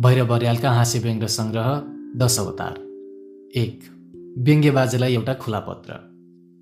[0.00, 1.68] भैरव बर्यालका हाँस्य व्यङ्ग सङ्ग्रह
[2.16, 2.74] दश अवतार।
[3.56, 3.80] एक
[4.38, 5.92] व्यङ्ग्य बाजेलाई एउटा खुला पत्र।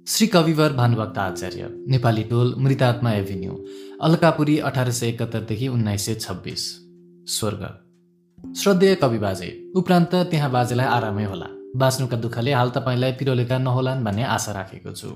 [0.06, 3.64] श्री कविवर भानुभक्त आचार्य नेपाली टोल मृतात्मा एभिन्यू
[4.02, 6.64] अलकापुरी अठार सय एकहत्तरदेखि उन्नाइस सय छब्बिस।
[7.28, 7.68] स्वर्ग।
[8.56, 11.46] श्रद्धेय कवि बाजे उपरान्त त्यहाँ बाजेलाई आरामै होला।
[11.76, 15.10] बाँच्नुका दुःखले हाल तपाईँलाई पिरोलेका नहोलान् भन्ने आशा राखेको छु।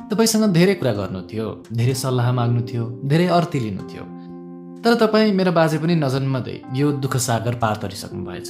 [0.00, 4.21] तपाईँसँग धेरै कुरा गर्नु थियो धेरै सल्लाह माग्नु थियो धेरै अर्थी लिनु थियो।
[4.84, 8.48] तर तपाईँ मेरो बाजे पनि नजन्मदै यो दुःख सागर पार तरिसक्नु भएछ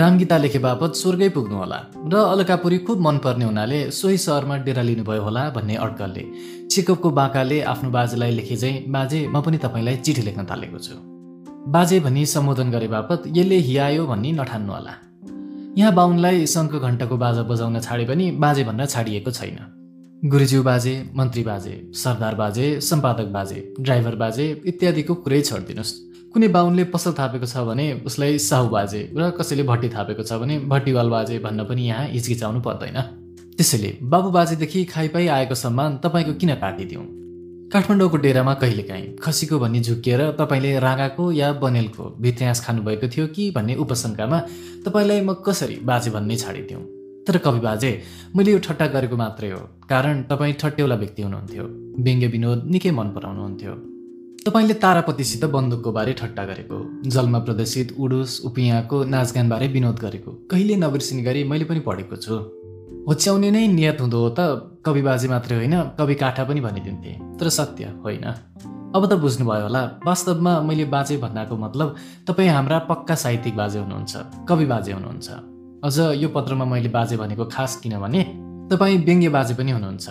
[0.00, 1.78] रामगीता लेखे बापत स्वर्गै पुग्नु होला
[2.12, 6.24] र अलकापुरी खुब मनपर्ने हुनाले सोही सहरमा डेरा लिनुभयो होला भन्ने अड्कलले
[6.70, 10.94] चेकअपको बाँकाले आफ्नो बाजेलाई लेखे चाहिँ बाजे म पनि तपाईँलाई चिठी लेख्न थालेको छु।
[11.74, 14.94] बाजे भनी सम्बोधन गरे बापत यसले हियायो भन्ने नठान्नु होला।
[15.78, 19.58] यहाँ बाहुनलाई शङ्ख घण्टाको बाजा बजाउन छाडे पनि बाजे भन्न छाडिएको छैन।
[20.24, 25.90] गुरुज्यू बाजे मन्त्री बाजे सरदार बाजे सम्पादक बाजे ड्राइभर बाजे इत्यादिको कुरै छोडिदिनुहोस्।
[26.34, 30.58] कुनै बाहुनले पसल थापेको छ भने उसलाई साहु बाजे र कसैले भट्टी थापेको छ भने
[30.72, 32.98] भट्टीवाल बाजे भन्न पनि यहाँ हिचकिचाउनु पर्दैन।
[33.58, 37.04] त्यसैले बाबु बाजेदेखि खाइपाई आएको सम्मान तपाईँको किन काटिदिउँ
[37.68, 43.80] काठमाडौँको डेरामा कहिलेकाहीँ खसीको भन्ने झुकिएर तपाईँले राँगाको या बनेलको भित्र्यास खानुभएको थियो कि भन्ने
[43.84, 44.42] उपशङ्कामा
[44.88, 46.84] तपाईँलाई म कसरी बाजे भन्ने छाडिदिउँ?
[47.28, 47.90] तर कवि बाजे
[48.36, 51.64] मैले यो ठट्टा गरेको मात्रै हो। कारण तपाईँ ठट्यौला व्यक्ति हुनुहुन्थ्यो।
[52.02, 53.72] व्यङ्ग्य विनोद निकै मन पराउनुहुन्थ्यो।
[54.46, 61.22] तपाईँले तारापतिसित बन्दुकको बारे ठट्टा गरेको जलमा प्रदर्शित उडुस उपियाँको नाचगानबारे विनोद गरेको। कहिले नबिर्सिने
[61.22, 62.34] गरी मैले पनि पढेको छु।
[63.08, 64.40] होच्याउने नै नियत हुँदो हो त
[64.84, 68.26] कवि बाजे मात्रै होइन कवि काठा पनि भनिदिन्थे। तर सत्य होइन।
[68.94, 71.96] अब त बुझ्नुभयो होला वास्तवमा मैले बाजे भन्नाको मतलब
[72.28, 74.12] तपाईँ हाम्रा पक्का साहित्यिक बाजे हुनुहुन्छ
[74.48, 75.53] कवि बाजे हुनुहुन्छ।
[75.84, 78.20] अझ यो पत्रमा मैले बाजे भनेको खास किनभने
[78.70, 80.08] तपाईँ व्यङ्ग्य बाजे पनि हुनुहुन्छ।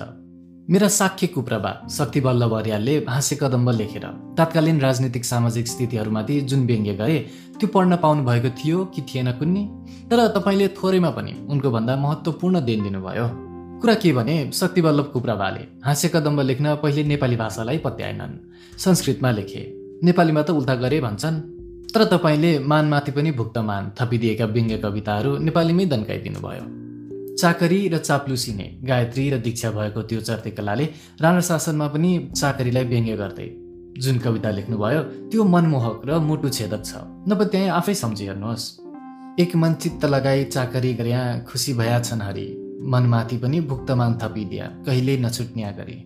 [0.69, 4.05] मेरा साख्य कुप्रभा शक्ति बल्लभ अर्यालले हाँस्य कदम्ब लेखेर
[4.37, 7.17] तात्कालीन राजनीतिक सामाजिक स्थितिहरूमाथि जुन व्यङ्ग्य गरे
[7.57, 9.63] त्यो पढ्न पाउनु भएको थियो कि थिएन कुन्नी?
[10.09, 13.27] तर तपाईँले थोरैमा पनि उनको भन्दा महत्त्वपूर्ण देन दिनुभयो।
[13.81, 18.37] कुरा के भने शक्ति बल्लभ कुप्रभाले हाँस्य कदम्ब लेख्न पहिले नेपाली भाषालाई पत्याएनन्
[18.77, 19.63] संस्कृतमा लेखे।
[20.03, 21.52] नेपालीमा त उल्टा गरे भन्छन्।
[21.95, 26.65] तर तपाईँले मानमाथि पनि भुक्तमान थपिदिएका व्यङ्ग्य कविताहरू नेपालीमै दन्काइदिनु भयो
[27.37, 30.85] चाकरी र चाप्लुसी नै गायत्री र दीक्षा भएको त्यो चर्तेकलाले
[31.21, 33.49] राणा शासनमा पनि चाकरीलाई व्यङ्ग्य गर्दै
[33.97, 36.93] जुन कविता लेख्नुभयो त्यो मनमोहक र मुटु छेदक छ।
[37.29, 38.65] नभए त्यहीँ आफै सम्झिहेर्नुहोस्।
[39.39, 42.47] एक मन चित्त लगाई चाकरी गर्या खुसी भया छन् हरि।
[42.85, 45.97] मनमाथि पनि भुक्तमान थपिदिया कहिल्यै नछुट्न्या गरी।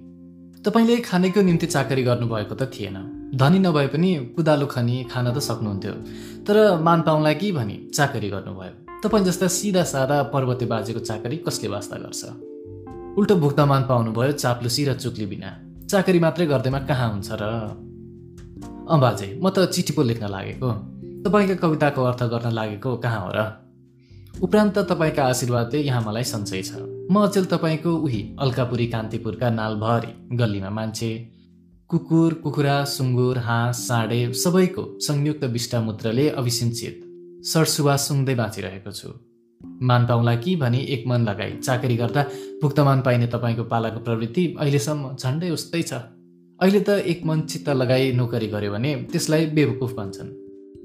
[0.66, 5.92] तपाईँले खानेको निम्ति चाकरी गर्नुभएको त थिएन। धनी नभए पनि कुदालो खनी खान त सक्नुहुन्थ्यो।
[6.44, 9.02] तर मान पाउनलाई कि भनी चाकरी गर्नुभयो?
[9.04, 12.24] तपाईँ जस्ता सिधा सादा पर्वते बाजेको चाकरी कसले वास्ता गर्छ?
[13.18, 17.44] उल्टो भुक्तमान पाउनुभयो चाप्लुसी र चुक्ली बिना। चाकरी मात्रै गर्दैमा कहाँ हुन्छ र?
[18.90, 20.72] अँ बाजे म त चिठी पो लेख्न लागेको।
[21.28, 23.40] तपाईँका कविताको अर्थ गर्न लागेको कहाँ हो र?
[24.44, 26.72] उपरान्त तपाईँका आशीर्वादले यहाँ मलाई सन्चै छ।
[27.12, 31.37] म अचेल तपाईँको उही अल्कापुरी कान्तिपुरका नालभरि गल्लीमा मान्छे।
[31.90, 37.00] कुकुर कुखुरा सुँगुर हाँस साँडे सबैको संयुक्त विष्टामूत्रले अभिसिन्चित
[37.48, 39.09] सरसुवास सुँग्दै बाँचिरहेको छु।
[39.81, 42.24] मान पाउला कि भनी एक मन लगाई चाकरी गर्दा
[42.62, 45.94] भुक्तमान पाइने तपाईँको पालाको प्रवृत्ति अहिलेसम्म झन्डै उस्तै छ।
[46.59, 50.36] अहिले त एक मन चित्त लगाई नोकरी गर्यो भने त्यसलाई बेवकुफ भन्छन्।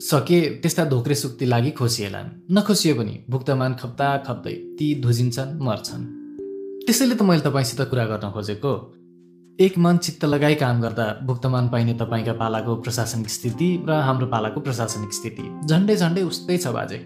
[0.01, 6.03] सके त्यस्ता धोक्रे सुक्ति लागि खोसिएलान्। नखोसियो पनि भुक्तमान खप्दा खप्दै ती धुजिन्छन् मर्छन्।
[6.87, 8.73] त्यसैले त मैले तपाईँसित कुरा गर्न खोजेको
[9.61, 14.61] एक मन चित्त लगाई काम गर्दा भुक्तमान पाइने तपाईँका पालाको प्रशासनिक स्थिति र हाम्रो पालाको
[14.61, 16.99] प्रशासनिक स्थिति झन्डै झन्डै उस्तै छ बाजे।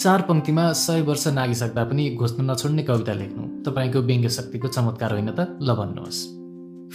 [0.00, 5.30] चार पङ्क्तिमा सय वर्ष नागिसक्दा पनि घोच्न नछोड्ने कविता लेख्नु तपाईँको व्यङ्ग्य शक्तिको चमत्कार होइन
[5.30, 6.24] त ल भन्नुहोस्।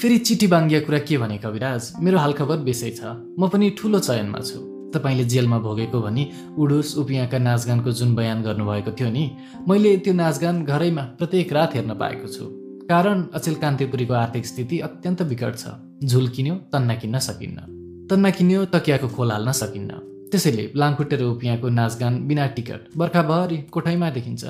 [0.01, 4.41] फेरि चिठी बाङ्गिया कुरा के भने कविराज मेरो हालखबर बेसै छ। म पनि ठुलो चयनमा
[4.41, 4.59] छु।
[4.97, 9.25] तपाईँले जेलमा भोगेको भनी उडुस उपियाँका नाचगानको जुन बयान गर्नुभएको थियो नि
[9.69, 15.21] मैले त्यो नाचगान घरैमा प्रत्येक रात हेर्न पाएको छु। कारण अचेल कान्तिपुरीको आर्थिक स्थिति अत्यन्त
[15.21, 15.67] विकट छ।
[16.05, 17.59] झुल किन्यो तन्ना किन्न सकिन्न।
[18.09, 19.91] तन्ना किन्यो तकियाको खोल हाल्न सकिन्न।
[20.31, 24.43] त्यसैले लामखुट्टे र उपियाँको नाचगान बिना टिकट बर्खाभरि कोठैमा देखिन्छ।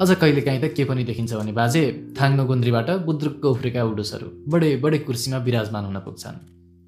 [0.00, 1.82] अझ कहिलेकाहीँ त के पनि देखिन्छ भने बाजे
[2.18, 6.36] थाङ्नो गुन्द्रीबाट बुद्रुकको उफ्रेका उडुसहरू बडे बडे कुर्सीमा विराजमान हुन पुग्छन्।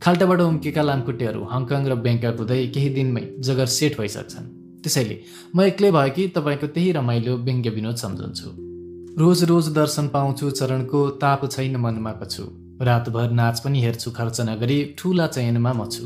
[0.02, 4.46] खाल्टाबाट उम्केका लामखुट्टेहरू हङकङ र ब्याङ्कक हुँदै केही दिनमै जगर सेट भइसक्छन्।
[4.82, 5.16] त्यसैले
[5.54, 8.69] म एक्लै भयो कि तपाईँको त्यही रमाइलो व्यङ्ग्य विनोद सम्झन्छु।
[9.18, 12.42] रोज रोज दर्शन पाउँछु चरणको ताप छैन मनमा कछु
[12.82, 16.04] रातभर नाच पनि हेर्छु खर्च नगरी ठुला चयनमा म छु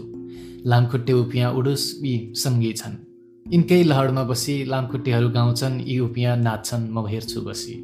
[0.67, 2.97] लामखुट्टे उपियाँ उडुस यी सङ्गी छन्।
[3.47, 7.75] यिनकै लहडमा बसी लामखुट्टेहरू गाउँछन् यी उपियाँ नाच्छन् म हेर्छु बसी।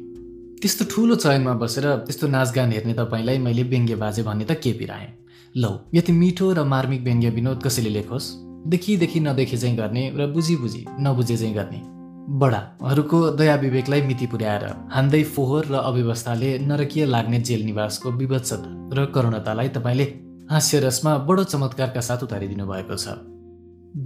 [0.61, 5.07] त्यस्तो ठुलो चयनमा बसेर त्यस्तो नाचगान हेर्ने तपाईँलाई मैले व्यङ्ग्य बाजे भन्ने त के पिराएँ?
[5.55, 8.33] लौ यति मिठो र मार्मिक व्यङ्ग्य विनोद कसैले लेखोस्?
[8.67, 12.00] देखिदेखि नदेखे चाहिँ गर्ने र बुझी बुझी नबुझे चाहिँ गर्ने।
[12.31, 19.05] बडाहरूको दया विवेकलाई मिति पुर्याएर हान्दै फोहोर र अव्यवस्थाले नरकीय लाग्ने जेल निवासको विवत्सता र
[19.15, 20.05] करुणतालाई तपाईँले
[20.51, 23.17] हास्यरसमा बडो चमत्कारका साथ उतारिदिनु भएको छ।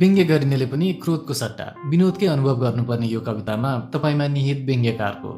[0.01, 5.31] व्यङ्ग्य गरिनेले पनि क्रोधको सट्टा विनोदकै अनुभव गर्नुपर्ने यो कवितामा तपाईँमा निहित व्यङ्ग्यकारको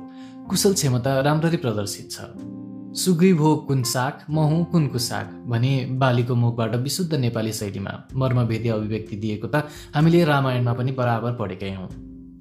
[0.49, 2.17] कुशल क्षमता राम्ररी प्रदर्शित छ।
[3.03, 8.69] सुग्रीव हो कुन साग म हुँ कुनको साग भने बालीको मुखबाट विशुद्ध नेपाली शैलीमा मर्मभेदी
[8.71, 11.89] अभिव्यक्ति दिएको त हामीले रामायणमा पनि बराबर पढेकै हौँ।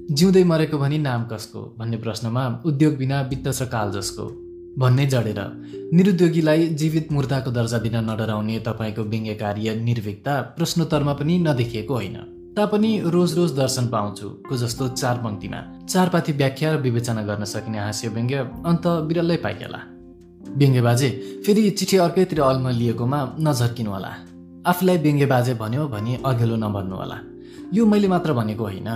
[0.06, 1.60] जिउँदै मरेको भनी नाम कसको?
[1.78, 4.24] भन्ने प्रश्नमा उद्योग बिना वित्त छ काल जसको?
[4.78, 5.40] भन्ने जडेर
[5.92, 12.16] निरुद्योगीलाई जीवित मुर्दाको दर्जा दिन नडराउने तपाईँको व्यङ्ग्य कार्य निर्भिकता प्रश्नोत्तरमा पनि नदेखिएको होइन।
[12.56, 17.44] तापनि रोज रोज दर्शन पाउँछु को जस्तो चार पङ्क्तिमा। चार पाथी व्याख्या र विवेचना गर्न
[17.44, 19.80] सकिने हास्य व्यङ्ग्य अन्त बिरल्लै पाइएला।
[20.54, 21.10] व्यङ्ग्य बाजे
[21.46, 24.12] फेरि चिठी अर्कैतिर अल्म लिएकोमा नझर्किनु होला
[24.70, 27.18] आफूलाई व्यङ्ग्य बाजे भन्यो भने अघिल्लो नभन्नु होला
[27.74, 28.90] यो मैले मात्र भनेको होइन।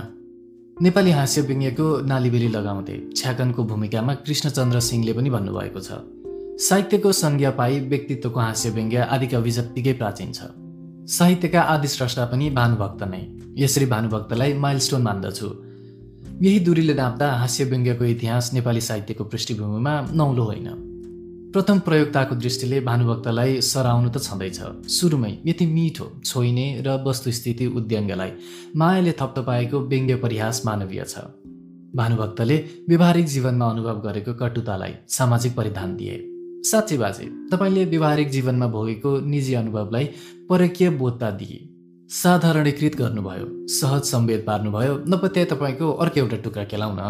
[0.82, 5.98] नेपाली हास्य व्यङ्ग्यको नालीबेली लगाउँदै छ्याकनको भूमिकामा कृष्णचन्द्र सिंहले पनि भन्नुभएको छ
[6.68, 10.48] साहित्यको संज्ञा पाई व्यक्तित्वको हास्य व्यङ्ग्य आदिका विजत्तिकै प्राचीन छ।
[11.18, 13.22] साहित्यका आदि स्रष्टा पनि भानुभक्त नै
[13.58, 15.48] यसरी भानुभक्तलाई माइलस्टोन मान्दछु।
[16.46, 20.68] यही दूरीले नाप्दा हास्य व्यङ्ग्यको इतिहास नेपाली साहित्यको पृष्ठभूमिमा नौलो होइन।
[21.52, 24.58] प्रथम प्रयोगताको दृष्टिले भानुभक्तलाई सराउनु त छँदैछ।
[24.88, 28.30] सुरुमै यति मिठो छोइने र वस्तुस्थिति उद्यङ्गलाई
[28.76, 29.38] मायाले थप्त
[29.90, 31.24] व्यङ्ग्य परिहास मानवीय छ।
[31.94, 32.56] भानुभक्तले
[32.88, 36.14] व्यवहारिक जीवनमा अनुभव गरेको कटुतालाई सामाजिक परिधान दिए।
[36.70, 40.06] साँच्ची बाजे तपाईँले व्यवहारिक जीवनमा भोगेको निजी अनुभवलाई
[40.50, 41.58] परकीय बोधता दिए।
[42.10, 47.02] साधारणीकृत गर्नुभयो सहज सम्वेद पार्नुभयो नपत्याए तपाईँको अर्को एउटा टुक्रा केलाउन।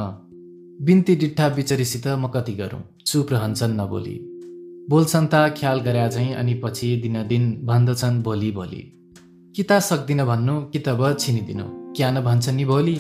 [0.81, 2.83] बिन्ती डिट्ठा बिचरीसित म कति गरौँ?
[3.07, 4.17] चुप रहन्छन् नबोली।
[4.89, 8.83] बोल्छन् त ख्याल गरे झैँ अनि पछि दिनदिन भन्दछन् भोलि भोलि
[9.55, 11.65] कि त सक्दिनँ भन्नु कि त भ छिनिदिनु।
[11.97, 12.95] क्या न भन्छ नि भोलि।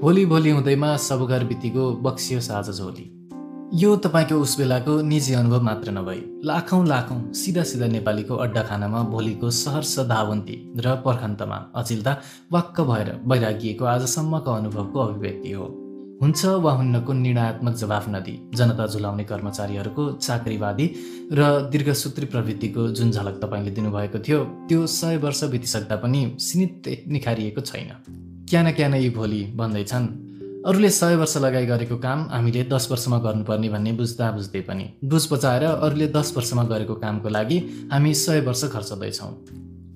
[0.00, 3.06] भोलि भोलि हुँदैमा सब घर बितिको बक्सियो साझ झोली।
[3.74, 9.02] यो तपाईँको उस बेलाको निजी अनुभव मात्र नभई लाखौँ लाखौँ सिधा सिधा नेपालीको अड्डा खानामा
[9.02, 12.16] भोलिको सहर्ष धावन्ती र पर्खन्तमा अचिल्ता
[12.52, 15.81] वाक्क भएर वैरागिएको आजसम्मको अनुभवको अभिव्यक्ति हो।
[16.20, 20.86] हुन्छ वा हुन्नको निर्णयात्मक जवाफ नदी। जनता झुलाउने कर्मचारीहरूको चाकरीवादी
[21.32, 24.38] र दीर्घसूत्री प्रवृत्तिको जुन झलक तपाईँले दिनुभएको थियो
[24.68, 27.90] त्यो सय वर्ष बितिसक्दा पनि सिनित्ते निखारिएको छैन।
[28.50, 30.06] क्यान क्यान यी भोलि भन्दैछन्
[30.66, 35.24] अरूले सय वर्ष लगाइ गरेको काम हामीले दस वर्षमा गर्नुपर्ने भन्ने बुझ्दा बुझ्दै पनि। बुझ
[35.26, 37.58] पचाएर अरूले दस वर्षमा गरेको कामको लागि
[37.92, 39.32] हामी सय वर्ष खर्चदैछौँ।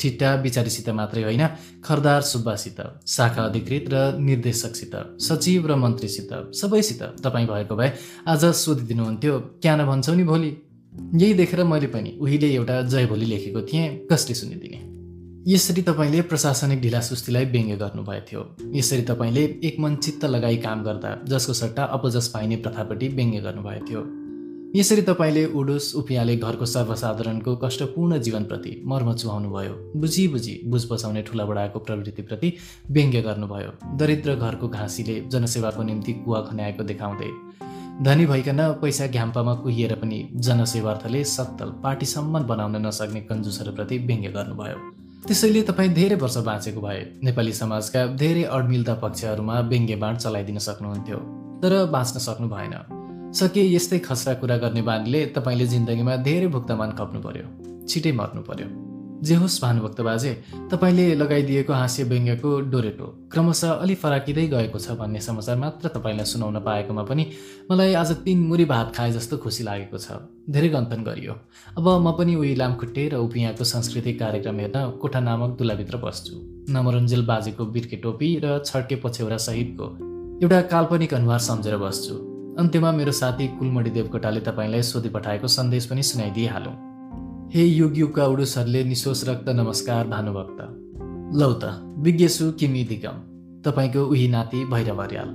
[0.00, 1.46] ठिट्टा बिचारीसित मात्रै होइन
[1.84, 7.92] खरदार सुब्बासित शाखा अधिकृत र निर्देशकसित सचिव र मन्त्रीसित सबैसित तपाईँ भएको भए
[8.26, 10.56] आज सोधिदिनुहुन्थ्यो क्या भन्छौ नि भोलि?
[11.14, 14.96] यही देखेर मैले पनि उहिले एउटा जय भोलि लेखेको थिएँ कसले सुनिदिने।
[15.52, 21.24] यसरी तपाईँले प्रशासनिक ढिलासुस्तीलाई व्यङ्ग्य गर्नुभएको थियो यसरी तपाईँले एक मन चित्त लगाई काम गर्दा
[21.24, 24.25] जसको सट्टा अपजस पाइने प्रथापट्टि व्यङ्ग्य गर्नुभएको थियो
[24.76, 31.22] यसरी तपाईँले उडुस उपियाले घरको सर्वसाधारणको कष्टपूर्ण जीवनप्रति मर्म चुहाउनु भयो बुझी बुझी बुझ बचाउने
[31.22, 32.52] ठुला बडाको प्रवृत्तिप्रति
[32.90, 37.30] व्यङ्ग्य गर्नुभयो। दरिद्र घरको घाँसीले जनसेवाको निम्ति कुवा खन्याएको देखाउँदै
[38.04, 44.76] धनी भइकन पैसा घ्याम्पामा कुहिएर पनि जनसेवार्थले सत्तल पार्टीसम्म बनाउन नसक्ने कन्जुसहरूप्रति व्यङ्ग्य गर्नुभयो।
[45.26, 51.18] त्यसैले तपाईँ धेरै वर्ष बाँचेको भए नेपाली समाजका धेरै अडमिल्दा पक्षहरूमा व्यङ्ग्य बाँड चलाइदिन सक्नुहुन्थ्यो
[51.62, 52.95] तर बाँच्न सक्नु भएन।
[53.38, 57.46] सके यस्तै खसरा कुरा गर्ने बानीले तपाईँले जिन्दगीमा धेरै भुक्तमान खप्नु पर्यो
[57.88, 58.68] छिटै मर्नु पर्यो
[59.22, 60.32] जे होस् भानुभक्त बाजे
[60.70, 66.58] तपाईँले लगाइदिएको हाँस्य व्यङ्ग्यको डोरेटो क्रमशः अलि फराकिँदै गएको छ भन्ने समाचार मात्र तपाईँलाई सुनाउन
[66.60, 67.24] पाएकोमा पनि
[67.70, 71.34] मलाई आज तिन मुरी भात खाए जस्तो खुसी लागेको छ। धेरै गन्थन गरियो।
[71.78, 76.36] अब म पनि उही लामखुट्टे र उपियाँको सांस्कृतिक कार्यक्रम हेर्न कोठा नामक दुलाभित्र बस्छु।
[76.76, 79.92] नमरन्जेल बाजेको बिर्के टोपी र छड्के पछ्यौरा सहितको
[80.44, 86.02] एउटा काल्पनिक अनुहार सम्झेर बस्छु। अन्त्यमा मेरो साथी कुलमणि देवकोटाले तपाईँलाई सोधि पठाएको सन्देश पनि
[86.02, 86.72] सुनाइदिइहालौँ।
[87.54, 90.60] हे युग युगका उडुसहरूले निशोष रक्त नमस्कार भानुभक्त
[91.36, 91.64] लौ त
[91.98, 93.16] विज्ञसु किमी दिगम
[93.62, 95.28] तपाईँको उही नाति भैरव अर्याल।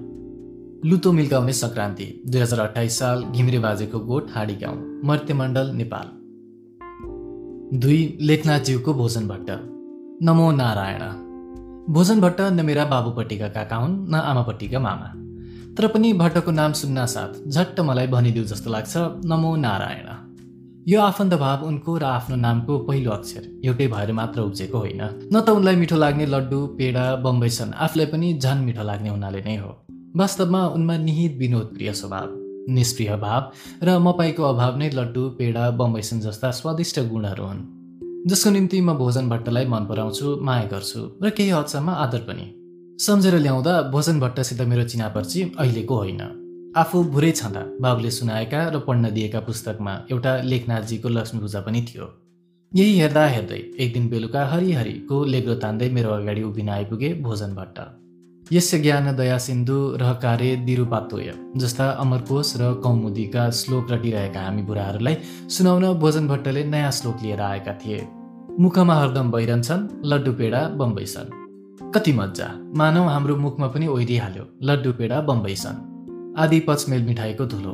[0.89, 6.07] लुतो मिल्काउने सङ्क्रान्ति दुई हजार अठाइस साल घिमिरे बाजेको गोठ हाडी गाउँ मर्त्यमण्डल नेपाल।
[7.79, 9.49] दुई लेखनाथज्यूको भोजन भट्ट।
[10.23, 11.03] नमो नारायण।
[11.93, 15.20] भोजन भट्ट न मेरा बाबुपट्टिका काका हुन् न आमापट्टिका मामा।
[15.77, 18.93] तर पनि भट्टको नाम सुन्न साथ झट्ट मलाई भनिदिउ जस्तो लाग्छ
[19.31, 20.09] नमो नारायण।
[20.87, 25.01] यो आफन्त भाव उनको र आफ्नो नामको पहिलो अक्षर एउटै भएर मात्र उब्जेको होइन।
[25.33, 29.41] न त उनलाई मिठो लाग्ने लड्डु पेडा बम्बई छन् आफूलाई पनि झन् मिठो लाग्ने हुनाले
[29.47, 29.71] नै हो।
[30.15, 32.29] वास्तवमा उनमा निहित विनोद प्रिय स्वभाव
[32.69, 33.41] निष्प्रिय भाव
[33.83, 37.61] र मपाईको अभाव नै लड्डु पेडा बम्बैसन जस्ता स्वादिष्ट गुणहरू हुन्।
[38.29, 42.45] जसको निम्ति म भोजन भट्टलाई मन पराउँछु माया गर्छु र केही हदसम्म आदर पनि।
[43.01, 46.19] सम्झेर ल्याउँदा भोजन भट्टसित मेरो चिनापर्ची अहिलेको होइन।
[46.77, 52.09] आफू भुरै छँदा बाबुले सुनाएका र पढ्न दिएका पुस्तकमा एउटा लेखनाथजीको लक्ष्मी पूजा पनि थियो।
[52.71, 57.79] यही हेर्दा हेर्दै एक दिन बेलुका हरिहरिको लेग्रो तान्दै मेरो अगाडि उभिन आइपुगे भोजन भट्ट।
[58.53, 65.17] यस ज्ञान दया सिन्धु रहकारे दिरुपातोय जस्ता अमरकोश र कौमुदीका श्लोक रटिरहेका हामी बुढाहरूलाई
[65.49, 68.07] सुनाउन भोजन भट्टले नयाँ श्लोक लिएर आएका थिए।
[68.59, 71.40] मुखमा हरदम भइरहन्छन् लड्डु पेडा बम्बैसन
[71.95, 77.73] कति मजा मानव हाम्रो मुखमा पनि ओहिरिहाल्यो लड्डु पेडा बम्बैसन आदि पचमेल मिठाईको धुलो।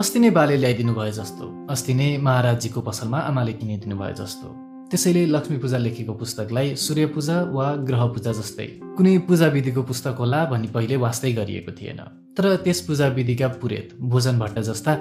[0.00, 4.48] अस्ति नै बाले ल्याइदिनु भयो जस्तो। अस्ति नै महाराजजीको पसलमा आमाले किनिदिनु भयो जस्तो।
[4.90, 8.66] त्यसैले लक्ष्मी पूजा लेखेको पुस्तकलाई सूर्य पूजा वा ग्रह पूजा जस्तै।
[8.96, 12.00] कुनै पूजा विधिको पुस्तक होला भनी पहिले वास्तै गरिएको थिएन।
[12.36, 14.94] तर त्यस पूजा विधिका पुरेत भोजन भट्ट जस्ता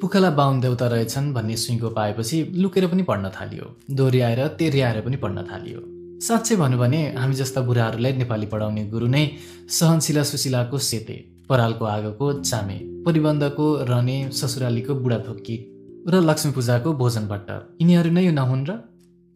[0.00, 5.44] पुखला बाहुन देउता रहेछन् भन्ने सुइँको पाएपछि लुकेर पनि पढ्न थालियो। दोहोऱ्याएर तेर्याएर पनि पढ्न
[5.52, 9.24] थालियो। साँच्चै भनौँ भने हामी जस्ता बुढाहरूलाई नेपाली पढाउने गुरु नै
[9.68, 11.16] सहनशिला सुशीलाको सेते
[11.48, 15.56] परालको आगोको चामे परिबन्धको रने ससुरालीको बुढाथोक्की
[16.08, 18.78] र लक्ष्मी पूजाको भोजन भट्ट। यिनीहरू नै नहुन् र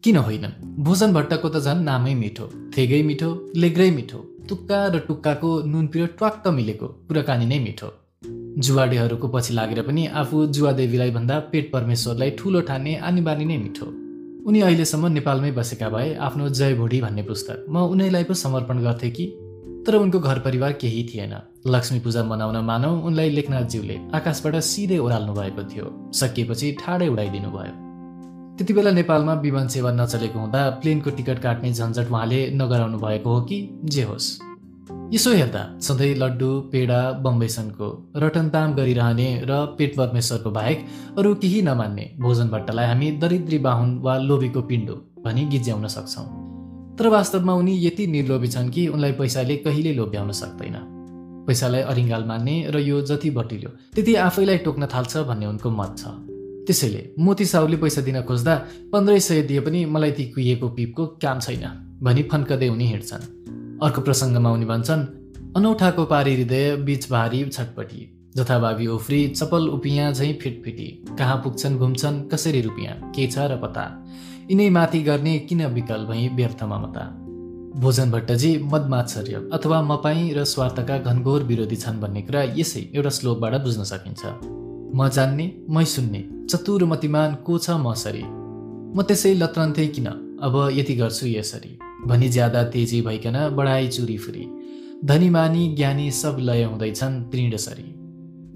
[0.03, 0.53] किन होइनन्?
[0.81, 3.29] भोजन भट्टको त झन् नामै मिठो थेगै मिठो
[3.61, 4.19] लेग्रै मिठो
[4.49, 7.89] तुक्का र टुक्काको नुन पिरो ट्वाक्क मिलेको कुराकानी नै मिठो।
[8.57, 13.87] जुवाडेहरूको पछि लागेर पनि आफू जुवादेवीलाई भन्दा पेट परमेश्वरलाई ठुलो ठान्ने आनी बानी नै मिठो।
[14.47, 19.11] उनी अहिलेसम्म नेपालमै बसेका भए आफ्नो जय भोडी भन्ने पुस्तक। म उनीलाई पो समर्पण गर्थेँ
[19.11, 19.25] कि
[19.87, 21.33] तर उनको घर परिवार केही थिएन।
[21.67, 27.73] लक्ष्मी पूजा मनाउन मानौ उनलाई लेखनाथज्यूले आकाशबाट सिधै ओह्राल्नु भएको थियो। सकिएपछि ठाडै उडाइदिनु भयो।
[28.57, 33.41] त्यति बेला नेपालमा विमान सेवा नचलेको हुँदा प्लेनको टिकट काट्ने झन्झट उहाँले नगराउनु भएको हो
[33.41, 33.79] कि?
[33.85, 34.50] जे होस्।
[35.13, 40.85] यसो हेर्दा सधैँ लड्डु पेडा बम्बैसनको रटनताम गरिरहने र पेट परमेश्वरको बाहेक
[41.19, 46.25] अरू केही नमान्ने भोजन भट्टलाई हामी दरिद्री बाहुन वा लोभीको पिण्डो भनी गिज्याउन सक्छौँ।
[46.95, 50.77] तर वास्तवमा उनी यति निर्लोभी छन् कि उनलाई पैसाले कहिले लोभ्याउन सक्दैन।
[51.47, 56.15] पैसालाई अरिङ्गाल मान्ने र यो जति बटिल्यो त्यति आफैलाई टोक्न थाल्छ भन्ने उनको मत छ।
[56.67, 58.55] त्यसैले मोती साउले पैसा दिन खोज्दा
[58.93, 61.65] पन्ध्र सय दिए पनि मलाई ती कुहिएको पिपको काम छैन
[61.99, 63.29] भनी फन्कदै उनी हिँड्छन्।
[63.83, 65.05] अर्को प्रसङ्गमा उनी भन्छन्
[65.57, 68.01] अनौठाको पारी हृदय बिच भारी छटपटी।
[68.37, 70.85] जथाभावी ओफ्री चपल उपियाँ झैँ फिटफिटी।
[71.17, 73.11] कहाँ पुग्छन् घुम्छन् कसरी रुपियाँ?
[73.11, 74.05] के छ र पता?
[74.51, 77.05] यिनै माथि गर्ने किन विकल भई व्यर्थ ममता?
[77.81, 83.53] भोजन भट्टजी मदमात्सर्य अथवा मपाई र स्वार्थका घनघोर विरोधी छन् भन्ने कुरा यसै एउटा श्लोकबाट
[83.55, 84.21] बुझ्न सकिन्छ।
[84.95, 88.23] म जान्ने मै सुन्ने। चतुर मतिमान को छ म सरी?
[88.95, 90.07] म त्यसै लत्रन्थेँ किन?
[90.41, 94.45] अब यति गर्छु यसरी। भनी ज्यादा तेजी भइकन बढाइ चुरी फुरी।
[95.05, 97.87] धनीमानी ज्ञानी सब लय हुँदैछन् त्रिणसरी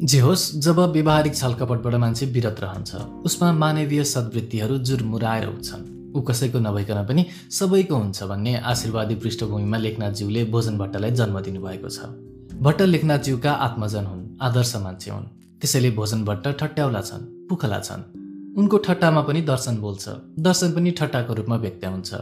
[0.06, 5.84] जे होस् जब व्यवहारिक छलकपटबाट मान्छे विरत रहन्छ उसमा मानवीय सद्वृत्तिहरू जुरमुराएर उठ्छन्।
[6.16, 12.00] ऊ कसैको नभइकन पनि सबैको हुन्छ भन्ने आशीर्वादी पृष्ठभूमिमा लेखनाथज्यूले भोजन भट्टलाई जन्म दिनुभएको छ।
[12.62, 15.26] भट्ट लेखनाथज्यूका आत्मजन हुन् आदर्श मान्छे हुन्।
[15.62, 18.02] त्यसैले भोजन भट्ट ठट्याउला छन् पुखला छन्।
[18.58, 20.06] उनको ठट्टामा पनि दर्शन बोल्छ।
[20.40, 22.14] दर्शन पनि ठट्टाको रूपमा व्यक्त हुन्छ।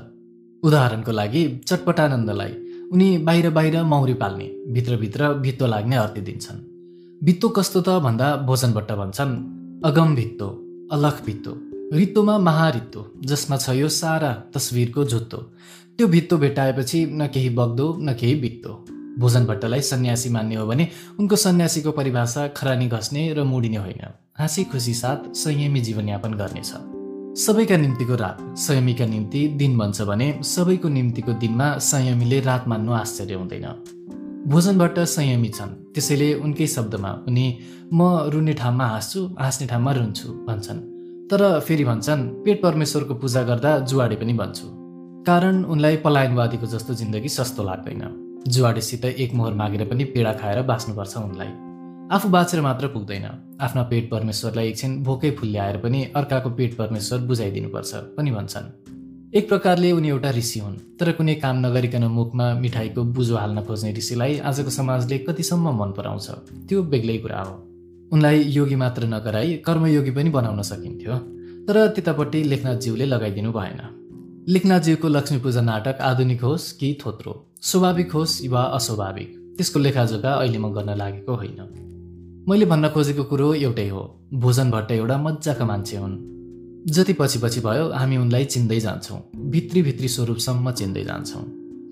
[0.63, 2.53] उदाहरणको लागि चटपटानन्दलाई
[2.93, 6.60] उनी बाहिर बाहिर मौरी पाल्ने भित्रभित्र भित्तो लाग्ने अर्थी दिन्छन्।
[7.25, 9.34] भित्तो कस्तो त भन्दा भोजन भट्ट भन्छन्
[9.86, 10.48] अगम भित्तो
[10.91, 11.53] अलख भित्तो
[11.93, 15.38] रित्तोमा महारित्तो जसमा छ यो सारा तस्विरको झुत्तो
[15.98, 18.74] त्यो भित्तो भेटाएपछि न केही बग्दो न केही बित्तो।
[19.20, 20.88] भोजन भट्टलाई सन्यासी मान्ने हो भने
[21.20, 24.01] उनको सन्यासीको परिभाषा खरानी घस्ने र मुडिने होइन।
[24.39, 26.74] हाँसी खुसी साथ संयमी जीवनयापन गर्नेछ।
[27.34, 33.34] सबैका निम्तिको रात संयमीका निम्ति दिन बन्छ भने सबैको निम्तिको दिनमा संयमीले रात मान्नु आश्चर्य
[33.34, 33.66] हुँदैन।
[34.48, 37.46] भोजन भट्ट संयमी छन्। त्यसैले उनकै शब्दमा उनी
[37.94, 40.80] म रुने ठाउँमा हाँस्छु हाँस्ने ठाउँमा रुन्छु भन्छन्।
[41.28, 44.68] तर फेरि भन्छन् पेट परमेश्वरको पूजा गर्दा जुवाडे पनि भन्छु
[45.25, 48.02] कारण उनलाई पलायनवादीको जस्तो जिन्दगी सस्तो लाग्दैन।
[48.48, 51.73] जुवाडेसित एक मोहर मागेर पनि पीडा खाएर बाँच्नुपर्छ उनलाई।
[52.12, 53.25] आफू बाँचेर मात्र पुग्दैन।
[53.62, 58.65] आफ्ना पेट परमेश्वरलाई एकछिन भोकै फुल्याएर पनि अर्काको पेट परमेश्वर बुझाइदिनुपर्छ पनि भन्छन्।
[59.33, 63.93] एक प्रकारले उनी एउटा ऋषि हुन् तर कुनै काम नगरिकन मुखमा मिठाईको बुझो हाल्न खोज्ने
[63.93, 66.29] ऋषिलाई आजको समाजले कतिसम्म मन पराउँछ
[66.69, 67.55] त्यो बेग्लै कुरा हो।
[68.12, 71.17] उनलाई योगी मात्र नगराई कर्मयोगी पनि बनाउन सकिन्थ्यो
[71.67, 73.79] तर त्यतापट्टि लेखनाथज्यूले लगाइदिनु भएन।
[74.50, 77.33] लेखनाथज्यूको लक्ष्मी पूजा नाटक आधुनिक होस् कि थोत्रो?
[77.62, 81.60] स्वाभाविक होस् वा अस्वाभाविक त्यसको लेखाजोखा अहिले म गर्न लागेको होइन।
[82.50, 84.01] मैले भन्न खोजेको कुरो एउटै हो
[84.33, 86.15] भोजन भट्ट एउटा मजाका मान्छे हुन्।
[86.86, 89.19] जति पछि पछि भयो हामी उनलाई चिन्दै जान्छौँ
[89.51, 91.43] भित्री भित्री स्वरूपसम्म चिन्दै जान्छौँ।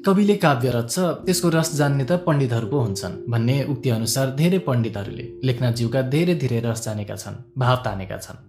[0.05, 5.25] कविले काव्य रच्छ त्यसको रस जान्ने त पण्डितहरू पो हुन्छन् भन्ने उक्ति अनुसार धेरै पण्डितहरूले
[5.43, 8.39] लेखनाथज्यूका धेरै धेरै रस जानेका छन् भाव तानेका छन्।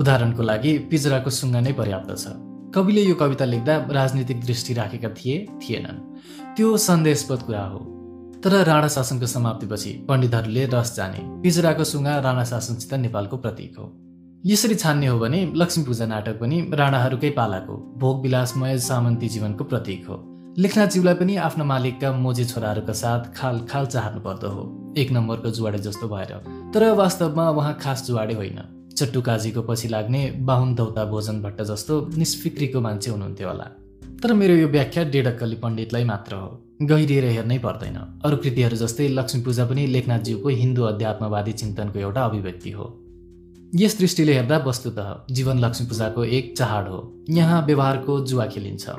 [0.00, 2.34] उदाहरणको लागि पिजराको सुङ्गा नै पर्याप्त छ।
[2.74, 5.98] कविले यो कविता लेख्दा राजनीतिक दृष्टि राखेका थिए थिएनन्।
[6.56, 7.99] त्यो सन्देशपद कुरा हो।
[8.44, 13.92] तर राणा शासनको समाप्तिपछि पण्डितहरूले रस जाने। पिजराको सुगा राणा शासनसित नेपालको प्रतीक हो।
[14.46, 20.06] यसरी छान्ने हो भने लक्ष्मी पूजा नाटक पनि राणाहरूकै पालाको भोग विलासमय सामन्ती जीवनको प्रतीक
[20.08, 20.16] हो।
[20.58, 25.78] लेखनाथज्यूलाई पनि आफ्ना मालिकका मोजे छोराहरूका साथ खाल खाल चाहनु पर्दो हो। एक नम्बरको जुवाडे
[25.78, 26.32] जस्तो भएर।
[26.74, 32.10] तर वास्तवमा उहाँ खास जुवाडे होइन। चट्टु काजीको पछि लाग्ने बाहुन दौता भोजन भट्ट जस्तो
[32.16, 33.64] निष्फिक्रीको मान्छे हुनुहुन्थ्यो होला।
[34.22, 39.42] तर मेरो यो व्याख्या डेडक्कली पण्डितलाई मात्र हो। गहिरिएर हेर्नै पर्दैन। अरू कृतिहरू जस्तै लक्ष्मी
[39.42, 43.00] पूजा पनि लेखनाथज्यूको हिन्दू अध्यात्मवादी चिन्तनको एउटा अभिव्यक्ति हो।
[43.74, 48.90] यस दृष्टिले हेर्दा वस्तुत जीवन लक्ष्मी पूजाको एक चाड हो। यहाँ व्यवहारको जुवा खेलिन्छ।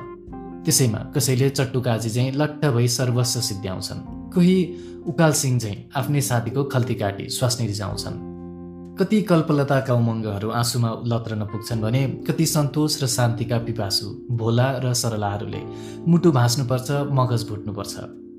[0.64, 6.94] त्यसैमा कसैले चट्टुकाजी चाहिँ लट्ट भई सर्वस्व सिद्ध्याउँछन्। कोही उकाल सिंह चाहिँ आफ्नै साथीको खल्ती
[6.94, 8.31] काटी स्वास्नी रिजाउँछन्
[8.98, 15.60] कति कल्पलताका उमङ्गहरू आँसुमा लत्रन पुग्छन् भने कति सन्तोष र शान्तिका पिपासु भोला र सरलाहरूले
[16.08, 17.94] मुटु भाँच्नुपर्छ मगज भुट्नुपर्छ।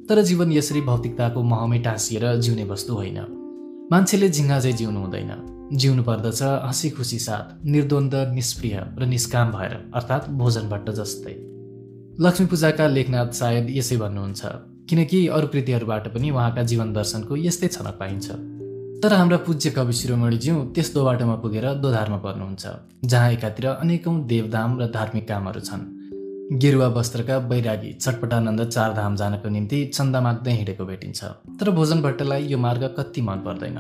[0.09, 3.19] तर जीवन यसरी भौतिकताको महमै टाँसिएर जिउने वस्तु होइन।
[3.91, 5.31] मान्छेले झिङ्गा चाहिँ जिउनु हुँदैन।
[5.73, 11.35] जिउनु पर्दछ हँसी खुसी साथ निर्द्वन्द निष्प्रिय र निष्काम भएर अर्थात् भोजन भट्ट जस्तै।
[12.21, 14.41] लक्ष्मी पूजाका लेखनाथ सायद यसै भन्नुहुन्छ
[14.89, 18.52] किनकि अरू कृतिहरूबाट पनि उहाँका जीवन दर्शनको यस्तै छनक पाइन्छ।
[19.03, 22.67] तर हाम्रा पूज्य कवि शिरोमणिज्यू त्यस बाटोमा पुगेर दोधारमा पर्नुहुन्छ
[23.03, 25.81] जहाँ एकातिर अनेकौँ देवधाम र धार्मिक कामहरू छन्।
[26.57, 31.23] गेरुवा वस्त्रका बैरागी चटपटानन्द चारधाम जानको निम्ति चन्दा माग्दै हिँडेको भेटिन्छ।
[31.59, 33.77] तर भोजन भट्टलाई यो मार्ग कति मन पर्दैन।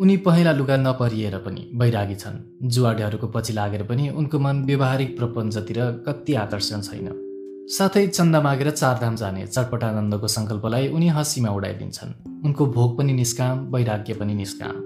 [0.00, 5.80] उनी पहेँला लुगा नपरिएर पनि बैरागी छन्। जुवाडेहरूको पछि लागेर पनि उनको मन व्यवहारिक प्रपञ्चतिर
[6.06, 7.29] कति आकर्षण छैन।
[7.74, 12.14] साथै चन्दा मागेर चारधाम जाने चटपटानन्दको सङ्कल्पलाई उनी हँसीमा उडाइदिन्छन्।
[12.46, 14.76] उनको भोग पनि निष्काम वैराग्य पनि निष्काम।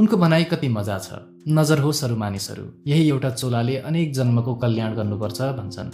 [0.00, 1.08] उनको भनाइ कति मजा छ।
[1.48, 5.90] नजर होस् अरू मानिसहरू यही एउटा चोलाले अनेक जन्मको कल्याण गर्नुपर्छ भन्छन्।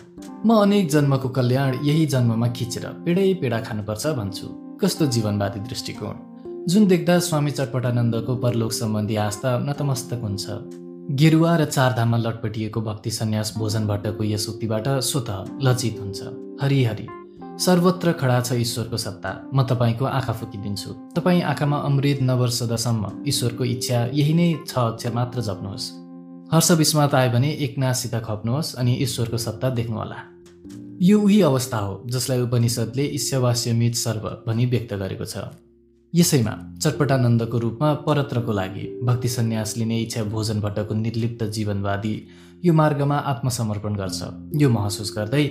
[0.47, 4.47] म अनेक जन्मको कल्याण यही जन्ममा खिचेर पेडै पेडा खानुपर्छ भन्छु
[4.83, 6.17] कस्तो जीवनवादी दृष्टिकोण।
[6.67, 10.45] जुन देख्दा स्वामी चटपटानन्दको परलोक सम्बन्धी आस्था नतमस्तक हुन्छ।
[11.09, 15.29] गेरुवा र चारधाममा लटपटिएको भक्ति सन्यास भोजन भट्टको यस उक्तिबाट स्वत
[15.63, 16.21] लचित हुन्छ।
[16.61, 17.07] हरिहरि
[17.65, 24.05] सर्वत्र खडा छ ईश्वरको सत्ता। म तपाईँको आँखा फुकिदिन्छु। तपाईँ आँखामा अमृत नवर्षदासम्म ईश्वरको इच्छा
[24.13, 25.87] यही नै छ अक्षर मात्र जप्नुहोस्।
[26.53, 30.19] हर्ष विस्मात आयो भने एकनाथसित खप्नुहोस् अनि ईश्वरको सत्ता देख्नुहोला।
[31.09, 35.49] यो उही अवस्था हो जसलाई उपनिषदले ईश्यवास्यमित सर्व भनी व्यक्त गरेको छ।
[36.15, 42.13] यसैमा चटपटानन्दको रूपमा परत्रको लागि भक्ति सन्यास लिने इच्छा भोजन भट्टको निर्लिप्त जीवनवादी
[42.65, 44.23] यो मार्गमा आत्मसमर्पण गर्छ।
[44.57, 45.45] यो महसुस गर्दै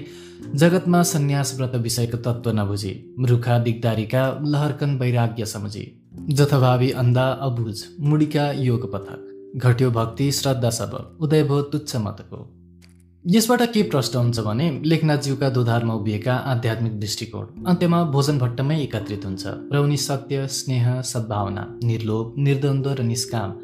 [0.55, 5.85] जगतमा सन्यास व्रत विषयको तत्त्व नबुझी रुखा दिगदारीका लहरकन वैराग्य सम्झी।
[6.29, 12.45] जथभावी अन्धा अबुझ मुडिका योग पथक घट्यो भक्ति श्रद्धा सब उदयभो तुच्छ मतको।
[13.25, 19.53] यसबाट के प्रश्न हुन्छ भने लेखनाथज्यूका दुधारमा उभिएका आध्यात्मिक दृष्टिकोण अन्त्यमा भोजन भट्टमै एकत्रित हुन्छ
[19.73, 23.57] र उनी सत्य स्नेह सद्भावना निर्लोभ निर्द्वन्द्व र निष्काम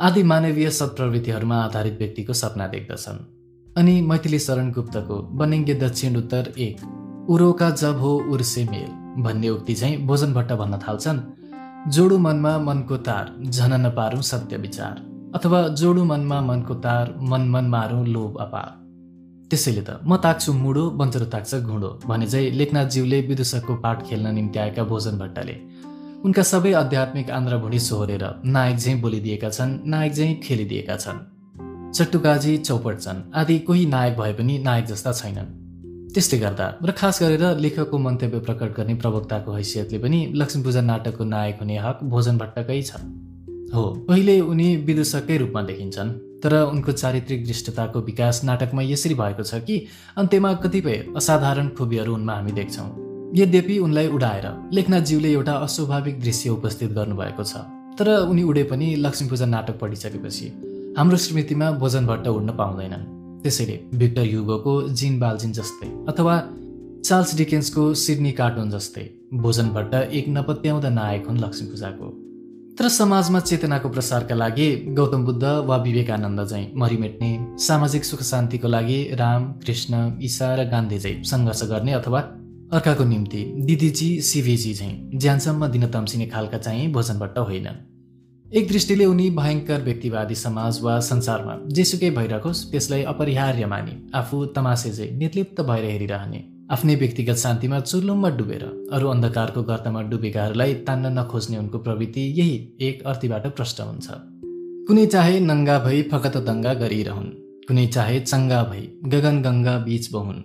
[0.00, 3.22] आदि मानवीय सत्प्रवृत्तिहरूमा आधारित व्यक्तिको सपना देख्दछन्।
[3.76, 6.84] अनि मैथिली शरण गुप्तको बनिङ्गे दक्षिण उत्तर एक
[7.30, 11.26] उरोका जब हो उर्से मेल भन्ने उक्ति चाहिँ भोजन भट्ट भन्न थाल्छन्।
[11.94, 17.76] जोडु मनमा मनको तार झन नपारौँ सत्य विचार अथवा जोडु मनमा मनको तार मन मन
[17.76, 18.82] मारौँ लोभ अपार।
[19.50, 24.58] त्यसैले त म ताक्छु मुडो बन्चरो ताक्छ घुँडो भने चाहिँ लेखनाथज्यूले विदुषकको पाठ खेल्न निम्ति
[24.58, 25.56] आएका भोजन भट्टले।
[26.24, 31.18] उनका सबै आध्यात्मिक आन्द्रभुँडी सोहोरेर नायक झैँ बोलिदिएका छन् नायक झैँ खेलिदिएका छन्।
[31.92, 35.52] चट्टुकाजी चौपट छन् आदि कोही नायक भए पनि नायक जस्ता छैनन्।
[36.14, 41.24] त्यसले गर्दा र खास गरेर लेखकको मन्तव्य प्रकट गर्ने प्रवक्ताको हैसियतले पनि लक्ष्मी पूजा नाटकको
[41.24, 43.02] नायक हुने हक भोजन भट्टकै छ
[43.74, 46.10] हो पहिले उनी विदुषककै रूपमा देखिन्छन्।
[46.44, 49.76] तर उनको चारित्रिक दृष्टताको विकास नाटकमा यसरी भएको छ कि
[50.16, 52.88] अन्त्यमा कतिपय असाधारण खुबीहरू उनमा हामी देख्छौँ।
[53.36, 57.64] यद्यपि उनलाई उडाएर लेखनाथज्यूले एउटा अस्वाभाविक दृश्य उपस्थित गर्नुभएको छ।
[57.98, 60.46] तर उनी उडे पनि लक्ष्मी पूजा नाटक पढिसकेपछि
[60.98, 63.06] हाम्रो स्मृतिमा भोजन भट्ट उड्न पाउँदैनन्।
[63.42, 66.34] त्यसैले भिक्टर युगोको जिन बाल्जिन जस्तै अथवा
[67.04, 69.08] चार्ल्स डिकेन्सको सिडनी कार्टुन जस्तै
[69.44, 72.06] भोजन भट्ट एक नपत्याउँदा नायक हुन् लक्ष्मी पूजाको
[72.78, 78.98] तर समाजमा चेतनाको प्रसारका लागि गौतम बुद्ध वा विवेकानन्द चाहिँ मरिमेट्ने सामाजिक सुख शान्तिको लागि
[79.14, 82.20] राम कृष्ण ईसा र गान्धी चाहिँ सङ्घर्ष गर्ने अथवा
[82.72, 87.82] अर्काको निम्ति दिदीजी सिभिजी चाहिँ ज्यानसम्म दिन तम्सिने खालका चाहिँ भोजनबाट होइनन्
[88.56, 94.92] एक दृष्टिले उनी भयङ्कर व्यक्तिवादी समाज वा संसारमा जेसुकै भइरहोस् त्यसलाई अपरिहार्य मानि आफू तमासे
[94.92, 101.56] चाहिँ निर्लिप्त भएर हेरिरहने। आफ्नै व्यक्तिगत शान्तिमा चुर्लुममा डुबेर अरू अन्धकारको गर्तमा डुबेकाहरूलाई तान्न नखोज्ने
[101.56, 104.06] उनको प्रवृत्ति यही एक अर्थीबाट प्रष्ट हुन्छ।
[104.88, 107.28] कुनै चाहे नङ्गा भई फकत दङ्गा गरिरहन्
[107.68, 110.40] कुनै चाहे चङ्गा भई गगन गङ्गा बीच बहुन्।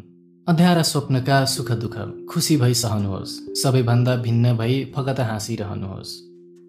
[0.48, 1.96] अध्यारा स्वप्नका सुख दुःख
[2.32, 6.14] खुसी भई सहनुहोस् सबैभन्दा भिन्न भई फगत हाँसिरहनुहोस्।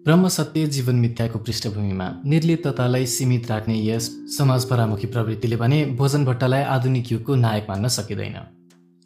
[0.05, 6.63] ब्रह्म सत्य जीवन मिथ्याको पृष्ठभूमिमा निर्लिप्ततालाई सीमित राख्ने यस समाज परामुखी प्रवृत्तिले भने भोजन भट्टलाई
[6.77, 8.39] आधुनिक युगको नायक मान्न सकिँदैन।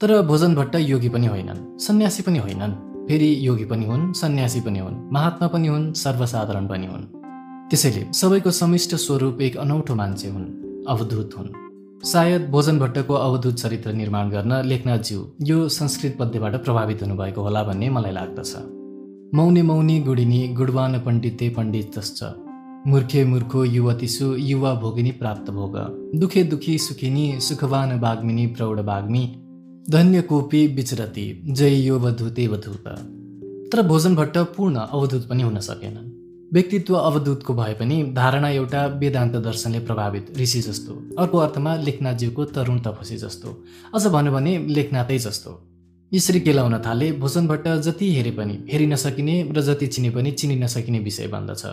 [0.01, 2.71] तर भोजन भट्ट योगी पनि होइनन् सन्यासी पनि होइनन्।
[3.07, 7.03] फेरि योगी पनि हुन् सन्यासी पनि हुन् महात्मा पनि हुन् सर्वसाधारण पनि हुन्।
[7.69, 10.47] त्यसैले सबैको समिष्ट स्वरूप एक अनौठो मान्छे हुन्
[10.87, 11.47] अवधूत हुन्।
[12.03, 17.89] सायद भोजन भट्टको अवधूत चरित्र निर्माण गर्न लेखनाथज्यू यो संस्कृत पद्यबाट प्रभावित हुनुभएको होला भन्ने
[17.89, 18.53] मलाई लाग्दछ।
[19.35, 22.19] मौने मौनी गुडिनी गुडवान पण्डिते पण्डित तश्च
[22.87, 25.77] मूर्खे मूर्खो युवतीसु युवा भोगिनी प्राप्त भोग।
[26.19, 29.25] दुखे दुखी सुखिनी सुखवान बाग्मिनी प्रौढ बाग्मी
[29.89, 32.87] धन्य कोपी विचरती जय यो वधुते वधुत
[33.73, 36.07] तर भोजन भट्ट पूर्ण अवधूत पनि हुन सकेनन्
[36.53, 42.79] व्यक्तित्व अवधूतको भए पनि धारणा एउटा वेदान्त दर्शनले प्रभावित ऋषि जस्तो अर्को अर्थमा लेखनाथज्यूको तरुण
[42.79, 43.53] तपसी जस्तो
[43.95, 45.51] अझ भन्यो भने लेखनाथै जस्तो।
[46.11, 50.55] यसरी केलाउन थाले भोजन भट्ट जति हेरे पनि हेरि नसकिने र जति चिने पनि चिनि
[50.55, 51.63] नसकिने विषय बन्दछ।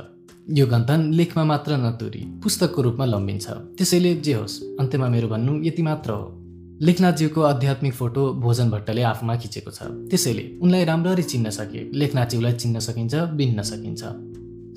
[0.59, 5.83] यो गन्थन लेखमा मात्र नतुरी पुस्तकको रूपमा लम्बिन्छ त्यसैले जे होस् अन्त्यमा मेरो भन्नु यति
[5.83, 6.41] मात्र हो।
[6.83, 12.79] लेखनाथज्यूको आध्यात्मिक फोटो भोजन भट्टले आफूमा खिचेको छ। त्यसैले उनलाई राम्ररी चिन्न सके। लेखनाथज्यूलाई चिन्न
[12.79, 14.03] सकिन्छ बिन्न सकिन्छ।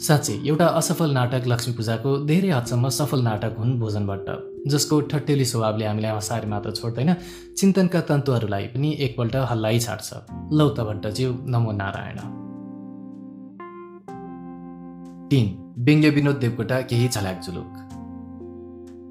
[0.06, 4.28] साँच्चै एउटा असफल नाटक लक्ष्मी पूजाको धेरै हदसम्म सफल नाटक हुन् भोजन भट्ट
[4.68, 7.14] जसको ठट्टेली स्वभावले हामीलाई हँसाएर मात्र छोड्दैन
[7.58, 10.10] चिन्तनका तन्तुहरूलाई पनि एकपल्ट हल्लाइ छाड्छ।
[10.54, 12.20] लौ त भट्टज्यू नमो नारायण।
[15.30, 15.46] तिन
[15.80, 17.85] व्यङ्ग्य विनोद देवकोटा केही झल्याक जुलुक।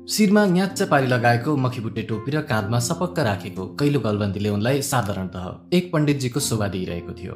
[0.08, 5.90] शिरमा न्याच्च पारी लगाएको मखीबुट्टे टोपी र काँधमा सपक्क राखेको कैलो गलबन्दीले उनलाई साधारणतः एक
[5.92, 7.34] पण्डितजीको शोभा दिइरहेको थियो।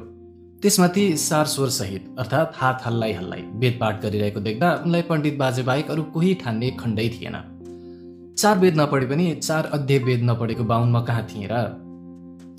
[0.61, 6.03] त्यसमाथि सार सहित अर्थात् हात हल्लाइ हल्लाइ वेदपाठ गरिरहेको देख्दा उनलाई पण्डित बाजे बाहेक अरू
[6.13, 7.37] कोही ठान्ने खण्डै थिएन।
[8.37, 11.63] चार वेद नपढे पनि चार अध्यय वेद नपढेको बाहुन म कहाँ थिएँ र?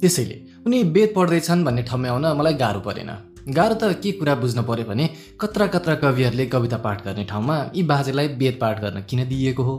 [0.00, 3.14] त्यसैले उनी वेद पढ्दैछन् भन्ने ठम्याउन मलाई गाह्रो परेन।
[3.54, 5.08] गाह्रो त के कुरा बुझ्न पर्यो भने
[5.40, 9.78] कत्रा कत्रा कविहरूले कविता पाठ गर्ने ठाउँमा यी बाजेलाई वेद पाठ गर्न किन दिइएको हो?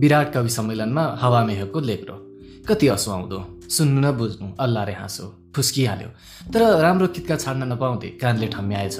[0.00, 2.16] विराट कवि सम्मेलनमा हावामेहको लेप्रो
[2.68, 5.24] कति असुहाउँदो सुन्नु न बुझ्नु अल्लाह रे हाँसो
[5.56, 6.08] फुस्किहाल्यो।
[6.52, 8.98] तर राम्रो कितका छाड्न नपाउँदै कानले ठम्म्याएछ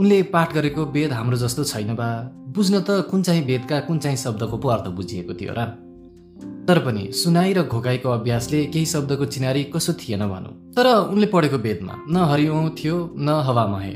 [0.00, 2.08] उनले पाठ गरेको वेद हाम्रो जस्तो छैन बा।
[2.54, 5.60] बुझ्न त कुन चाहिँ वेदका कुन चाहिँ शब्दको पो अर्थ बुझिएको थियो र?
[6.66, 11.58] तर पनि सुनाइ र घोकाइको अभ्यासले केही शब्दको चिनारी कसो थिएन भनौँ। तर उनले पढेको
[11.58, 13.94] वेदमा न हरिओ थियो न हवामहे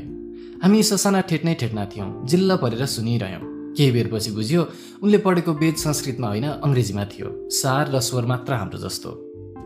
[0.63, 4.67] हामी ससाना ठेट्नै ठेट्ना थियौँ जिल्ला परेर सुनिरह्यौँ। केही बेरपछि बुझ्यो
[5.03, 9.11] उनले पढेको वेद संस्कृतमा होइन अङ्ग्रेजीमा थियो। सार र स्वर मात्र हाम्रो जस्तो।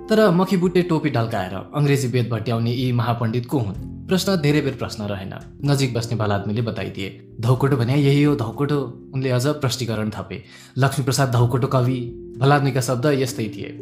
[0.10, 3.90] तर मखीबुट्टे टोपी ढल्काएर अङ्ग्रेजी वेद भट्याउने यी महापण्डित को हुन्?
[4.08, 5.34] प्रश्न धेरै बेर प्रश्न रहेन।
[5.66, 7.10] नजिक बस्ने बालादमीले बताइदिए
[7.42, 8.80] धौकोटो भने यही हो धौकोटो।
[9.14, 10.44] उनले अझ प्रष्टीकरण थपे।
[10.78, 12.00] लक्ष्मीप्रसाद धौकोटो कवि?
[12.38, 13.78] भलादमीका शब्द यस्तै थिए।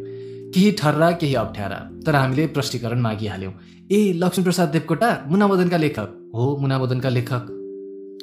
[0.53, 3.53] केही ठर्रा केही अप्ठ्यारा तर हामीले प्रष्टीकरण मागिहाल्यौँ।
[3.91, 6.31] ए लक्ष्मीप्रसाद देवकोटा मुनामदनका लेखक?
[6.35, 7.43] हो मुनामदनका लेखक।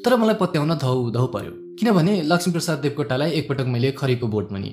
[0.04, 4.70] तर मलाई पत्याउन धौ धौ पर्यो किनभने लक्ष्मीप्रसाद देवकोटालाई एकपटक मैले खरीको बोटमुनि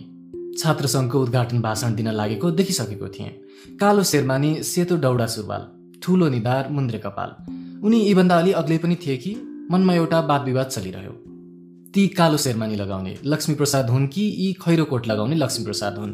[0.60, 3.30] छात्र सङ्घको उद्घाटन भाषण दिन लागेको देखिसकेको थिएँ।
[3.80, 5.68] कालो शेरमानी सेतो डौडा सुरुवाल
[6.04, 7.36] ठुलो निधार मुन्द्रे कपाल।
[7.86, 9.36] उनी यीभन्दा अलि अग्लै पनि थिए कि
[9.72, 11.12] मनमा एउटा वाद विवाद चलिरह्यो।
[11.94, 16.14] ती कालो शेरमानी लगाउने लक्ष्मीप्रसाद हुन् कि यी खैरो कोट लगाउने लक्ष्मीप्रसाद हुन्?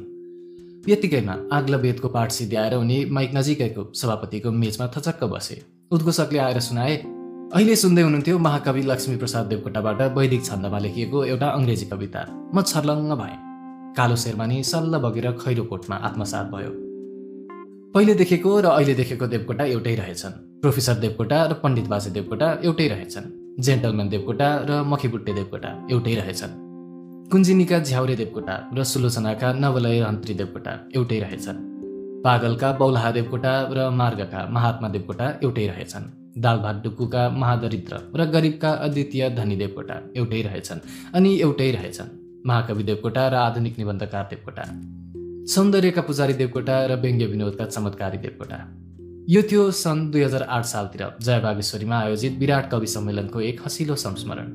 [0.90, 7.02] यतिकैमा आग्ला वेदको पाठ सिद्ध्याएर उनी माइक नजिकैको सभापतिको मेचमा थचक्क बसे। उद्घोषकले आएर सुनाए
[7.52, 12.22] अहिले सुन्दै हुनुहुन्थ्यो महाकवि लक्ष्मीप्रसाद देवकोटाबाट वैदिक छन्दमा लेखिएको एउटा अङ्ग्रेजी कविता
[12.56, 13.36] म छर्लङ्ग भएँ।
[13.98, 16.72] कालो शेरमानी सल्ल बगेर खैरो कोटमा आत्मसात भयो।
[17.94, 22.88] पहिले देखेको र अहिले देखेको देवकोटा एउटै रहेछन्। प्रोफेसर देवकोटा र पण्डित बाजे देवकोटा एउटै
[22.94, 23.28] रहेछन्।
[23.66, 26.56] जेन्टलम्यान देवकोटा र मखीबुट्टे देवकोटा एउटै रहेछन्।
[27.32, 31.60] कुञ्जिनीका झ्याउरे देवकोटा र सुलोचनाका नवलय हन्त्री देवकोटा एउटै रहेछन्।
[32.24, 36.84] पागलका बौलाहा देवकोटा र मार्गका महात्मा देवकोटा एउटै रहेछन्। दाल भात
[37.34, 40.80] महादरिद्र र गरिबका अद्वितीय धनी देवकोटा एउटै रहेछन्
[41.16, 42.10] अनि एउटै रहेछन्।
[42.48, 44.64] महाकवि देवकोटा र आधुनिक निबन्धकार देवकोटा
[45.54, 48.58] सौन्दर्यका पुजारी देवकोटा र व्यङ्ग्य विनोदका चमत्कारी देवकोटा।
[49.30, 53.96] यो थियो सन् दुई हजार आठ सालतिर जय बागेश्वरीमा आयोजित विराट कवि सम्मेलनको एक हसिलो
[53.96, 54.48] संस्मरण।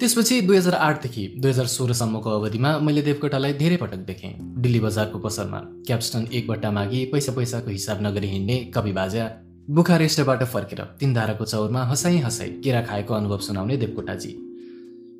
[0.00, 5.18] त्यसपछि दुई हजार आठदेखि दुई हजार सोह्रसम्मको अवधिमा मैले देवकोटालाई धेरै पटक देखेँ। दिल्ली बजारको
[5.18, 9.28] पसलमा क्याप्स्टन एक बट्टा मागी पैसा पैसाको हिसाब नगरी हिँड्ने कवि बाजा
[9.68, 14.32] बुखारेस्टबाट फर्केर तिनधाराको चौरमा हँसाइ हँसाइ केरा खाएको अनुभव सुनाउने देवकोटाजी।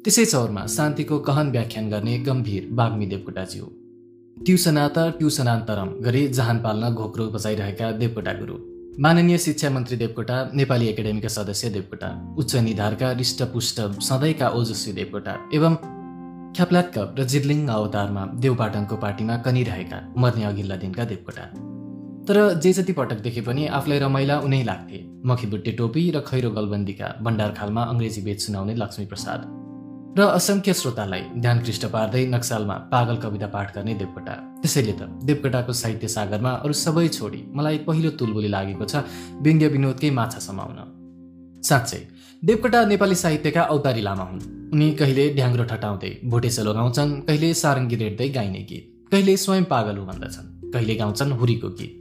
[0.05, 3.68] त्यसै चौरमा शान्तिको कहन व्याख्यान गर्ने गम्भीर बाग्मी देवकोटाजी हो।
[4.37, 8.57] ट्युसनात ट्युसनान्तरम गरी जहान पाल्न घोक्रो बजाइरहेका देवकोटा गुरु।
[9.03, 15.74] माननीय शिक्षा मन्त्री देवकोटा नेपाली एकाडेमीका सदस्य देवकोटा उच्च निधारका रिष्टपुष्ट सधैँका ओजस्वी देवकोटा एवं
[16.57, 21.69] ख्याप्लाक्क र जिर्लिङ अवतारमा देवपाटनको पार्टीमा कनिरहेका मर्ने अघिल्ला दिनका देवकोटा।
[22.30, 27.06] तर जे जति पटक देखे पनि आफूलाई रमाइला उनै लाग्थे। मखीबुट्टे टोपी र खैरो गलबन्दीका
[27.26, 29.40] भण्डारखालमा अङ्ग्रेजी बेच सुनाउने लक्ष्मी प्रसाद
[30.18, 36.08] र असङ्ख्य श्रोतालाई ध्यानकृष्ट पार्दै नक्सालमा पागल कविता पाठ गर्ने देवकोटा। त्यसैले त देवकोटाको साहित्य
[36.14, 39.02] सागरमा अरू सबै छोडी मलाई पहिलो तुलबुली लागेको छ
[39.42, 40.78] व्यङ्ग्य विनोदकै माछा समाउन।
[41.62, 42.00] साँच्चै
[42.42, 44.42] देवकोटा नेपाली साहित्यका औतारी लामा हुन्।
[44.74, 50.06] उनी कहिले ढ्याङ्ग्रो ठटाउँदै भोटेसेलो गाउँछन् कहिले सारङ्गी रेट्दै गाइने गीत कहिले स्वयं पागल हो
[50.10, 51.98] भन्दछन् कहिले गाउँछन् हुरीको गीत।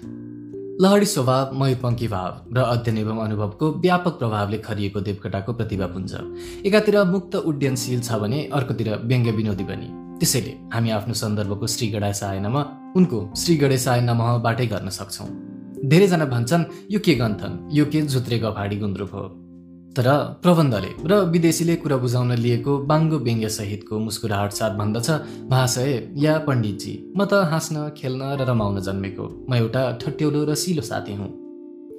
[0.81, 6.13] लहडी स्वभाव मयूरपङ्खी भाव र अध्ययन एवं अनुभवको व्यापक प्रभावले खरिएको देवकोटाको प्रतिभापुञ्ज
[6.67, 9.87] एकातिर मुक्त उड्डयनशील छ भने अर्कोतिर व्यङ्ग्य विनोदी पनि।
[10.19, 12.61] त्यसैले हामी आफ्नो सन्दर्भको श्री गणेश आएनमा
[12.95, 15.27] उनको श्री गणेश आए नमहबाटै गर्न सक्छौँ।
[15.83, 17.59] धेरैजना भन्छन् यो के गन्थन?
[17.73, 19.25] यो के झुत्रे गफाडी गुन्द्रुक हो?
[19.97, 20.08] तर
[20.43, 25.10] प्रबन्धले र विदेशीले कुरा बुझाउन लिएको बाङ्गो व्यङ्ग्य सहितको मुस्कुराहट साथ भन्दछ
[25.52, 25.91] महाशय
[26.23, 31.13] या पण्डितजी म त हाँस्न खेल्न र रमाउन जन्मेको। म एउटा ठट्यौलो र सिलो साथी
[31.15, 31.30] हुँ।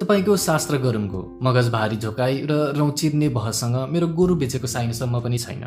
[0.01, 5.63] तपाईँको शास्त्र गरुङको मगज भारी झोकाई र रौचिर्ने बहससँग मेरो गोरु बेचेको साइनसम्म पनि छैन।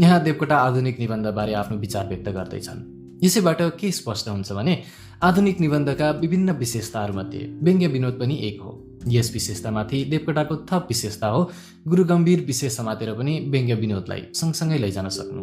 [0.00, 2.80] यहाँ देवकोटा आधुनिक निबन्धबारे आफ्नो विचार व्यक्त गर्दैछन्।
[3.24, 4.74] यसैबाट के स्पष्ट हुन्छ भने
[5.22, 8.72] आधुनिक निबन्धका विभिन्न विशेषताहरूमध्ये व्यङ्ग्य विनोद पनि एक हो।
[9.08, 11.40] यस विशेषतामाथि देवकोटाको थप विशेषता हो।
[11.88, 15.42] गुरु गम्भीर विशेष समातेर पनि व्यङ्ग्य विनोदलाई सँगसँगै लैजान सक्नु।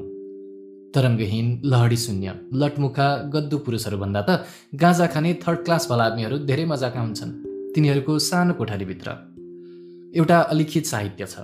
[0.95, 7.31] तरङ्गहीन लहडी शून्य लटमुखा गद्दु पुरुषहरूभन्दा त गाँजा खाने थर्ड क्लास आदमीहरू धेरै मजाका हुन्छन्।
[7.75, 9.07] तिनीहरूको सानो कोठारीभित्र।
[10.15, 11.35] एउटा अलिखित साहित्य छ।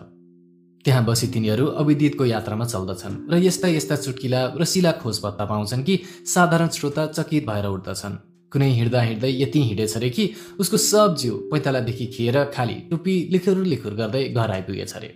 [0.86, 6.00] त्यहाँ बसी तिनीहरू अविदितको यात्रामा चल्दछन् र यस्ता यस्ता चुटकिला शिला खोज पत्ता पाउँछन् कि
[6.26, 8.16] साधारण श्रोता चकित भएर उठ्दछन्।
[8.52, 10.24] कुनै हिँड्दा हिँड्दै यति हिँडेछ अरे कि
[10.60, 15.10] उसको सब जिउ पैतालादेखि खिएर खाली टुप्पी लिखुर लिखुर गर्दै घर आइपुगेछ अरे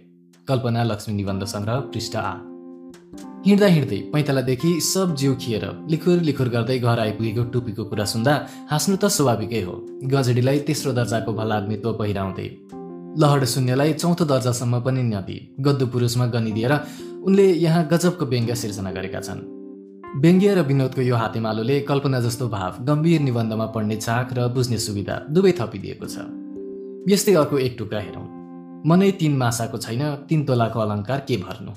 [0.47, 2.31] कल्पना लक्ष्मी निबन्ध सङ्ग्रह पृष्ठ आ
[3.47, 8.33] हिँड्दा हिँड्दै पैतालादेखि सब जिउ खिएर लिखुर लिखुर गर्दै घर आइपुगेको टुपीको कुरा सुन्दा
[8.71, 9.75] हाँस्नु त स्वाभाविकै हो।
[10.13, 12.47] गजडीलाई तेस्रो दर्जाको भलाग्मित्व पहिराउँदै
[13.17, 16.73] लहड शून्यलाई चौथो दर्जासम्म पनि नदी गद्दु पुरुषमा गनिदिएर
[17.27, 19.41] उनले यहाँ गजबको व्यङ्ग्य सिर्जना गरेका छन्।
[20.23, 25.15] व्यङ्ग्य र विनोदको यो हातेमालोले कल्पना जस्तो भाव गम्भीर निबन्धमा पढ्ने चाख र बुझ्ने सुविधा
[25.31, 26.15] दुवै थपिदिएको छ।
[27.11, 28.27] यस्तै अर्को एक टुक्रा हेरौँ।
[28.83, 31.71] मनै तिन मासाको छैन तिन तोलाको अलङ्कार के भर्नु?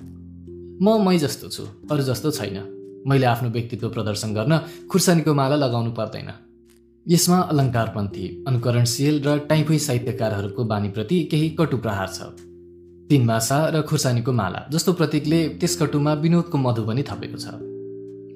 [0.82, 2.58] म मै जस्तो छु अरू जस्तो छैन।
[3.06, 4.52] मैले आफ्नो व्यक्तित्व प्रदर्शन गर्न
[4.90, 6.47] खुर्सानीको माला लगाउनु पर्दैन।
[7.08, 12.26] यसमा अलङ्कारपन्थी अनुकरणशील र टाइफोई साहित्यकारहरूको बानीप्रति केही कटु प्रहार छ।
[13.10, 17.46] तिन मासा र खुर्सानीको माला जस्तो प्रतीकले त्यस कटुमा विनोदको मधु पनि थपेको छ।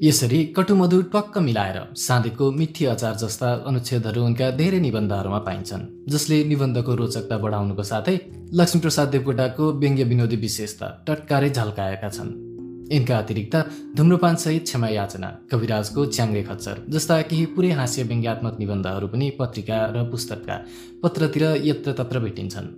[0.02, 6.94] यसरी कटुमधु टक्क मिलाएर साँधेको मिठी अचार जस्ता अनुच्छेदहरू उनका धेरै निबन्धहरूमा पाइन्छन् जसले निबन्धको
[6.94, 8.16] रोचकता बढाउनुको साथै
[8.54, 12.51] लक्ष्मीप्रसाद देवकोटाको व्यङ्ग्य विनोदी विशेषता टटकारै झल्काएका छन्।
[12.92, 13.54] यिनका अतिरिक्त
[13.96, 20.04] धुम्रपानसहित क्षमा याचना कविराजको च्याङ्ग्रे खच्चर जस्ता केही पुरै हास्य व्यङ्ग्यात्मक निबन्धहरू पनि पत्रिका र
[20.12, 20.56] पुस्तकका
[21.02, 22.68] पत्रतिर यत्र तत्र भेटिन्छन्।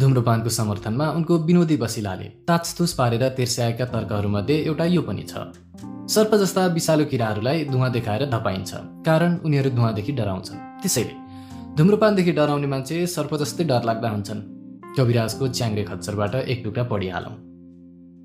[0.00, 5.46] धुम्रपानको समर्थनमा उनको विनोदी बसिलाले ताचतुस पारेर तेर्स्याएका तर्कहरूमध्ये एउटा यो पनि छ।
[6.14, 8.70] सर्प जस्ता विषालु किराहरूलाई धुवा देखाएर धपाइन्छ
[9.06, 11.14] कारण उनीहरू धुवादेखि डराउँछन्। त्यसैले
[11.78, 14.40] धुम्रपानदेखि डराउने मान्छे सर्प जस्तै डरलाग्दा हुन्छन्।
[14.98, 17.34] कविराजको च्याङ्ग्रे खच्चरबाट एक टुक्रा पढिहालौँ।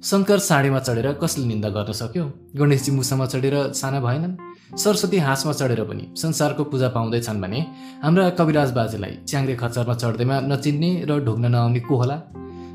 [0.04, 2.24] शङ्कर साँडेमा चढेर कसले निन्दा गर्न सक्यो?
[2.58, 4.34] गणेशजी मुसामा चढेर साना भएनन्।
[4.78, 7.60] सरस्वती हाँसमा चढेर पनि संसारको पूजा पाउँदैछन् भने
[8.04, 12.16] हाम्रा कविराज बाजेलाई च्याङ्ग्रे खच्चरमा चढ्दैमा नचिन्ने र ढोग्न नआउने को होला?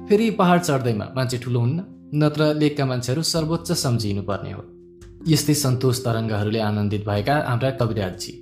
[0.09, 1.85] फेरि पहाड चढ्दैमा मान्छे ठुलो हुन्न
[2.15, 4.63] नत्र लेखका मान्छेहरू सर्वोच्च सम्झिनु पर्ने हो।
[5.29, 8.33] यस्तै सन्तोष तरङ्गहरूले आनन्दित भएका हाम्रा कविराजजी।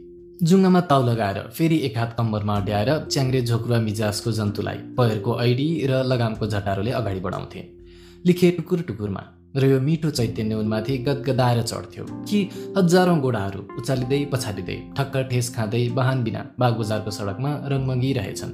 [0.42, 6.02] जुङ्गामा ताउ लगाएर फेरि एक हात कम्बरमा अड्याएर च्याङ्ग्रे झोक्रुवा मिजाजको जन्तुलाई पहेरको ऐडी र
[6.04, 7.83] लगामको झटारोले अगाडि बढाउँथे।
[8.26, 9.22] लिखे टुकुर टुकुरमा।
[9.56, 12.38] र यो मिठो चैतन्य उनमाथि गदगदाएर चढ्थ्यो कि
[12.76, 18.52] हजारौँ गोडाहरू उचालिँदै पछाडिँदै ठक्क ठेस खाँदै वाहन बिना बागबजारको सडकमा रङमङ्गिरहेछन्।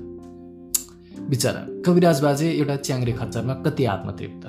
[1.31, 4.45] बिचरा कविराज बाजे एउटा च्याङ्ग्रे खच्चरमा कति आत्मतृप्त।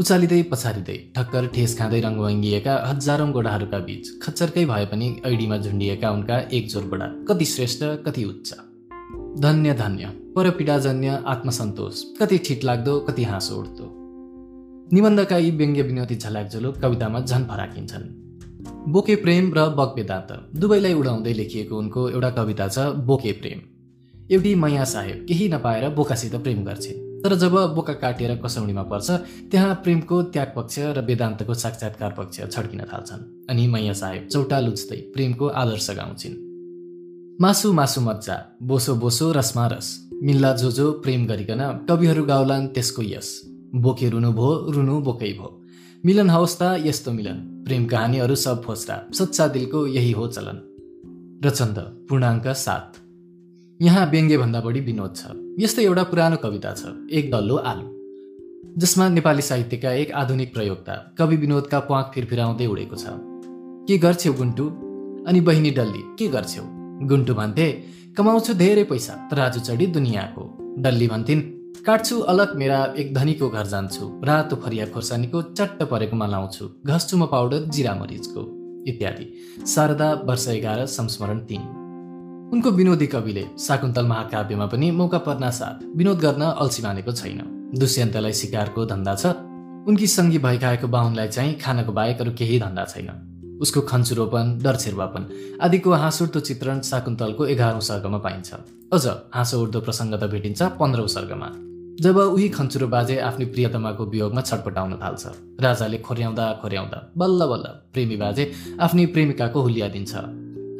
[0.00, 6.38] उचालिँदै पछारिँदै ठक्कर ठेस खाँदै रङ्गभङ्गिएका हजारौँ गोडाहरूका बीच खच्चरकै भए पनि ऐडीमा झुन्डिएका उनका
[6.52, 8.54] एक जोर गोडा कति श्रेष्ठ कति उच्च।
[9.40, 10.04] धन्य धन्य।
[10.36, 14.03] परपीडाजन्य आत्मसन्तोष। कति ठिक लाग्दो कति हाँसो उठ्दो।
[14.92, 18.04] निबन्धका यी व्यङ्ग्य विनोदी झल्याकझुलो कवितामा झन फराकिन्छन्
[18.92, 23.60] बोके प्रेम र बग वेदान्त दुवैलाई उडाउँदै लेखिएको उनको एउटा कविता छ बोके प्रेम।
[24.30, 29.10] एउटी मैया साहेब केही नपाएर बोकासित प्रेम गर्छिन् तर जब बोका काटिएर कसौडीमा पर्छ
[29.50, 34.96] त्यहाँ प्रेमको त्याग पक्ष र वेदान्तको साक्षात्कार पक्ष छड्किन थाल्छन्। अनि मैया साहेब चौटा लुच्दै
[35.14, 36.36] प्रेमको आदर्श गाउँछिन्।
[37.40, 39.88] मासु मासु मजा बोसो बोसो रसमा रस।
[40.22, 43.30] मिल्ला जो जो प्रेम गरिकन कविहरू गाउलान् त्यसको यस।
[43.74, 45.48] बोके रुनु भो रुनु बोकै भो।
[46.04, 50.60] मिलन होस् त यस्तो मिलन प्रेम कहानीहरू सब फोस्टा सच्चा दिलको यही हो चलन।
[51.44, 52.92] रचन्द पूर्णाङ्क सात।
[53.82, 55.22] यहाँ व्यङ्ग्यभन्दा बढी विनोद छ।
[55.58, 57.86] यस्तो एउटा पुरानो कविता छ एक डल्लो आलु।
[58.78, 63.04] जसमा नेपाली साहित्यका एक आधुनिक प्रयोगता कवि विनोदका प्वाक फिरफिराउँदै उडेको छ।
[63.86, 64.66] के गर्छौ गुन्टु?
[65.28, 66.62] अनि बहिनी डल्ली के गर्छौ
[67.08, 67.66] गुन्टु भन्थे
[68.16, 70.42] कमाउँछु धेरै पैसा तराजु चढी दुनियाँको।
[70.78, 71.42] डल्ली भन्थिन्
[71.74, 77.58] काट्छु अलग मेरा एक धनीको घर जान्छु। रातो फरिया खोर्सानीको चट्ट परेकोमा लाउँछु। घस्छु पाउडर
[77.58, 78.40] जिरा मरिचको
[78.88, 79.26] इत्यादि।
[79.66, 81.60] शारदा वर्ष एघार संस्मरण तिन।
[82.52, 88.32] उनको विनोदी कविले शाकुन्तल महाकाव्यमा पनि मौका पर्ना साथ विनोद गर्न अल्छी मानेको छैन। दुष्यन्तलाई
[88.32, 89.26] सिकारको धन्दा छ।
[89.88, 93.33] उनकी सङ्गी भइखाएको बाहुनलाई चाहिँ खानको बाहेक अरू केही धन्दा छैन।
[93.64, 95.22] उसको खन्चुरोपन डरछेर्वापन
[95.62, 98.50] आदिको हाँसउठ्दो चित्रण शाकुन्तलको एघारौँ सर्गमा पाइन्छ।
[98.92, 101.48] अझ हाँसो उठ्दो प्रसङ्ग त भेटिन्छ पन्ध्रौँ सर्गमा।
[102.00, 105.24] जब उही खन्चुरो बाजे आफ्नो प्रियतमाको वियोगमा छटपटाउन थाल्छ।
[105.62, 108.44] राजाले खोर्याउँदा खोर्याउँदा बल्ल बल्ल प्रेमी बाजे
[108.80, 110.12] आफ्नै प्रेमिकाको हुलिया दिन्छ।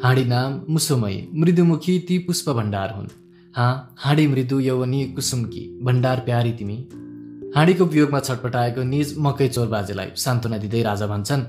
[0.05, 3.09] हाँडी नाम मुसुमयी मृदुमुखी ती पुष्प भण्डार हुन्।
[3.55, 6.79] हाँ हाँडी मृदु यौवनी कुसुमकी भण्डार प्यारी तिमी।
[7.57, 11.43] हाँडीको वियोगमा छटपटाएको निज मकै चोर बाजेलाई सान्त्वना दिँदै राजा भन्छन्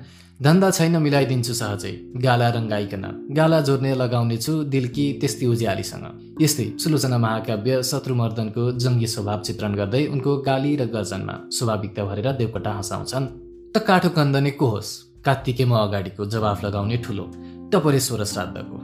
[0.44, 1.92] धन्दा छैन मिलाइदिन्छु सहजै।
[2.24, 3.04] गाला रङ्गाइकन
[3.38, 6.06] गाला जोड्ने लगाउने छु दिल्की त्यस्तै उज्यालीसँग
[6.44, 12.72] यस्तै सुलोचना महाकाव्य शत्रुमर्दनको जङ्गी स्वभाव चित्रण गर्दै उनको गाली र गर्जनमा स्वाभाविकता भरेर देवकोटा
[12.72, 13.26] हँसाउँछन्।
[13.74, 14.92] त काठो कन्दने को होस्?
[15.26, 17.26] कार्तिकेमा अगाडिको जवाफ लगाउने ठुलो
[17.72, 18.78] टपरेश्वर श्राद्धको।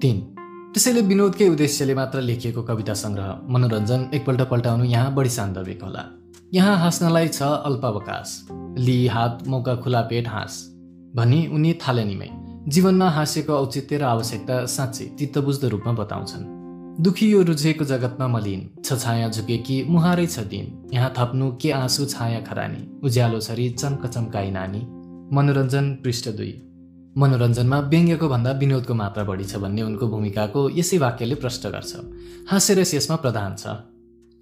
[0.00, 0.16] तिन
[0.72, 6.04] त्यसैले विनोदकै उद्देश्यले मात्र लेखिएको कविता सङ्ग्रह मनोरञ्जन एकपल्ट पल्टाउनु यहाँ बढी सान्दर्भिक होला।
[6.54, 8.28] यहाँ हाँस्नलाई छ अल्पावकाश।
[8.78, 10.73] लि हात मौका खुला पेट हाँस।
[11.14, 12.28] भनी उनी थालनीमै
[12.74, 16.44] जीवनमा हाँसेको औचित्य र आवश्यकता साँच्चै चित्तबुझ्दो रूपमा बताउँछन्।
[17.04, 22.04] दुखी यो रुझेको जगतमा मलिन छ छाया झुकेकी मुहारै छ दिन। यहाँ थप्नु के आँसु
[22.06, 24.82] छाया खरानी उज्यालो छरी चम्क चम्काई नानी।
[25.36, 26.52] मनोरञ्जन पृष्ठ दुई।
[27.18, 31.92] मनोरञ्जनमा व्यङ्ग्यको भन्दा विनोदको मात्रा बढी छ भन्ने उनको भूमिकाको यसै वाक्यले प्रष्ट गर्छ।
[32.50, 33.76] हास्यरस यसमा प्रधान छ।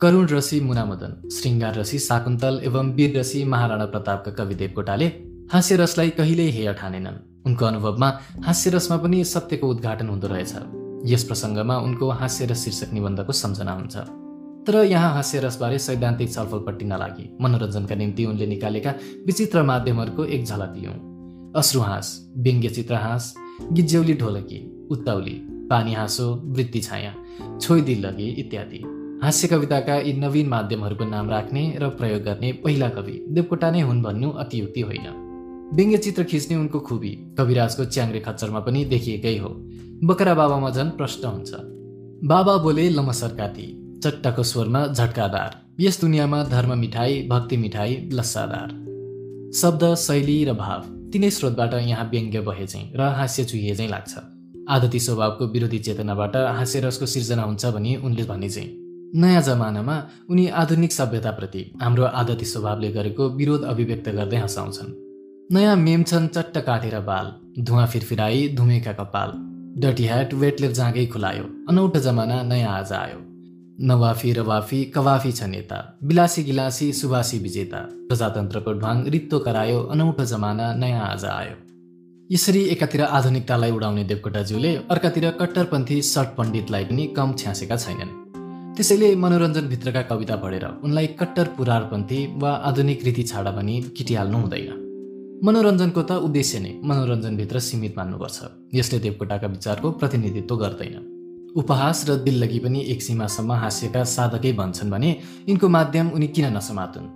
[0.00, 5.08] करुण रसी मुनामदन श्रृङ्गार रसी शाकुन्तल एवं वीर रसी महाराणा प्रतापका कवि देवकोटाले
[5.52, 8.08] हास्यरसलाई कहिल्यै हेय ठानेनन्। उनको अनुभवमा
[8.44, 10.52] हास्यरसमा पनि सत्यको उद्घाटन हुँदो रहेछ।
[11.04, 13.96] यस प्रसङ्गमा उनको हास्यरस शीर्षक निबन्धको सम्झना हुन्छ।
[14.64, 18.94] तर यहाँ हास्यरसबारे सैद्धान्तिक छलफलपट्टि नलागी। मनोरञ्जनका निम्ति उनले निकालेका
[19.26, 20.96] विचित्र माध्यमहरूको एक झलक लियौँ
[21.56, 22.08] अश्रुहाँस
[22.76, 23.34] चित्रहाँस
[23.72, 24.60] गिज्यौली ढोलकी
[24.90, 25.36] उत्ताउली
[25.70, 27.12] पानी हाँसो वृत्ति छाया
[27.60, 28.80] छोइदिल लगे इत्यादि।
[29.22, 34.02] हास्य कविताका यी नवीन माध्यमहरूको नाम राख्ने र प्रयोग गर्ने पहिला कवि देवकोटा नै हुन्
[34.02, 35.21] भन्नु अतियुक्ति होइन।
[35.74, 39.48] व्यङ्ग्य चित्र खिच्ने उनको खुबी कविराजको च्याङ्रे खच्चरमा पनि देखिएकै हो।
[40.04, 41.50] बकरा बाबामा झन् प्रश्न हुन्छ।
[42.24, 43.66] बाबा बोले लमसर काती
[44.04, 48.68] चट्टाको स्वरमा झट्कादार। यस दुनियाँमा धर्म मिठाई भक्ति मिठाई लस्सादार
[49.52, 50.82] शब्द शैली र भाव
[51.12, 54.12] तिनै स्रोतबाट यहाँ व्यङ्ग्य बहे चाहिँ र हास्य चाहिँ लाग्छ।
[54.68, 58.70] आदती स्वभावको विरोधी चेतनाबाट हास्यरसको सिर्जना हुन्छ भनी उनले भने चाहिँ
[59.16, 59.96] नयाँ जमानामा
[60.30, 65.11] उनी आधुनिक सभ्यताप्रति हाम्रो आदती स्वभावले गरेको विरोध अभिव्यक्त गर्दै हँसाउँछन्।
[65.52, 67.26] नयाँ मेम छन् चट्ट काटेर बाल
[67.60, 69.32] धुवा फिरफिराई धुमेका कपाल।
[69.80, 73.18] डटी ह्याट वेटले जाँगै खुलायो अनौठो जमाना नयाँ आज आयो।
[73.86, 80.72] नवाफी रवाफी कवाफी छ नेता बिलासी गिलासी सुभाषी विजेता। प्रजातन्त्रको ढ्वाङ रित्तो करायो अनौठो जमाना
[80.74, 81.56] नयाँ आज आयो।
[82.30, 88.14] यसरी एकातिर आधुनिकतालाई उडाउने देवकोटाज्यूले अर्कातिर कट्टरपन्थी सट पण्डितलाई पनि कम छ्यासेका छैनन्।
[88.76, 94.81] त्यसैले मनोरञ्जनभित्रका कविता पढेर उनलाई कट्टर पुरारपन्थी वा आधुनिक रीति छाडा भनी किटिहाल्नु हुँदैन।
[95.42, 98.38] मनोरञ्जनको त उद्देश्य नै मनोरञ्जनभित्र सीमित मान्नुपर्छ।
[98.74, 100.94] यसले देवकोटाका विचारको प्रतिनिधित्व गर्दैन।
[101.56, 105.10] उपहास र दिल्लगी पनि एक सीमासम्म हास्यका साधकै भन्छन् भने
[105.48, 107.06] यिनको माध्यम उनी किन नसमातुन्?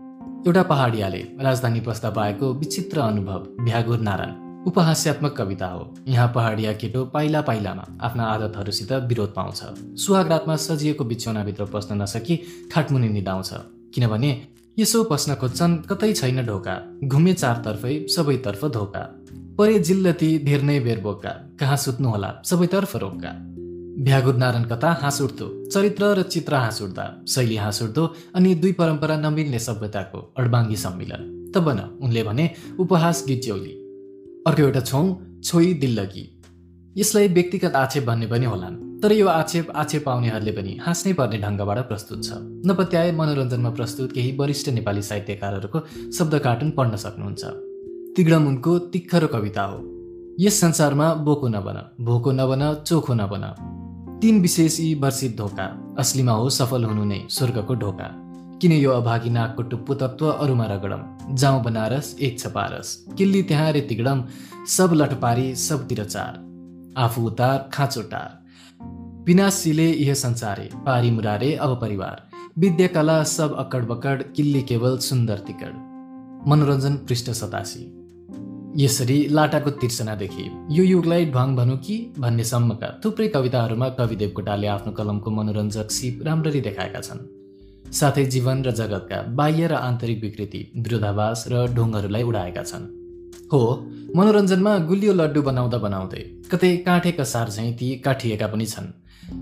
[0.47, 4.35] एउटा पहाडियाले राजधानी बस्दा पाएको विचित्र अनुभव भ्यागुर नारायण
[4.67, 9.63] उपहास्यात्मक कविता हो। यहाँ पहाडिया केटो पाइला पाइलामा आफ्ना आदतहरूसित विरोध पाउँछ।
[10.03, 12.37] सुहागरातमा सजिएको बिछौनाभित्र पस्न नसकी
[12.73, 13.51] खाटमुनि निदाउँछ।
[13.95, 14.31] किनभने
[14.79, 19.01] यसो पस्न खोज्छन् कतै छैन ढोका। घुमे चारतर्फै सबैतर्फ धोका।
[19.59, 22.43] परे जिल्लती धेर नै बेर बोका कहाँ सुत्नु होला?
[22.45, 23.31] सबैतर्फ रोक्का।
[24.05, 25.71] भ्यागुर नारायण कथा हाँस उठ्दो?
[25.73, 31.53] चरित्र र चित्र हाँस उठ्दा। शैली हाँस उठ्दो अनि दुई परम्परा नमिल्ने सभ्यताको अडबाङ्गी सम्मिलन।
[31.55, 33.49] तब न उनले भने उपहास गीत
[34.47, 36.36] अर्को एउटा छौँ छोई दिल्लगी।
[36.97, 41.79] यसलाई व्यक्तिगत आक्षेप भन्ने पनि होलान् तर यो आक्षेप आक्षेप पाउनेहरूले पनि हाँस्नै पर्ने ढङ्गबाट
[41.89, 45.79] प्रस्तुत छ। नपत्याए मनोरञ्जनमा प्रस्तुत केही वरिष्ठ नेपाली साहित्यकारहरूको
[46.19, 47.45] शब्द कार्टुन पढ्न सक्नुहुन्छ।
[48.17, 49.79] तिग्डम उनको तिखरो कविता हो।
[50.41, 53.45] यस संसारमा बोको नबन भोको नबन चोखो नबन।
[54.23, 55.67] तीन विशेष यी वर्षित धोका
[55.99, 58.09] असलीमा हो सफल हुनु नै स्वर्गको ढोका।
[58.63, 61.03] किन यो अभागी नागको टुप्पो तत्व अरूमा रगडम?
[61.37, 64.25] जाउँ बनारस एक छ पारस। किल्ली त्यहाँ रे तिगडम
[64.67, 66.46] सब लटपारी सबतिर चार।
[66.97, 68.45] आफू उतार खाँचो टार।
[69.25, 72.23] विनाशीले यह संसारे पारी मुरारे अब परिवार।
[72.59, 75.75] विद्या कला सब अक्कड बक्कड किल्ली केवल सुन्दर तिकड।
[76.49, 77.93] मनोरञ्जन पृष्ठ सतासी।
[78.83, 84.93] यसरी लाटाको तिर्सनादेखि यो युगलाई ढ्वाङ भनौँ कि भन्ने सम्मका थुप्रै कविताहरूमा कवि देवकोटाले आफ्नो
[84.93, 87.27] कलमको मनोरञ्जक सिप राम्ररी देखाएका छन्।
[87.93, 92.96] साथै जीवन र जगतका बाह्य र आन्तरिक विकृति विरोधाभास र ढोङहरूलाई उडाएका छन्।
[93.53, 93.61] हो
[94.17, 96.23] मनोरञ्जनमा गुलियो लड्डु बनाउँदा बनाउँदै
[96.53, 98.87] कतै काँठे कसार झैँ ती काठिएका पनि छन्।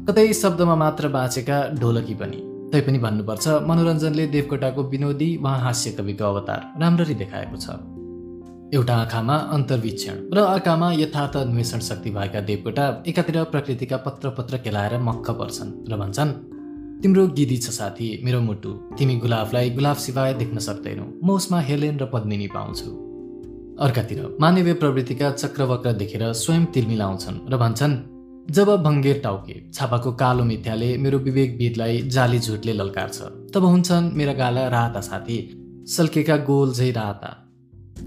[0.09, 2.40] कतै शब्दमा मात्र बाँचेका ढोलकी पनि।
[2.72, 7.66] तैपनि भन्नुपर्छ मनोरञ्जनले देवकोटाको विनोदी वा हास्य कविको अवतार राम्ररी देखाएको छ।
[8.74, 14.98] एउटा आँखामा अन्तर्वीक्षण र आँखामा यथार्थ अन्वेषण शक्ति भएका देवकोटा एकातिर प्रकृतिका पत्र पत्र केलाएर
[14.98, 16.32] मक्ख पर्छन् र भन्छन्
[17.02, 21.98] तिम्रो गिदी छ साथी मेरो मुटु। तिमी गुलाबलाई गुलाब सिवाय देख्न सक्दैनौ। म उसमा हेलेन
[21.98, 23.03] र पद्मिनी पाउँछु।
[23.80, 27.94] अर्कातिर मानवीय प्रवृत्तिका चक्रवक्र देखेर स्वयं तिलमिलाउँछन् र भन्छन्
[28.50, 33.18] जब भङ्गेर टाउके छापाको कालो मिथ्याले मेरो विवेक वीरलाई जाली झुटले लल्कार्छ।
[33.54, 35.38] तब हुन्छन् मेरा गाला राता साथी
[35.86, 37.30] सल्केका गोल झै राता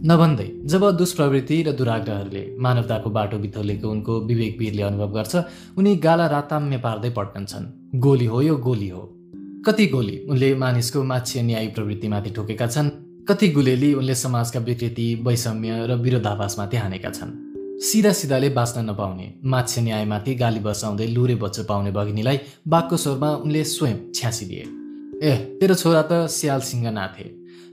[0.06, 5.36] नभन्दै जब दुष्प्रवृत्ति र दुराग्रहहरूले मानवताको बाटो बिथोलेको उनको विवेक वीरले अनुभव गर्छ
[5.78, 9.04] उनी गाला राताम्य पार्दै पड्कन्छन् गोली हो यो गोली हो।
[9.66, 10.18] कति गोली?
[10.30, 16.78] उनले मानिसको माछ्य न्यायी प्रवृत्तिमाथि ठोकेका छन्। कति गुलेली उनले समाजका विकृति वैषम्य र विरोधाभासमाथि
[16.78, 17.32] हानेका छन्।
[17.80, 23.64] सिधा सिधाले बाँच्न नपाउने माछ्य न्यायमाथि गाली बसाउँदै लुरे बच्चो पाउने भगिनीलाई बाघको स्वरमा उनले
[23.64, 24.64] स्वयं छ्यासिदिए।
[25.24, 27.26] ए तेरो छोरा त स्याल सिंह नाथे।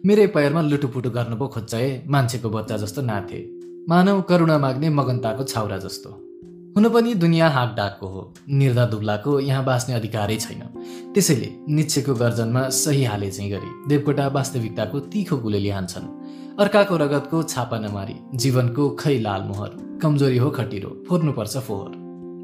[0.07, 1.75] मेरै पैरमा लुटुपुटु गर्नु पो खोज्छ
[2.09, 3.41] मान्छेको बच्चा जस्तो नाथे।
[3.89, 6.24] मानव करुणा माग्ने मगनताको छाउरा जस्तो।
[6.77, 10.63] हुन पनि दुनियाँ हाक डाकको हो। निर्धा दुब्लाको यहाँ बाँच्ने अधिकारै छैन।
[11.15, 16.09] त्यसैले निच्छेको गर्जनमा सही हाले चाहिँ गरी देवकोटा वास्तविकताको तिखो गुलेली हान्छन्
[16.61, 19.71] अर्काको रगतको छापा नमारी जीवनको खै लाल मोहर
[20.03, 21.93] कमजोरी हो खटिरो फोर्नुपर्छ फोहोर।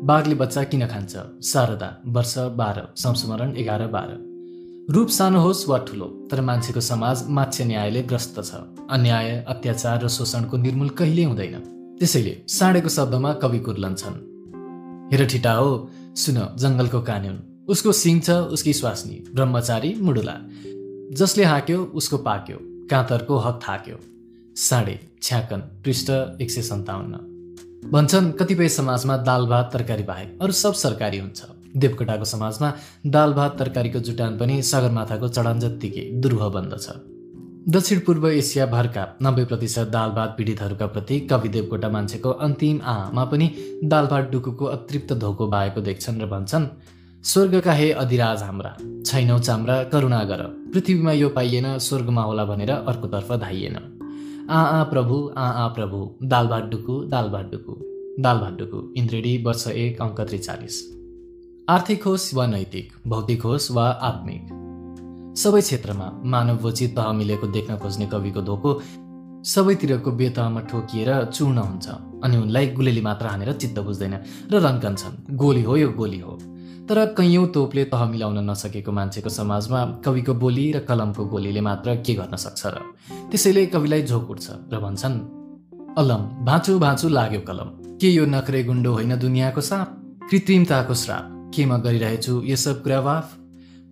[0.06, 1.14] बाघले बच्चा किन खान्छ?
[1.42, 4.14] शारदा वर्ष बाह्र संस्मरण एघार बाह्र।
[4.94, 10.08] रूप सानो होस् वा ठुलो तर मान्छेको समाज माछ्य न्यायले ग्रस्त छ। अन्याय अत्याचार र
[10.08, 14.14] शोषणको निर्मूल कहिल्यै हुँदैन। त्यसैले साँडेको शब्दमा कवि कुर्लन्छन्।
[15.12, 15.68] हेर ठिटा हो
[16.16, 17.36] सुन जङ्गलको कानुन
[17.68, 20.36] उसको सिङ छ उसकी स्वास्नी ब्रह्मचारी मुडुला।
[21.12, 22.58] जसले हाक्यो उसको पाक्यो
[22.90, 23.96] काँतरको हक थाक्यो।
[24.56, 26.08] साँडे छ्याकन पृष्ठ
[26.40, 27.14] एक सय सन्ताउन्न।
[27.92, 31.40] भन्छन् कतिपय समाजमा दाल भात तरकारी बाहेक अरू सब सरकारी हुन्छ।
[31.76, 32.72] देवकोटाको समाजमा
[33.08, 36.86] दाल भात तरकारीको जुटान पनि सगरमाथाको चढान जत्तिकै दुरूह बन्दछ
[37.68, 43.48] दक्षिण पूर्व एसियाभरका नब्बे प्रतिशत दाल भात पीडितहरूका प्रति कवि देवकोटा मान्छेको अन्तिम आमा पनि
[43.84, 46.66] दाल भात डुकुको अतृप्त धोको बाएको देख्छन् र भन्छन्
[47.24, 50.42] स्वर्गका हे अधिराज हाम्रा छैनौ चाम्रा करुणा गर।
[50.72, 53.76] पृथ्वीमा यो पाइएन स्वर्गमा होला भनेर अर्कोतर्फ धाइएन।
[54.50, 57.76] आ आ प्रभु आ आ प्रभु दाल भात डुकु दाल भात डुकु
[58.22, 60.80] दाल भात डुकु इन्द्रेडी वर्ष एक अङ्क त्रिचालिस।
[61.68, 64.69] आर्थिक होस् वा नैतिक भौतिक होस् वा आत्मिक
[65.36, 68.70] सबै क्षेत्रमा मानवोचित तह मिलेको देख्न खोज्ने कविको धोको
[69.44, 71.88] सबैतिरको बेतहमा ठोकिएर चूर्ण हुन्छ
[72.24, 74.14] अनि उनलाई गुलेली मात्र हानेर चित्त बुझ्दैन
[74.52, 76.36] र रन्कन्छन् गोली हो यो गोली हो।
[76.88, 82.14] तर कैयौँ तोपले तह मिलाउन नसकेको मान्छेको समाजमा कविको बोली र कलमको गोलीले मात्र के
[82.14, 82.76] गर्न सक्छ र?
[83.30, 85.16] त्यसैले कविलाई झोक उठ्छ र भन्छन्
[85.98, 89.88] अलम भाँचु भाँचु लाग्यो कलम। के यो नखरे गुन्डो होइन दुनियाँको साप?
[90.30, 93.39] कृत्रिमताको श्राप। के म गरिरहेछु यो सब कुरा वाफ?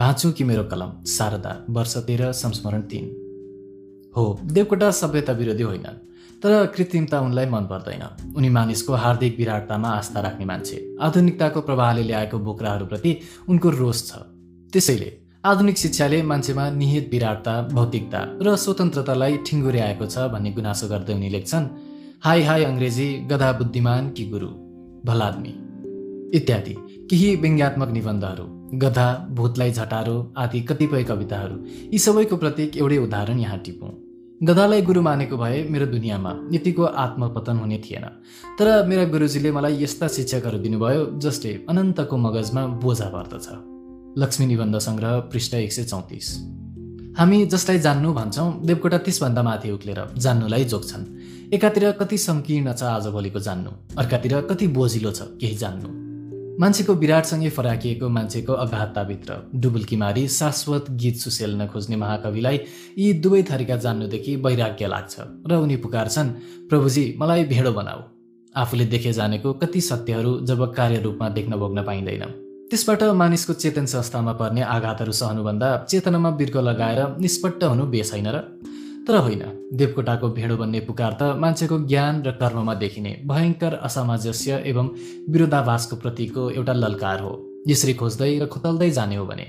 [0.01, 3.07] भाँचु कि मेरो कलम शारदा वर्ष तेह्र संस्मरण तिन।
[4.17, 5.97] हो देवकोटा सभ्यता विरोधी होइनन्
[6.43, 12.39] तर कृत्रिमता उनलाई मन पर्दैन। उनी मानिसको हार्दिक विराटतामा आस्था राख्ने मान्छे। आधुनिकताको प्रवाहले ल्याएको
[12.39, 13.19] बोक्राहरूप्रति
[13.49, 14.13] उनको रोष छ।
[14.73, 15.11] त्यसैले
[15.45, 21.67] आधुनिक शिक्षाले मान्छेमा निहित विराटता भौतिकता र स्वतन्त्रतालाई ठिङ्गुर्याएको छ भन्ने गुनासो गर्दै उनी लेख्छन्
[22.25, 24.49] हाई हाई अङ्ग्रेजी गधा बुद्धिमान कि गुरु?
[25.05, 25.53] भलादमी।
[26.39, 26.75] इत्यादि
[27.11, 31.57] केही व्यङ्ग्यात्मक निबन्धहरू। गधा भूतलाई झटारो आदि कतिपय कविताहरू
[31.93, 33.91] यी सबैको प्रत्येक एउटै उदाहरण यहाँ टिपौँ।
[34.41, 38.05] गधालाई गुरु मानेको भए मेरो दुनियाँमा यतिको आत्मपतन हुने थिएन।
[38.59, 43.49] तर मेरा गुरुजीले मलाई यस्ता शिक्षकहरू दिनुभयो जसले अनन्तको मगजमा बोझा पर्दछ
[44.19, 46.29] लक्ष्मी निबन्ध सङ्ग्रह पृष्ठ एक सय चौतिस।
[47.19, 51.07] हामी जसलाई जान्नु भन्छौँ देवकोटा त्यसभन्दा माथि उक्लेर जान्नुलाई जोग्छन्।
[51.55, 53.71] एकातिर कति सङ्कीर्ण छ आजभोलिको जान्नु?
[53.99, 56.08] अर्कातिर कति बोझिलो छ केही जान्नु?
[56.61, 62.59] मान्छेको विराटसँगै फराकिएको मान्छेको अगाधताभित्र डुबुल्की मारी शाश्वत गीत सुसेल्न खोज्ने महाकविलाई
[62.99, 65.15] यी दुवै थरीका जान्नुदेखि वैराग्य लाग्छ
[65.47, 66.31] र उनी पुकार्छन्
[66.69, 68.01] प्रभुजी मलाई भेडो बनाऊ।
[68.55, 72.25] आफूले देखे जानेको कति सत्यहरू जब कार्य रूपमा देख्न भोग्न पाइँदैन।
[72.71, 78.43] त्यसबाट मानिसको चेतन संस्थामा पर्ने आघातहरू सहनुभन्दा चेतनामा बिर्क लगाएर निष्पट्ट हुनु बेस होइन र
[79.09, 79.43] तर होइन।
[79.73, 84.89] देवकोटाको भेडो भन्ने पुकार त मान्छेको ज्ञान र कर्ममा देखिने भयङ्कर असामञ्जस्य एवं
[85.33, 87.33] विरोधाभासको प्रतिको एउटा ललकार हो।
[87.69, 89.47] यसरी खोज्दै र खोतल्दै जाने हो भने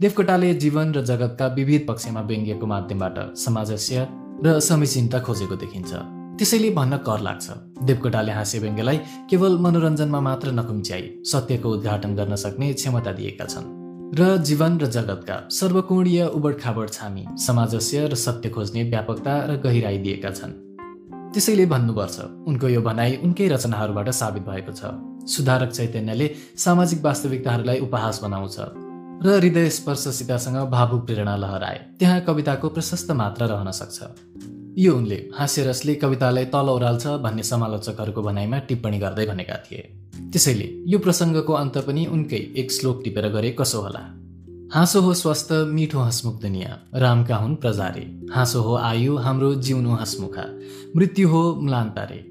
[0.00, 4.06] देवकोटाले जीवन र जगतका विविध पक्षमा व्यङ्ग्यको माध्यमबाट सामञ्जस्य
[4.44, 5.92] र समीचीनता खोजेको देखिन्छ।
[6.38, 7.46] त्यसैले भन्न कर लाग्छ।
[7.84, 8.98] देवकोटाले हाँस्य व्यङ्ग्यलाई
[9.30, 13.81] केवल मनोरञ्जनमा मात्र नकुम्च्याई सत्यको उद्घाटन गर्न सक्ने क्षमता दिएका छन्।
[14.14, 19.98] र जीवन र जगतका सर्वकोणीय उबड खाबड छामी समाजस्य र सत्य खोज्ने व्यापकता र गहिराई
[19.98, 20.52] दिएका छन्।
[21.32, 24.92] त्यसैले भन्नुपर्छ उनको यो भनाइ उनकै रचनाहरूबाट साबित भएको छ।
[25.32, 28.56] सुधारक चैतन्यले सामाजिक वास्तविकताहरूलाई उपहास बनाउँछ
[29.24, 33.98] र हृदय स्पर्शसितसँग भावुक प्रेरणा लहराए। त्यहाँ कविताको प्रशस्त मात्रा रहन सक्छ।
[34.76, 39.82] यो उनले हास्यरसले कवितालाई तल ओह्राल्छ भन्ने समालोचकहरूको भनाइमा टिप्पणी गर्दै भनेका थिए।
[40.14, 44.18] त्यसैले यो प्रसङ्गको अन्त पनि उनकै एक श्लोक टिपेर गरे कसो होला?
[44.72, 50.58] हाँसो हो स्वस्थ मिठो हसमुख दुनियाँ रामका हुन् प्रजारे। हाँसो हो आयु हाम्रो जिउनु हसमुखा।
[50.96, 52.28] मृत्यु हो म्लान्तारे।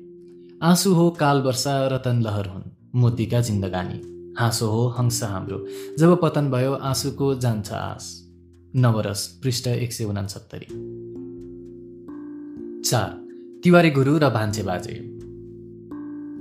[0.64, 4.02] आँसु हो काल वर्षा रतन लहर हुन्। मोतीका जिन्दगानी।
[4.40, 5.66] हाँसो हो हंस हाम्रो।
[6.00, 8.32] जब पतन भयो आँसुको जान्छ आस।
[8.76, 10.66] नवरस पृष्ठ एक सय उनासत्तरी।
[12.82, 13.28] चार।
[13.64, 15.21] तिवारी गुरु र भान्से बाजे।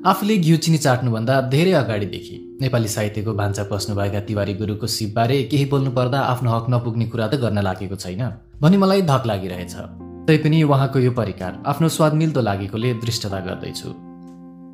[0.06, 5.90] आफूले घिउ चिनी चाट्नुभन्दा धेरै अगाडिदेखि नेपाली साहित्यको भान्सा पस्नुभएका तिवारी गुरुको सिपबारे केही बोल्नु
[5.90, 8.22] पर्दा आफ्नो हक नपुग्ने कुरा त गर्न लागेको छैन
[8.62, 9.74] भनी मलाई धक लागिरहेछ।
[10.26, 13.92] तैपनि उहाँको यो परिकार आफ्नो स्वाद मिल्दो लागेकोले दृष्टता गर्दैछु।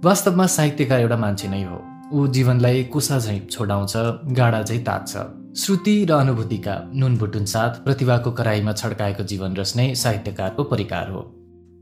[0.04, 1.78] वास्तवमा साहित्यकार एउटा मान्छे नै हो।
[2.12, 3.96] ऊ जीवनलाई कुसा झैँ छोडाउँछ
[4.38, 5.12] गाडा झैँ तात्छ।
[5.58, 11.32] श्रुति र अनुभूतिका नुन साथ प्रतिभाको कराईमा छड्काएको जीवन रस नै साहित्यकारको परिकार हो।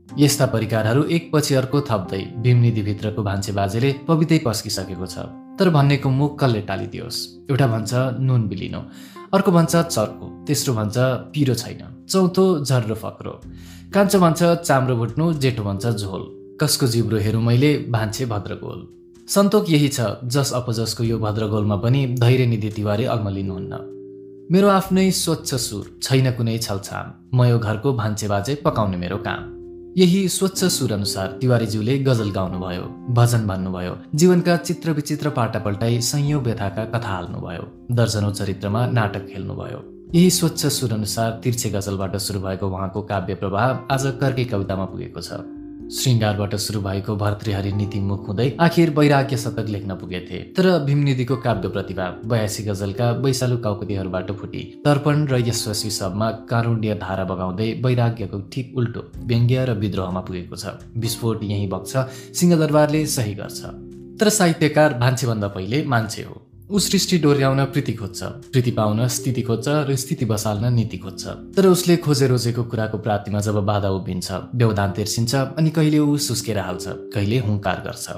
[0.09, 5.17] यस्ता परिकारहरू एकपछि अर्को थप्दै भीमनिधिभित्रको भान्से बाजेले पवित्रै पस्किसकेको छ।
[5.59, 7.17] तर भन्नेको मुख कसले टालिदियोस्।
[7.49, 8.81] एउटा भन्छ नुन बिलिनो।
[9.33, 10.97] अर्को भन्छ चर्को। तेस्रो भन्छ
[11.33, 13.33] पिरो छैन। चौथो झर्रो फक्रो।
[13.93, 16.23] कान्छो भन्छ चाम्रो भुट्नु। जेठो भन्छ झोल।
[16.61, 18.79] कसको जिब्रो हेरौँ मैले भान्से भद्रगोल।
[19.27, 23.73] सन्तोक यही छ जस अपजसको यो भद्रगोलमा पनि धैर्य निधि तिवारी अग्मलिनुहुन्न
[24.51, 29.64] मेरो आफ्नै स्वच्छ सुर छैन कुनै छलछाम। म यो घरको भान्चे बाजे पकाउने मेरो काम।
[29.97, 32.81] यही स्वच्छ सुर अनुसार तिवारीज्यूले गजल गाउनुभयो
[33.13, 37.63] भजन भन्नुभयो जीवनका चित्र विचित्र पाटा पल्टाई संयौँ व्यथाका कथा हाल्नुभयो
[37.95, 39.79] दर्जनौ चरित्रमा नाटक खेल्नुभयो।
[40.15, 45.21] यही स्वच्छ सुर अनुसार तिर्छे गजलबाट सुरु भएको उहाँको काव्य प्रभाव आज कर्कै कवितामा पुगेको
[45.21, 45.39] छ।
[45.91, 51.69] श्रृङ्गारबाट सुरु भएको भर्तृहरि नीति मुख हुँदै आखिर वैराग्य शतक लेख्न पुगेथे। तर भीमनिधिको काव्य
[51.69, 58.77] प्रतिभा बयासी गजलका वैशालु काउकुतीहरूबाट फुटी। तर्पण र यशस्वी सबमा कारुण्य धारा बगाउँदै वैराग्यको ठिक
[58.77, 60.65] उल्टो व्यङ्ग्य र विद्रोहमा पुगेको छ।
[60.97, 61.97] विस्फोट यहीँ बग्छ
[62.33, 63.61] सिंहदरबारले सही गर्छ।
[64.19, 69.67] तर साहित्यकार मान्छेभन्दा पहिले मान्छे हो। ऊ सृष्टि डोर्याउन प्रीति खोज्छ। प्रीति पाउन स्थिति खोज्छ
[69.67, 74.91] र स्थिति बसाल्न नीति खोज्छ। तर उसले खोजे रोजेको कुराको प्राप्तिमा जब बाधा उभिन्छ व्यवधान
[74.91, 78.09] तेर्सिन्छ अनि कहिले ऊ सुस्केर हाल्छ कहिले हुङ्कार गर्छ।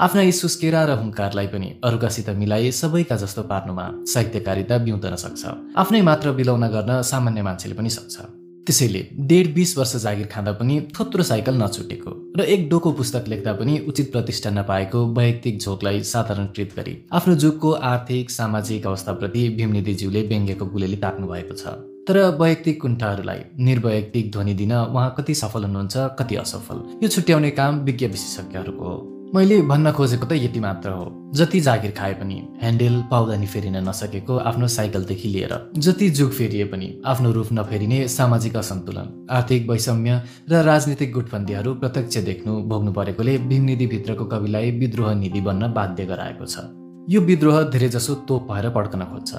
[0.00, 5.42] आफ्ना यी सुस्केरा र हुङ्कारलाई पनि अरूकासित मिलाए सबैका जस्तो पार्नुमा साहित्यकारिता बिउँदन सक्छ।
[5.78, 10.80] आफ्नै मात्र बिलौना गर्न सामान्य मान्छेले पनि सक्छ। त्यसैले डेढ बिस वर्ष जागिर खाँदा पनि
[10.98, 16.74] थोत्रो साइकल नछुटेको र एक डोको पुस्तक लेख्दा पनि उचित प्रतिष्ठा नपाएको वैयक्तिक झोकलाई साधारणकृत
[16.76, 21.74] गरी आफ्नो जुगको आर्थिक सामाजिक अवस्थाप्रति भीमनिधिज्यूले व्यङ्ग्यको गुलेली ताक्नु भएको छ।
[22.08, 26.78] तर वैयक्तिक कुण्ठाहरूलाई निर्वैयक्तिक ध्वनि दिन उहाँ कति सफल हुनुहुन्छ कति असफल?
[27.02, 31.90] यो छुट्याउने काम विज्ञ विशेषज्ञहरूको हो। मैले भन्न खोजेको त यति मात्र हो। जति जागिर
[31.90, 37.48] खाए पनि ह्यान्डल पाउदानी फेरिन नसकेको आफ्नो साइकलदेखि लिएर जति जुग फेरिए पनि आफ्नो रूप
[37.52, 45.14] नफेरिने सामाजिक असन्तुलन आर्थिक वैषम्य र राजनीतिक गुटबन्दीहरू प्रत्यक्ष देख्नु भोग्नु परेकोले भीमनिधिभित्रको कविलाई विद्रोह
[45.14, 46.68] निधि बन्न बाध्य गराएको छ।
[47.08, 49.32] यो विद्रोह धेरैजसो तोप भएर पड्कन खोज्छ।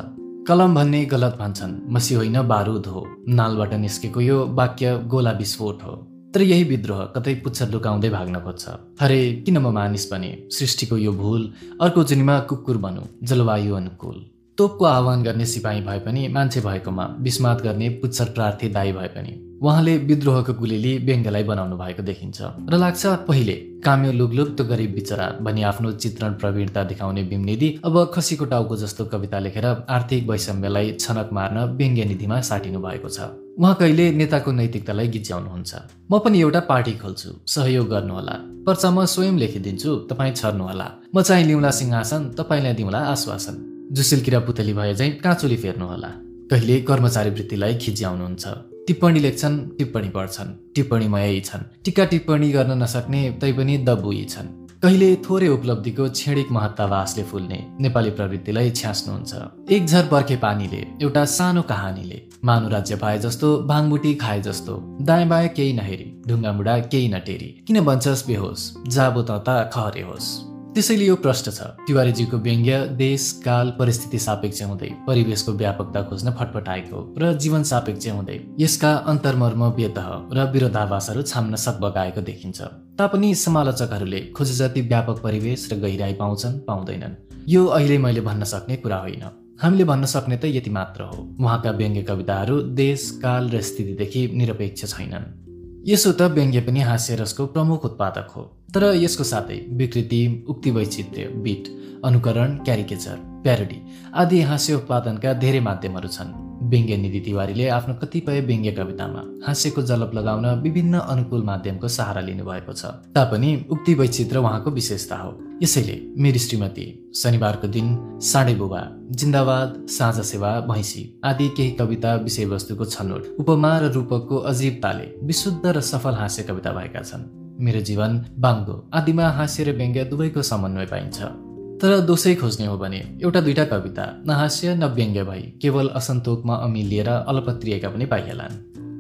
[0.48, 5.94] कलम भन्ने गलत भन्छन् मसी होइन बारुद हो। नालबाट निस्केको यो वाक्य गोला विस्फोट हो।
[6.34, 8.64] तर यही विद्रोह कतै पुच्छर लुकाउँदै भाग्न खोज्छ।
[9.02, 11.42] अरे किन म मानिस भने सृष्टिको यो भूल
[11.82, 14.18] अर्को जुनीमा कुकुर बनौ जलवायु अनुकूल।
[14.58, 19.34] तोपको आह्वान गर्ने सिपाही भए पनि मान्छे भएकोमा विस्मात गर्ने पुच्छर प्रार्थी दाई भए पनि।
[19.62, 22.40] उहाँले विद्रोहको गुलीले व्यङ्ग्यलाई बनाउनु भएको देखिन्छ
[22.72, 28.46] र लाग्छ पहिले काम्यो लुगलुप्त गरिब बिचरा भनी आफ्नो चित्रण प्रवीणता देखाउने भीमनिधि अब खसीको
[28.46, 33.20] टाउको जस्तो कविता लेखेर आर्थिक वैषम्यलाई छनक मार्न व्यङ्ग्य निधिमा साटिनु भएको छ।
[33.60, 35.72] उहाँ कहिले नेताको नैतिकतालाई गिच्याउनुहुन्छ।
[36.12, 38.36] म पनि एउटा पार्टी खोल्छु सहयोग गर्नुहोला।
[38.66, 43.56] पर्चा म स्वयं लेखिदिन्छु तपाईँ छर्नुहोला। म चाहिँ लिउँला सिंहासन तपाईँलाई दिउँला आश्वासन।
[43.92, 46.12] जुसिल पुतली भए चाहिँ काँचुली फेर्नुहोला।
[46.52, 53.78] कहिले कर्मचारी वृत्तिलाई खिच्याउनुहुन्छ। टिप्पणी लेख्छन् टिप्पणी पढ्छन् टिप्पणीमय छन्। टिका टिप्पणी गर्न नसक्ने तैपनि
[53.78, 54.48] दबुई छन्।
[54.84, 61.62] कहिले थोरै उपलब्धिको छेडिक महत्तावासले फुल्ने नेपाली प्रवृत्तिलाई छ्यास्नुहुन्छ। एक झर बर्खे पानीले एउटा सानो
[61.62, 67.50] कहानीले। मानु राज्य पाए जस्तो भाङबुटी खाए जस्तो। दायाँ बायाँ केही नहेरी ढुङ्गा केही नटेरी।
[67.68, 68.74] किन भन्छस् बेहोस?
[68.88, 74.90] जाबो त खहरे होस्। त्यसैले यो प्रश्न छ। तिवारीजीको व्यङ्ग्य देश काल परिस्थिति सापेक्ष हुँदै
[75.08, 82.22] परिवेशको व्यापकता खोज्न फटफटाएको र जीवन सापेक्ष हुँदै यसका अन्तर्मर्म व्यतह र विरोधाभासहरू छाम्न सकबगाएको
[82.22, 82.62] देखिन्छ।
[82.98, 87.14] तापनि समालोचकहरूले खोजे जति व्यापक परिवेश र गहिराई पाउँछन् पाउँदैनन्।
[87.50, 89.24] यो अहिले मैले भन्न सक्ने कुरा होइन।
[89.62, 94.86] हामीले भन्न सक्ने त यति मात्र हो। उहाँका व्यङ्ग्य कविताहरू देश काल र स्थितिदेखि निरपेक्ष
[94.90, 95.43] छैनन्।
[95.88, 98.44] यसो त व्यङ्ग्य पनि हास्यरसको प्रमुख उत्पादक हो।
[98.76, 101.68] तर यसको साथै विकृति उक्ति वैचित्र्य बिट
[102.06, 103.80] अनुकरण क्यारिकेचर प्यारोडी
[104.14, 106.32] आदि हास्य उत्पादनका धेरै माध्यमहरू छन्।
[106.70, 112.74] व्यङ्ग्य निधि तिवारीले आफ्नो कतिपय व्यङ्ग्य कवितामा हास्यको जलप लगाउन विभिन्न अनुकूल माध्यमको सहारा लिनुभएको
[112.74, 112.86] छ।
[113.16, 115.32] तापनि उक्ति वैचित्र उहाँको विशेषता हो।
[115.64, 117.88] यसैले मेरी श्रीमती शनिबारको दिन
[118.22, 125.08] साढे बुबा जिन्दाबाद साझा सेवा भैँसी आदि केही कविता विषयवस्तुको छनौट उपमा र रूपकको अजीबताले
[125.24, 127.30] विशुद्ध र सफल हास्य कविता भएका छन्।
[127.64, 131.43] मेरो जीवन बाङ्गो आदिमा हास्य र व्यङ्ग्य दुवैको समन्वय पाइन्छ।
[131.84, 136.56] तर दोषै खोज्ने हो भने एउटा दुईटा कविता न हास्य न व्यङ्ग्य भई केवल असन्तोकमा
[136.56, 138.54] अमिलिएर अलपत्रिएका पनि पाइहालान्।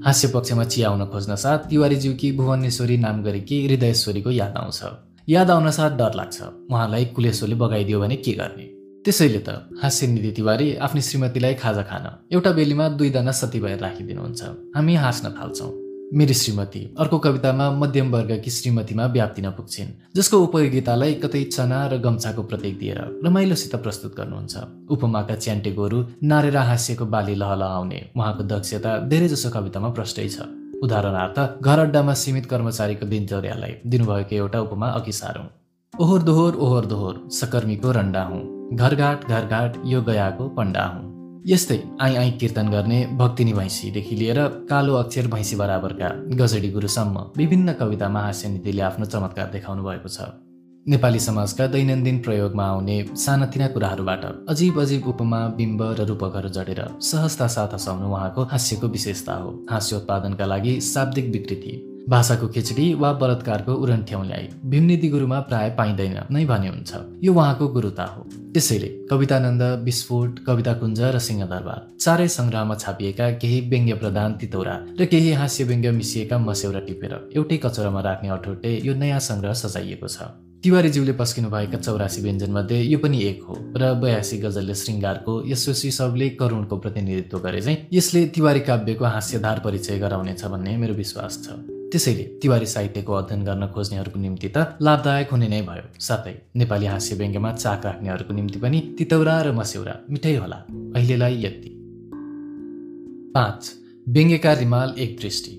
[0.05, 4.81] हास्य पक्षमा चियाउन खोज्न साथ तिवारीज्यूकी भुवनेश्वरी नाम गरेकी हृदयेश्वरीको याद आउँछ।
[5.29, 8.65] याद आउन साथ डर लाग्छ। उहाँलाई कुलेश्वरले बगाइदियो भने के गर्ने?
[9.05, 9.49] त्यसैले त
[9.83, 14.41] हास्य निधि तिवारी आफ्नो श्रीमतीलाई खाजा खान एउटा बेलीमा दुईजना सती भएर राखिदिनुहुन्छ।
[14.75, 15.82] हामी हाँस्न थाल्छौँ।
[16.13, 22.43] मेरी श्रीमती। अर्को कवितामा मध्यम वर्गकी श्रीमतीमा व्याप्तिन पुग्छिन् जसको उपयोगितालाई कतै चना र गम्छाको
[22.43, 24.55] प्रतीक दिएर रमाइलोसित प्रस्तुत गर्नुहुन्छ।
[24.93, 30.45] उपमाका च्यान्टे गोरु नारेर हास्यको बाली लहलहाउने उहाँको दक्षता धेरैजसो कवितामा प्रष्टै छ।
[30.83, 35.47] उदाहरणार्थ घर अड्डामा सीमित कर्मचारीको दिनचर्यालाई दिनुभएको एउटा उपमा अघि सारौँ।
[35.93, 38.43] ओहोर दोहोर ओहोर दोहोर सकर्मीको रन्डा हुँ।
[38.73, 41.12] घरघाट घरघाट यो गयाको पण्डा हुँ।
[41.45, 44.37] यस्तै आइ आइ कीर्तन गर्ने भक्तिनी भैँसीदेखि लिएर
[44.69, 50.27] कालो अक्षर भैँसी बराबरका गजडी गुरुसम्म विभिन्न कवितामा हास्यनीतिले आफ्नो चमत्कार देखाउनु भएको छ।
[50.85, 56.81] नेपाली समाजका दैनन्दिन प्रयोगमा आउने सानातिना कुराहरूबाट अजीब अजीब उपमा बिम्ब र रूपकहरू जडेर
[57.11, 61.73] सहजता साथ हँसाउनु उहाँको हास्यको विशेषता हो। हास्य उत्पादनका लागि शाब्दिक विकृति
[62.09, 66.91] भाषाको खिचडी वा बलात्कारको उरण ठ्याउल्याई भीमनिधि गुरुमा प्राय पाइँदैन नै भने हुन्छ
[67.23, 68.21] यो उहाँको गुरुता हो।
[68.53, 75.05] त्यसैले कवितानन्द विस्फोट कविता कुञ्ज र सिंहदरबार चारै सङ्ग्रहमा छापिएका केही व्यङ्ग्य प्रधान तितौरा र
[75.11, 80.27] केही हास्य व्यङ्ग्य मिसिएका मस्यौरा टिपेर एउटै कचरामा राख्ने अठोटे यो नयाँ सङ्ग्रह सजाइएको छ।
[80.63, 86.77] तिवारीज्यूले पस्किनुभएका चौरासी व्यञ्जनमध्ये यो पनि एक हो र बयासी गजलले श्रृङ्गारको यशस्वी सबले करुणको
[86.83, 91.59] प्रतिनिधित्व गरे चाहिँ यसले तिवारी काव्यको हास्यधार परिचय गराउनेछ भन्ने मेरो विश्वास छ।
[91.93, 97.15] त्यसैले तिवारी साहित्यको अध्ययन गर्न खोज्नेहरूको निम्ति त लाभदायक हुने नै भयो। साथै नेपाली हास्य
[97.15, 100.57] व्यङ्ग्यमा चाक राख्नेहरूको निम्ति पनि तितौरा र मस्यौरा मिठै होला।
[100.95, 101.69] अहिलेलाई यति।
[103.35, 103.61] पाँच
[104.09, 105.53] व्यङ्ग्यकार रिमाल एक दृष्टि।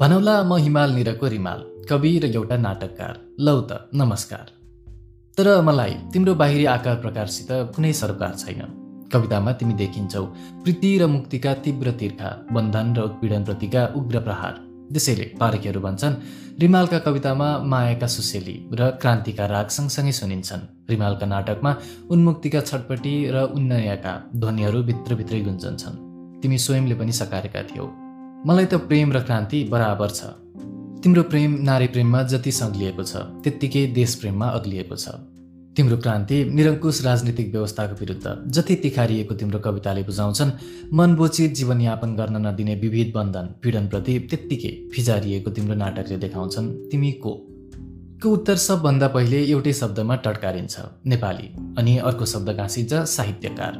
[0.00, 4.46] भनौला म हिमाल निरको रिमाल कवि र एउटा नाटककार। लौ त नमस्कार।
[5.38, 8.62] तर मलाई तिम्रो बाहिरी आकार प्रकारसित कुनै सरोकार छैन।
[9.12, 10.24] कवितामा तिमी देखिन्छौ
[10.62, 16.14] प्रीति र मुक्तिका तीव्र तिर्खा बन्धन र उत्पीडनप्रतिका उग्र प्रहार। त्यसैले पारकीहरू भन्छन्
[16.60, 21.72] रिमालका कवितामा मायाका सुसेली र क्रान्तिका राग सँगसँगै सुनिन्छन्। रिमालका नाटकमा
[22.10, 25.96] उन्मुक्तिका छटपटी र उन्नयका ध्वनिहरू भित्रभित्रै गुन्जन्छन्।
[26.42, 27.86] तिमी स्वयंले पनि सकारेका थियौ।
[28.46, 30.20] मलाई त प्रेम र क्रान्ति बराबर छ।
[31.02, 35.08] तिम्रो प्रेम नारी प्रेममा जति सग्लिएको छ त्यत्तिकै देश प्रेममा अग्लिएको छ।
[35.76, 40.50] तिम्रो क्रान्ति निरङ्कुश राजनीतिक व्यवस्थाको विरुद्ध जति तिखारिएको तिम्रो कविताले बुझाउँछन्
[40.94, 47.32] मनबोचित जीवनयापन गर्न नदिने विविध बन्धन पीडनप्रति त्यत्तिकै फिजारिएको तिम्रो नाटकले देखाउँछन्। तिमी को?
[48.22, 51.48] को उत्तर सबभन्दा पहिले एउटै शब्दमा टड्कारिन्छ नेपाली
[51.78, 53.72] अनि अर्को शब्द गाँसिन्छ साहित्यकार।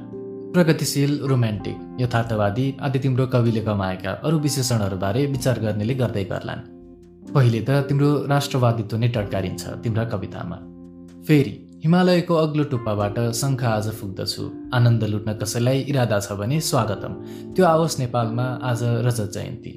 [0.55, 6.61] प्रगतिशील रोमान्टिक यथार्थवादी आदि तिम्रो कविले कमाएका अरू विशेषणहरूबारे विचार गर्नेले गर्दै गर्लान्।
[7.35, 10.57] पहिले त तिम्रो राष्ट्रवादित्व नै टड्कारिन्छ तिम्रा कवितामा।
[11.27, 14.43] फेरि हिमालयको अग्लो टुप्पाबाट शङ्ख आज पुग्दछु
[14.75, 17.17] आनन्द लुट्न कसैलाई इरादा छ भने स्वागतम।
[17.55, 19.73] त्यो आओस् नेपालमा आज रजत जयन्ती।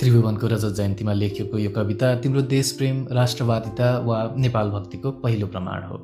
[0.00, 5.82] त्रिभुवनको रजत जयन्तीमा लेखिएको यो कविता तिम्रो देश प्रेम राष्ट्रवादिता वा नेपाल भक्तिको पहिलो प्रमाण
[5.82, 5.98] हो।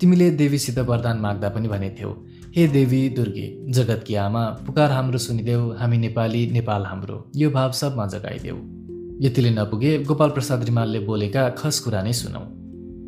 [0.00, 2.10] तिमीले देवीसित वरदान माग्दा पनि भनेथ्यौ
[2.56, 8.06] हे देवी दुर्गे जगतकी आमा पुकार हाम्रो सुनिदेऊ हामी नेपाली नेपाल हाम्रो यो भाव सबमा
[8.14, 8.56] जगाइदेऊ।
[9.26, 12.44] यतिले नपुगे गोपाल प्रसाद रिमालले बोलेका खस कुरा नै सुनौ।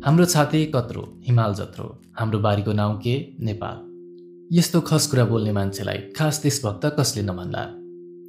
[0.05, 3.33] हाम्रो छाते कत्रो हिमाल जत्रो हाम्रो बारीको नाउँ के?
[3.39, 7.65] नेपाल। यस्तो खस कुरा बोल्ने मान्छेलाई खास देशभक्त कसले नभन्ला?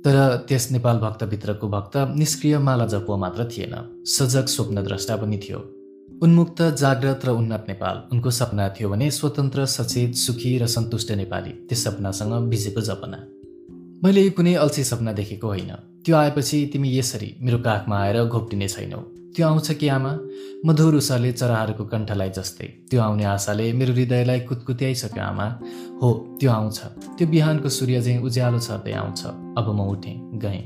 [0.04, 5.58] तर त्यस नेपाल भक्तभित्रको भक्त निष्क्रिय माला जपुवा मात्र थिएन। सजग स्वप्नद्रष्टा पनि थियो।
[6.22, 11.50] उन्मुक्त जाग्रत र उन्नत नेपाल उनको सपना थियो भने स्वतन्त्र सचेत सुखी र सन्तुष्ट नेपाली
[11.50, 13.24] त्यस सपनासँग भिजेको जपना।
[14.04, 15.72] मैले कुनै अल्छी सपना देखेको होइन।
[16.04, 20.18] त्यो आएपछि तिमी यसरी मेरो काखमा आएर घोप्टिने छैनौ। त्यो आउँछ कि आमा?
[20.66, 25.46] मधुर उषाले चराहरूको कण्ठलाई जस्तै। त्यो आउने आशाले मेरो हृदयलाई कुतकुत्याइसक्यो आमा।
[26.02, 26.78] हो त्यो आउँछ।
[27.18, 29.24] त्यो बिहानको सूर्य चाहिँ उज्यालो छर्दै आउँछ।
[29.58, 30.62] अब म उठेँ गएँ।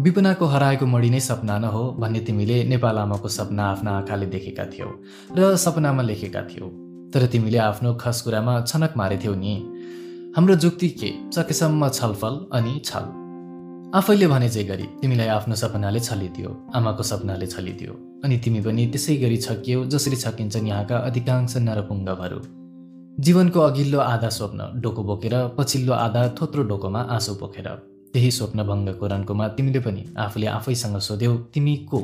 [0.00, 4.64] विपनाको हराएको मडी नै सपना न हो भन्ने तिमीले नेपाल आमाको सपना आफ्ना आँखाले देखेका
[4.64, 4.88] थियौ
[5.36, 6.66] र सपनामा लेखेका थियौ।
[7.10, 9.54] तर तिमीले आफ्नो खस कुरामा छनक मारेथ्यौ नि।
[10.36, 11.12] हाम्रो जुक्ति के?
[11.32, 13.25] सकेसम्म छलफल अनि छल।
[13.96, 17.92] आफैले भने चाहिँ गरी तिमीलाई आफ्नो सपनाले छलिदियो आमाको सपनाले छलिदियो।
[18.24, 22.40] अनि तिमी पनि त्यसै गरी छकियो जसरी छकिन्छन् यहाँका अधिकांश नरपुङ्गहरू
[23.24, 27.68] जीवनको अघिल्लो आधा स्वप्न डोको बोकेर पछिल्लो आधा थोत्रो डोकोमा आँसु बोकेर
[28.12, 32.00] त्यही स्वप्नभङ्गको रन्कोमा तिमीले पनि आफूले आफैसँग सोध्यौ तिमी को?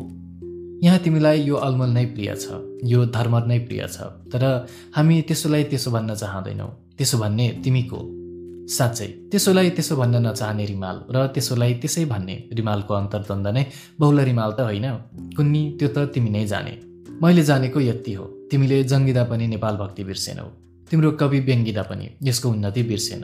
[0.84, 2.62] यहाँ तिमीलाई यो अलमल नै प्रिय छ
[2.94, 4.48] यो धर्म नै प्रिय छ तर
[4.96, 8.00] हामी त्यसोलाई त्यसो भन्न चाहँदैनौ। त्यसो भन्ने तिमी को?
[8.68, 13.64] साँच्चै। त्यसोलाई त्यसो भन्न नचाहने रिमाल र त्यसोलाई त्यसै भन्ने रिमालको अन्तर्द्वन्द नै
[14.00, 14.86] बहुल रिमाल त होइन
[15.36, 16.74] कुन्नी त्यो त तिमी नै जाने।
[17.22, 20.46] मैले जानेको यति हो। तिमीले जङ्गिँदा पनि नेपाल भक्ति बिर्सेनौ
[20.90, 23.22] तिम्रो कवि व्यङ्गिँदा पनि यसको उन्नति बिर्सेन।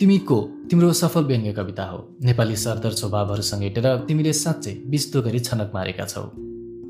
[0.00, 0.38] तिमी को?
[0.70, 6.04] तिम्रो सफल व्यङ्ग्य कविता हो। नेपाली सरदर स्वभावहरू समेटेर तिमीले साँच्चै विस्तो गरी छनक मारेका
[6.04, 6.30] छौ।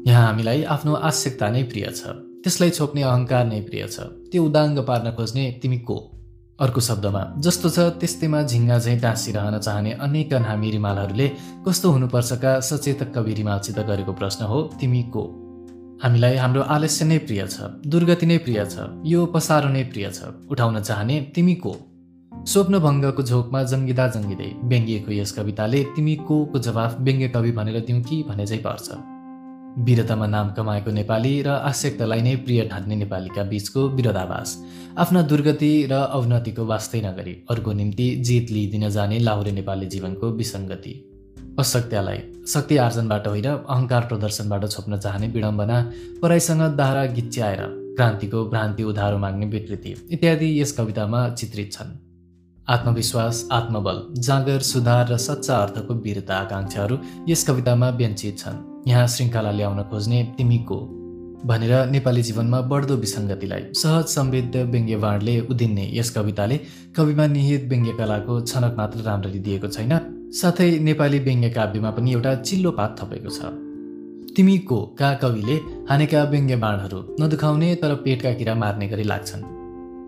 [0.07, 2.03] यहाँ हामीलाई आफ्नो आवश्यकता नै प्रिय छ।
[2.43, 6.20] त्यसलाई छोप्ने अहङ्कार नै प्रिय छ। त्यो उदाङ्ग पार्न खोज्ने तिमी को?
[6.61, 11.29] अर्को शब्दमा जस्तो छ त्यस्तैमा झिङ्गा झैँ टाँसिरहन चाहने अनेक हामी रिमालहरूले
[11.67, 15.23] कस्तो हुनुपर्छका सचेतक कवि रिमालसित गरेको प्रश्न हो तिमी को?
[16.03, 20.33] हामीलाई हाम्रो आलस्य नै प्रिय छ दुर्गति नै प्रिय छ यो पसारो नै प्रिय छ
[20.51, 21.73] उठाउन चाहने तिमी को?
[22.33, 28.03] स्वप्नभङ्गको झोकमा जङ्गिँदा जङ्गिँदै व्यङ्गिएको यस कविताले तिमी को को जवाफ व्यङ्ग्य कवि भनेर दिउँ
[28.03, 29.20] कि भने चाहिँ पर्छ।
[29.79, 34.57] वीरतामा नाम कमाएको नेपाली र आशक्तलाई नै प्रिय ठान्ने नेपालीका बीचको विरोधाभास।
[34.99, 40.95] आफ्ना दुर्गति र अवनतिको वास्तै नगरी अर्को निम्ति जित लिइदिन जाने लाहुरे नेपाली जीवनको विसङ्गति।
[41.59, 42.19] असत्यलाई
[42.49, 45.79] शक्ति आर्जनबाट होइन अहङ्कार प्रदर्शनबाट छोप्न चाहने विडम्बना
[46.23, 47.63] पराईसँग दारा गिच्याएर
[47.97, 51.95] क्रान्तिको भ्रान्ति उधारो माग्ने विकृति इत्यादि यस कवितामा चित्रित छन्।
[52.69, 56.99] आत्मविश्वास आत्मबल जाँगर सुधार र सच्चा अर्थको वीरता आकाङ्क्षाहरू
[57.29, 60.77] यस कवितामा व्यञ्चित छन्। यहाँ श्रृङ्खला ल्याउन खोज्ने तिमी को
[61.47, 66.57] भनेर नेपाली जीवनमा बढ्दो विसङ्गतिलाई सहज समृद्ध व्यङ्ग्यवाणले उदिन्ने यस कविताले
[66.97, 69.93] कविमा निहित व्यङ्ग्य कलाको छनक मात्र राम्ररी दिएको छैन।
[70.33, 73.53] साथै नेपाली व्यङ्ग्य काव्यमा पनि एउटा चिल्लो पात थपेको छ।
[74.37, 75.57] तिमी को का कविले
[75.91, 79.43] हानेका व्यङ्ग्य बाणहरू नदुखाउने तर पेटका किरा मार्ने गरी लाग्छन्।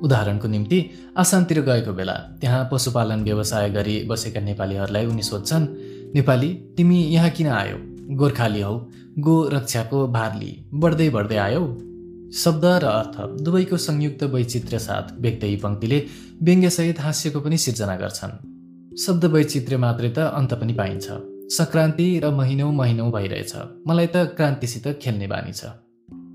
[0.05, 0.79] उदाहरणको निम्ति
[1.17, 5.67] आसामतिर गएको बेला त्यहाँ पशुपालन व्यवसाय गरी बसेका नेपालीहरूलाई उनी सोध्छन्
[6.15, 7.92] नेपाली तिमी यहाँ किन आयो?
[8.11, 10.41] गोर्खाली हौ। गो रक्षाको भार
[10.75, 11.79] बढ्दै बढ्दै आयौ।
[12.33, 16.07] शब्द र अर्थ। दुवैको संयुक्त वैचित्र्य साथ व्यक्त यी पङ्क्तिले
[16.43, 18.33] व्यङ्ग्यसहित हास्यको पनि सिर्जना गर्छन्।
[18.97, 21.07] शब्द वैचित्र्य मात्रै त अन्त पनि पाइन्छ।
[21.53, 23.55] सङ्क्रान्ति र महिनौ महिनौ भइरहेछ।
[23.89, 25.65] मलाई त क्रान्तिसित खेल्ने बानी छ।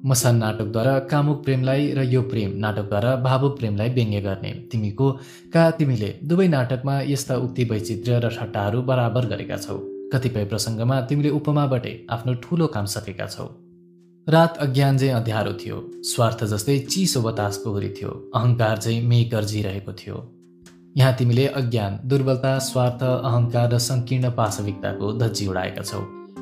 [0.06, 5.12] मसान नाटकद्वारा कामुक प्रेमलाई र यो प्रेम नाटकद्वारा भावुक प्रेमलाई व्यङ्ग्य गर्ने तिमीको
[5.54, 9.97] का तिमीले दुवै नाटकमा यस्ता उक्ति वैचित्र्य र ठट्टाहरू बराबर गरेका छौ?
[10.14, 13.48] कतिपय प्रसङ्गमा तिमीले उपमाबाटै आफ्नो ठुलो काम सकेका छौ।
[14.30, 19.94] रात अज्ञान चाहिँ अध्यारो थियो। स्वार्थ जस्तै चिसो बतासको हुरी थियो। अहङ्कार चाहिँ मे गर्जिरहेको
[19.94, 20.34] थियो।
[20.98, 26.00] यहाँ तिमीले अज्ञान दुर्बलता स्वार्थ अहङ्कार र सङ्कीर्ण पाशविकताको धज्जी उडाएका छौ।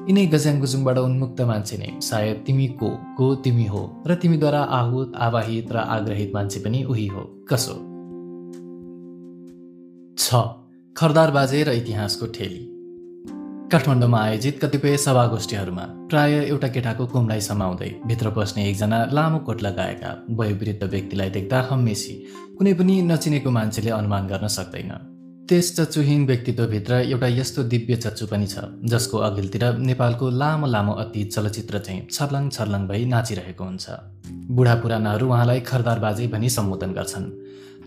[0.10, 5.72] यिनै गज्याङगुजुङबाट उन्मुक्त मान्छे नै सायद तिमी को को तिमी हो र तिमीद्वारा आहुत आवाहित
[5.72, 7.76] र आग्रहित मान्छे पनि उही हो। कसो?
[10.18, 10.36] छ।
[10.98, 12.75] खरदार बाजे र इतिहासको ठेली।
[13.72, 20.12] काठमाडौँमा आयोजित कतिपय सभागोष्ठीहरूमा प्राय एउटा केटाको कुमलाई समाउँदै भित्र पस्ने एकजना लामो कोट लगाएका
[20.40, 22.14] वयोवृद्ध व्यक्तिलाई देख्दा हमेसी
[22.58, 24.92] कुनै पनि नचिनेको मान्छेले अनुमान गर्न सक्दैन।
[25.50, 31.34] त्यस चच्चुहीन व्यक्तित्वभित्र एउटा यस्तो दिव्य चच्चु पनि छ जसको अघिल्तिर नेपालको लामो लामो अतीत
[31.34, 33.86] चलचित्र चाहिँ छर्लङ छर्लङ भई नाचिरहेको हुन्छ।
[34.58, 37.26] बुढा पुरानाहरू उहाँलाई खरदार बाजे भनी सम्बोधन गर्छन्।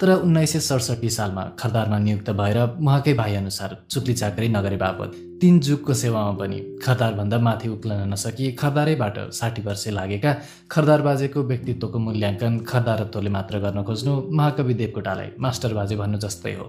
[0.01, 5.59] तर उन्नाइस सय सडसठी सालमा खरदारमा नियुक्त भएर उहाँकै भाइअनुसार चुक्ली चाकरी नगरे बापत तिन
[5.61, 10.35] जुगको सेवामा पनि खरदारभन्दा माथि उक्लन नसकी खरदारैबाट साठी वर्ष लागेका
[10.71, 16.67] खरदार बाजेको व्यक्तित्वको मूल्याङ्कन खरदारत्वले मात्र गर्न खोज्नु महाकवि देवकोटालाई मास्टर बाजे भन्नु जस्तै हो।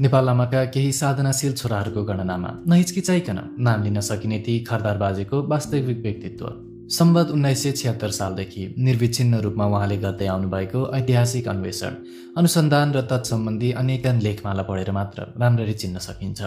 [0.00, 6.69] नेपाल लामाका केही साधनाशील छोराहरूको गणनामा नहिचकिचाइकन नाम लिन सकिने ती खरदार बाजेको वास्तविक व्यक्तित्व।
[6.90, 11.94] सम्बत उन्नाइस सय छिहत्तर सालदेखि निर्विच्छिन्न रूपमा उहाँले गर्दै आउनुभएको ऐतिहासिक अन्वेषण
[12.36, 16.40] अनुसन्धान र तत्सम्बन्धी अनेकन लेखमाला पढेर मात्र राम्ररी चिन्न सकिन्छ।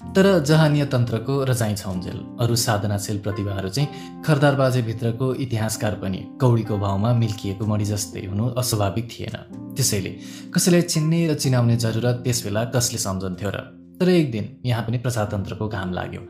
[0.00, 7.12] तर जहानीय तन्त्रको रचाइ छौन्जेल अरू साधनाशील प्रतिभाहरू चाहिँ खरदार बाजेभित्रको इतिहासकार पनि कौडीको भावमा
[7.18, 9.36] मिल्किएको मणि जस्तै हुनु अस्वाभाविक थिएन।
[9.76, 10.16] त्यसैले
[10.54, 15.68] कसैलाई चिन्ने र चिनाउने जरुरत त्यसबेला कसले सम्झन्थ्यो र तर एक दिन यहाँ पनि प्रजातन्त्रको
[15.68, 16.20] घाम लाग्यो।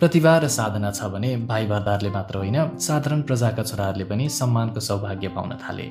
[0.00, 5.56] प्रतिभा र साधना छ भने भाइ मात्र होइन साधारण प्रजाका छोराहरूले पनि सम्मानको सौभाग्य पाउन
[5.62, 5.90] थाले।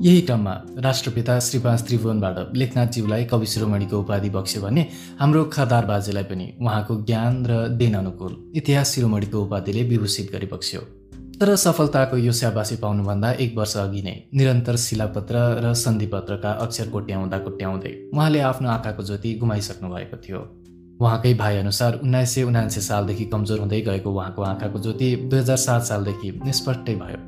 [0.00, 4.86] यही क्रममा राष्ट्रपिता श्रीपास त्रिभुवनबाट लेखनाथज्यूलाई कवि शिरोमणिको उपाधि बक्स्यो भने
[5.20, 10.80] हाम्रो खरदार बाजेलाई पनि उहाँको ज्ञान र देन अनुकूल इतिहास शिरोमणिको उपाधिले विभूषित गरी बक्स्यो।
[11.40, 17.38] तर सफलताको यो स्याबासी पाउनुभन्दा एक वर्ष अघि नै निरन्तर शिलापत्र र सन्धिपत्रका अक्षर कोट्याउँदा
[17.38, 20.40] कोट्याउँदै उहाँले आफ्नो आँखाको ज्योति गुमाइसक्नु भएको थियो।
[21.00, 25.82] उहाँकै भाइअनुसार उन्नाइस सय उनान्से सालदेखि कमजोर हुँदै गएको उहाँको आँखाको ज्योति दुई हजार सात
[25.82, 27.18] सालदेखि निष्पष्टै भयो।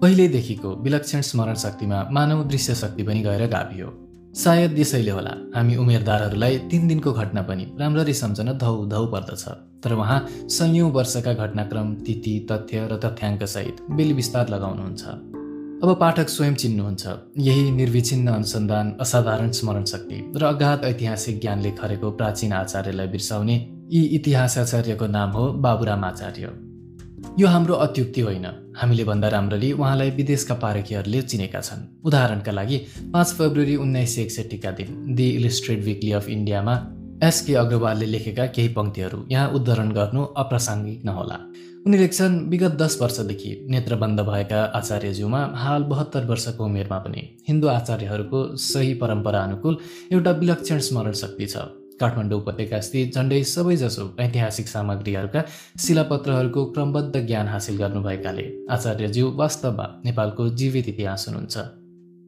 [0.00, 3.88] पहिलेदेखिको विलक्षण स्मरण शक्तिमा मानव दृश्य शक्ति पनि गएर गाभियो।
[4.34, 9.44] सायद यसैले होला हामी उमेरदारहरूलाई तिन दिनको घटना पनि राम्ररी सम्झन धौ धौ पर्दछ।
[9.84, 15.04] तर उहाँ सयौँ वर्षका घटनाक्रम तिथि तथ्य र तथ्याङ्कसहित बेली विस्तार लगाउनुहुन्छ।
[15.76, 17.06] अब पाठक स्वयं चिन्नुहुन्छ।
[17.38, 23.56] यही निर्विचिन्न अनुसन्धान असाधारण स्मरण शक्ति र अगाध ऐतिहासिक ज्ञानले खरेको प्राचीन आचार्यलाई बिर्साउने
[23.92, 26.52] यी इतिहास आचार्यको नाम हो बाबुराम आचार्य।
[27.38, 28.46] यो हाम्रो अत्युक्ति होइन।
[28.76, 32.78] हामीले भन्दा राम्ररी उहाँलाई विदेशका पारखीहरूले चिनेका छन्। उदाहरणका लागि
[33.12, 36.74] पाँच फेब्रुअरी उन्नाइस सय एकसट्ठीका दिन दि इलिस्ट्रेट विकली अफ इन्डियामा
[37.22, 41.38] एसके अग्रवालले लेखेका केही पङ्क्तिहरू यहाँ उद्धरण गर्नु अप्रासङ्गिक नहोला।
[41.86, 48.40] उनी लेख्छन् विगत दस वर्षदेखि नेत्रबन्द भएका आचार्यज्यूमा हाल बहत्तर वर्षको उमेरमा पनि हिन्दू आचार्यहरूको
[48.58, 49.76] सही परम्परा अनुकूल
[50.12, 51.62] एउटा विलक्षण स्मरण शक्ति छ।
[52.00, 55.44] काठमाडौँ उपत्यका स्थित झन्डै सबैजसो ऐतिहासिक सामग्रीहरूका
[55.86, 61.56] शिलापत्रहरूको क्रमबद्ध ज्ञान हासिल गर्नुभएकाले आचार्यज्यू वास्तवमा नेपालको जीवित इतिहास हुनुहुन्छ।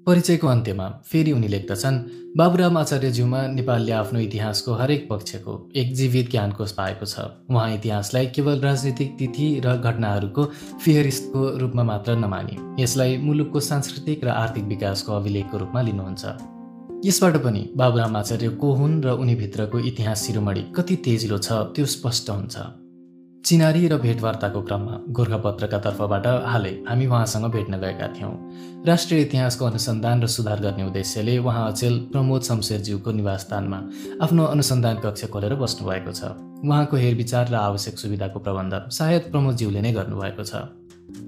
[0.09, 1.97] परिचयको अन्त्यमा फेरि उनी लेख्दछन्
[2.37, 8.61] बाबुराम आचार्यज्यूमा नेपालले आफ्नो इतिहासको हरेक पक्षको एक जीवित ज्ञानकोष पाएको छ। उहाँ इतिहासलाई केवल
[8.61, 10.45] राजनीतिक तिथि र घटनाहरूको
[10.85, 16.25] फिहरिस्तको रूपमा मात्र नमानी। यसलाई मुलुकको सांस्कृतिक र आर्थिक विकासको अभिलेखको रूपमा लिनुहुन्छ।
[17.05, 22.31] यसबाट पनि बाबुराम आचार्य को हुन् र उनीभित्रको इतिहास शिरोमणि कति तेजिलो छ त्यो स्पष्ट
[22.31, 22.57] हुन्छ।
[23.45, 28.33] चिनारी र भेटवार्ताको क्रममा गोर्खापत्रका तर्फबाट हालै हामी उहाँसँग भेट्न गएका थियौँ।
[28.87, 33.79] राष्ट्रिय इतिहासको अनुसन्धान र सुधार गर्ने उद्देश्यले उहाँ अचेल प्रमोद शमशेरज्यूको निवासस्थानमा
[34.23, 36.23] आफ्नो अनुसन्धान कक्ष खोलेर बस्नुभएको छ।
[36.65, 40.55] उहाँको हेरविचार र आवश्यक सुविधाको प्रबन्ध सायद प्रमोदज्यूले नै गर्नुभएको छ।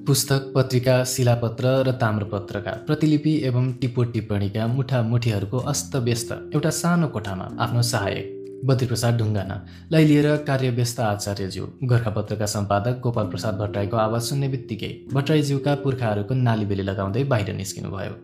[0.07, 7.83] पुस्तक पत्रिका शिलापत्र र ताम्रपत्रका प्रतिलिपि एवं टिप्पो टिप्पणीका मुठामुठीहरूको अस्तव्यस्त एउटा सानो कोठामा आफ्नो
[7.93, 15.75] सहायक बद्रीप्रसाद ढुङ्गानालाई लिएर कार्यव्यस्त आचार्यज्यू गोर्खापत्रका सम्पादक गोपाल प्रसाद भट्टराईको आवाज सुन्ने बित्तिकै भट्टराईज्यूका
[15.85, 18.15] पुर्खाहरूको नालीबेली लगाउँदै बाहिर निस्किनुभयो।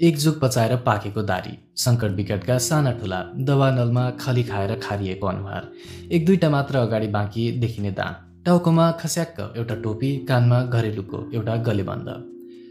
[0.00, 1.54] एक जुग पचाएर पाकेको दारी
[1.84, 5.70] सङ्कट विकटका साना ठुला दवा नलमा खली खाएर खारिएको अनुहार
[6.10, 12.08] एक दुईवटा मात्र अगाडि बाँकी देखिने दाँत टाउकोमा खस्याक्क एउटा टोपी कानमा घरेलुको एउटा गलेबन्द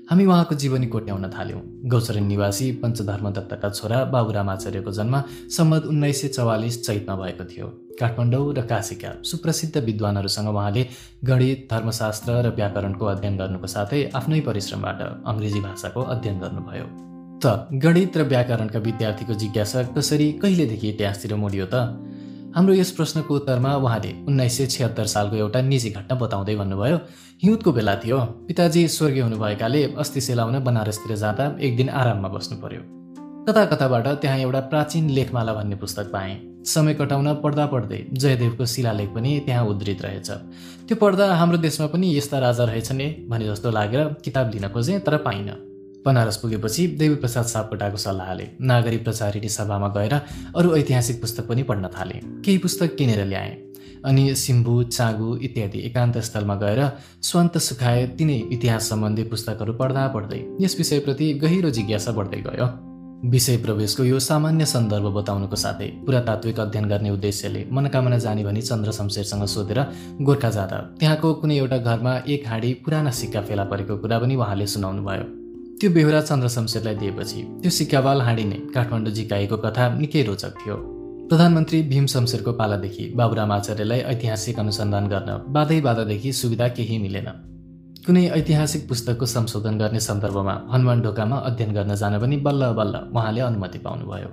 [0.10, 5.16] हामी उहाँको जीवनी कोट्याउन थाल्यौँ। गौचरण निवासी पञ्चधर्म दत्तका छोरा बाबुराम आचार्यको जन्म
[5.47, 7.68] सम्मत उन्नाइस सय चौवालिस चैतमा भएको थियो।
[7.99, 10.84] काठमाडौँ र काशीका सुप्रसिद्ध विद्वानहरूसँग उहाँले
[11.24, 16.86] गणित धर्मशास्त्र र व्याकरणको अध्ययन गर्नुको साथै आफ्नै परिश्रमबाट अङ्ग्रेजी भाषाको अध्ययन गर्नुभयो।
[17.39, 17.45] त
[17.80, 21.76] गणित र व्याकरणका विद्यार्थीको जिज्ञासा कसरी कहिलेदेखि इतिहासतिर मोडियो त?
[22.56, 26.97] हाम्रो यस प्रश्नको उत्तरमा उहाँले उन्नाइस सय छिहत्तर सालको एउटा निजी घटना बताउँदै भन्नुभयो
[27.43, 32.82] हिउँदको बेला थियो। पिताजी स्वर्गीय हुनुभएकाले अस्ति सेलाउन बनारसतिर जाँदा एक दिन आराममा बस्नु पर्यो।
[33.49, 39.10] कता कताबाट त्यहाँ एउटा प्राचीन लेखमाला भन्ने पुस्तक पाएँ। समय कटाउन पढ्दा पढ्दै जयदेवको शिलालेख
[39.10, 40.30] पनि त्यहाँ उद्धित रहेछ।
[40.88, 45.18] त्यो पढ्दा हाम्रो देशमा पनि यस्ता राजा रहेछन् भने जस्तो लागेर किताब लिन खोजेँ तर
[45.26, 45.73] पाइनँ।
[46.06, 50.14] बनारस पुगेपछि देवी प्रसाद सापकोटाको सल्लाहले नागरी प्रचारिणी सभामा गएर
[50.56, 53.56] अरू ऐतिहासिक पुस्तक पनि पढ्न थालेँ। केही पुस्तक किनेर ल्याएँ।
[54.06, 56.82] अनि सिम्बु चागु इत्यादि एकान्त स्थलमा गएर
[57.24, 62.68] स्वन्त सुखाए तिनै इतिहास सम्बन्धी पुस्तकहरू पढ्दा पढ्दै यस विषयप्रति गहिरो जिज्ञासा बढ्दै गयो।
[63.32, 68.91] विषय प्रवेशको यो सामान्य सन्दर्भ बताउनुको साथै पुरातात्विक अध्ययन गर्ने उद्देश्यले मनोकामना जाने भनी चन्द्र
[68.91, 69.80] शमशेरसँग सोधेर
[70.22, 74.68] गोर्खा जाँदा त्यहाँको कुनै एउटा घरमा एक हाँडी पुराना सिक्का फेला परेको कुरा पनि उहाँले
[74.68, 75.43] सुनाउनु भयो
[75.84, 80.76] त्यो बेहोरा चन्द्र शमशेरलाई दिएपछि त्यो सिक्कावाल हाँडी नै काठमाडौँ झिकाएको कथा निकै रोचक थियो।
[81.30, 87.28] प्रधानमन्त्री भीम शमशेरको पालादेखि बाबुराम आचार्यलाई ऐतिहासिक अनुसन्धान गर्न बाधै बाधादेखि सुविधा केही मिलेन।
[88.06, 93.42] कुनै ऐतिहासिक पुस्तकको संशोधन गर्ने सन्दर्भमा हनुमान ढोकामा अध्ययन गर्न जान पनि बल्ल बल्ल उहाँले
[93.42, 94.32] अनुमति पाउनुभयो।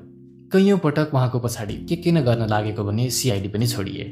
[0.53, 4.07] कैयौँ पटक उहाँको पछाडि के के न गर्न लागेको भने सिआइडी पनि छोडिए।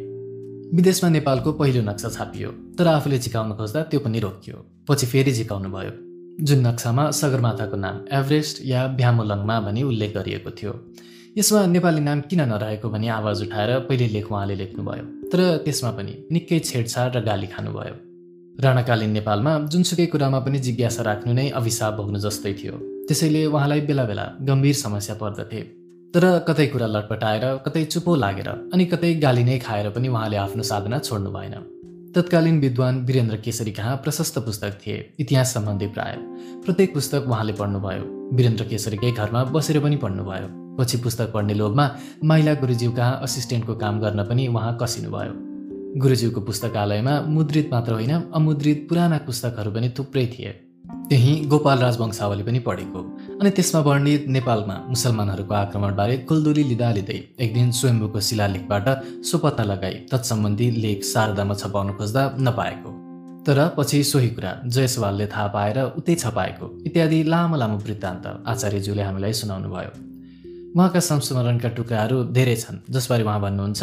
[0.75, 5.71] विदेशमा नेपालको पहिलो नक्सा छापियो तर आफूले झिकाउन खोज्दा त्यो पनि रोकियो। पछि फेरि झिकाउनु
[5.71, 6.08] भयो
[6.39, 10.73] जुन नक्सामा सगरमाथाको नाम एभरेस्ट या भ्यामोलङमा भनी उल्लेख गरिएको थियो।
[11.39, 16.15] यसमा नेपाली नाम किन नरहेको भनी आवाज उठाएर पहिले लेख उहाँले लेख्नुभयो तर त्यसमा पनि
[16.33, 17.95] निकै छेडछाड र गाली खानुभयो।
[18.57, 22.75] राणाकालीन नेपालमा जुनसुकै कुरामा पनि जिज्ञासा राख्नु नै अभिशाप भोग्नु जस्तै थियो।
[23.09, 25.61] त्यसैले उहाँलाई बेला बेला गम्भीर समस्या पर्दथे।
[26.15, 30.63] तर कतै कुरा लटपटाएर कतै चुपो लागेर अनि कतै गाली नै खाएर पनि उहाँले आफ्नो
[30.71, 31.57] साधना छोड्नु भएन।
[32.15, 35.15] तत्कालीन विद्वान वीरेन्द्र केसरी कहाँ प्रशस्त पुस्तक थिए?
[35.21, 36.17] इतिहास सम्बन्धी प्राय।
[36.65, 41.91] प्रत्येक पुस्तक उहाँले पढ्नुभयो। वीरेन्द्र केसरीकै घरमा बसेर पनि पढ्नुभयो। पछि पुस्तक पढ्ने लोभमा
[42.25, 45.33] माइला गुरुज्यू कहाँ असिस्टेन्टको काम गर्न पनि उहाँ कसिनुभयो।
[46.01, 50.68] गुरुज्यूको पुस्तकालयमा मुद्रित मात्र होइन अमुद्रित पुराना पुस्तकहरू पनि थुप्रै थिए।
[51.11, 53.01] त्यही गोपाल राजवंशावली पनि पढेको
[53.41, 58.87] अनि त्यसमा वर्णित नेपालमा मुसलमानहरूको आक्रमणबारे कुलदुली लिँदा लिँदै एक दिन स्वयम्भूको शिलालेखबाट
[59.29, 62.91] सो पत्ता लगाई तत्सम्बन्धी लेख शारदामा छपाउनु खोज्दा नपाएको।
[63.47, 69.33] तर पछि सोही कुरा जयसवालले थाहा पाएर उतै छपाएको। इत्यादि लामो लामो वृत्तान्त आचार्यज्यूले हामीलाई
[69.41, 69.93] सुनाउनु भयो
[70.77, 73.81] उहाँका संस्मरणका टुक्राहरू धेरै छन् जसबारे उहाँ भन्नुहुन्छ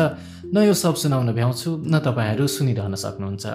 [0.54, 3.46] न यो सब सुनाउन भ्याउँछु न तपाईँहरू सुनिरहन सक्नुहुन्छ।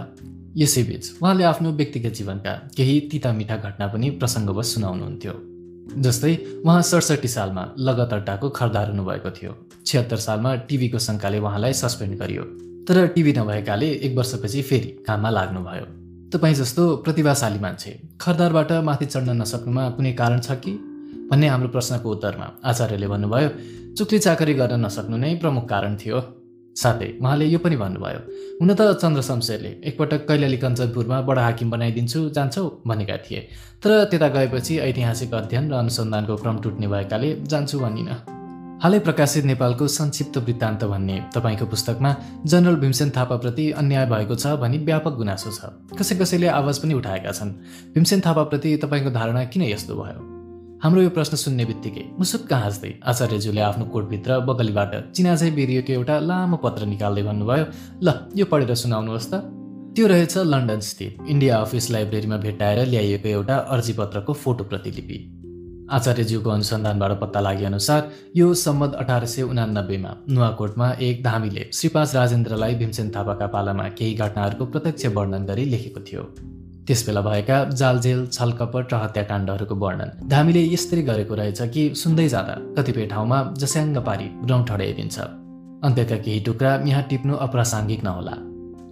[0.57, 5.35] यसैबीच उहाँले आफ्नो व्यक्तिगत जीवनका केही तिता मिठा घटना पनि प्रसङ्गवश सुनाउनुहुन्थ्यो।
[6.03, 6.35] जस्तै
[6.65, 9.53] उहाँ सडसठी सालमा लगतड्डाको खरदार हुनुभएको थियो।
[9.87, 12.43] छिहत्तर सालमा टिभीको शङ्काले उहाँलाई सस्पेन्ड गरियो।
[12.89, 15.87] तर टिभी नभएकाले एक वर्षपछि फेरि काममा लाग्नुभयो।
[16.33, 17.91] तपाईँ जस्तो प्रतिभाशाली मान्छे
[18.21, 20.73] खरदारबाट माथि चढ्न नसक्नुमा कुनै कारण छ कि?
[21.31, 23.49] भन्ने हाम्रो प्रश्नको उत्तरमा आचार्यले भन्नुभयो
[23.97, 26.40] चुक्ली चाकरी गर्न नसक्नु नै प्रमुख कारण थियो।
[26.77, 28.21] साथै उहाँले यो पनि भन्नुभयो
[28.61, 32.65] हुन त चन्द्र शमशेरले एकपटक कैलाली कञ्चनपुरमा बडा हाकिम बनाइदिन्छु जान्छौ?
[32.87, 33.41] भनेका थिए।
[33.83, 38.09] तर त्यता गएपछि ऐतिहासिक अध्ययन र अनुसन्धानको क्रम टुट्ने भएकाले जान्छु भनिन
[38.83, 42.17] हालै प्रकाशित नेपालको संक्षिप्त वृत्तान्त भन्ने तपाईँको पुस्तकमा
[42.47, 47.33] जनरल भीमसेन थापाप्रति अन्याय भएको छ भनी व्यापक गुनासो छ। कसै कसैले आवाज पनि उठाएका
[47.33, 47.51] छन्।
[47.95, 50.40] भीमसेन थापाप्रति तपाईँको धारणा किन यस्तो भयो?
[50.83, 56.57] हाम्रो यो प्रश्न सुन्ने बित्तिकै मुसुक्क हाँस्दै आचार्यज्यूले आफ्नो कोटभित्र बगलीबाट चिनाझै बेरिएको एउटा लामो
[56.63, 57.65] पत्र निकाल्दै भन्नुभयो
[58.01, 58.09] ल
[58.41, 59.35] यो पढेर सुनाउनुहोस् त।
[59.95, 65.19] त्यो रहेछ लन्डन स्थित इन्डिया अफिस लाइब्रेरीमा भेट्टाएर ल्याइएको एउटा अर्जी पत्रको फोटो प्रतिलिपि।
[65.93, 68.01] आचार्यज्यूको अनुसन्धानबाट पत्ता लागे अनुसार
[68.37, 74.65] यो सम्मत अठार सय उनानब्बेमा नुवाकोटमा एक धामीले श्रीपास राजेन्द्रलाई भीमसेन थापाका पालामा केही घटनाहरूको
[74.73, 76.25] प्रत्यक्ष वर्णन गरी लेखेको थियो।
[76.91, 83.07] त्यसबेला भएका जालजेल छलकपट र हत्याकाण्डहरूको वर्णन। धामीले यस्तरी गरेको रहेछ कि सुन्दै जाँदा कतिपय
[83.15, 85.17] ठाउँमा जस्याङ्ग पारी रौँ ठडाइदिन्छ
[85.87, 88.35] अन्त्यका केही टुक्रा यहाँ टिप्नु अप्रासङ्गिक नहोला।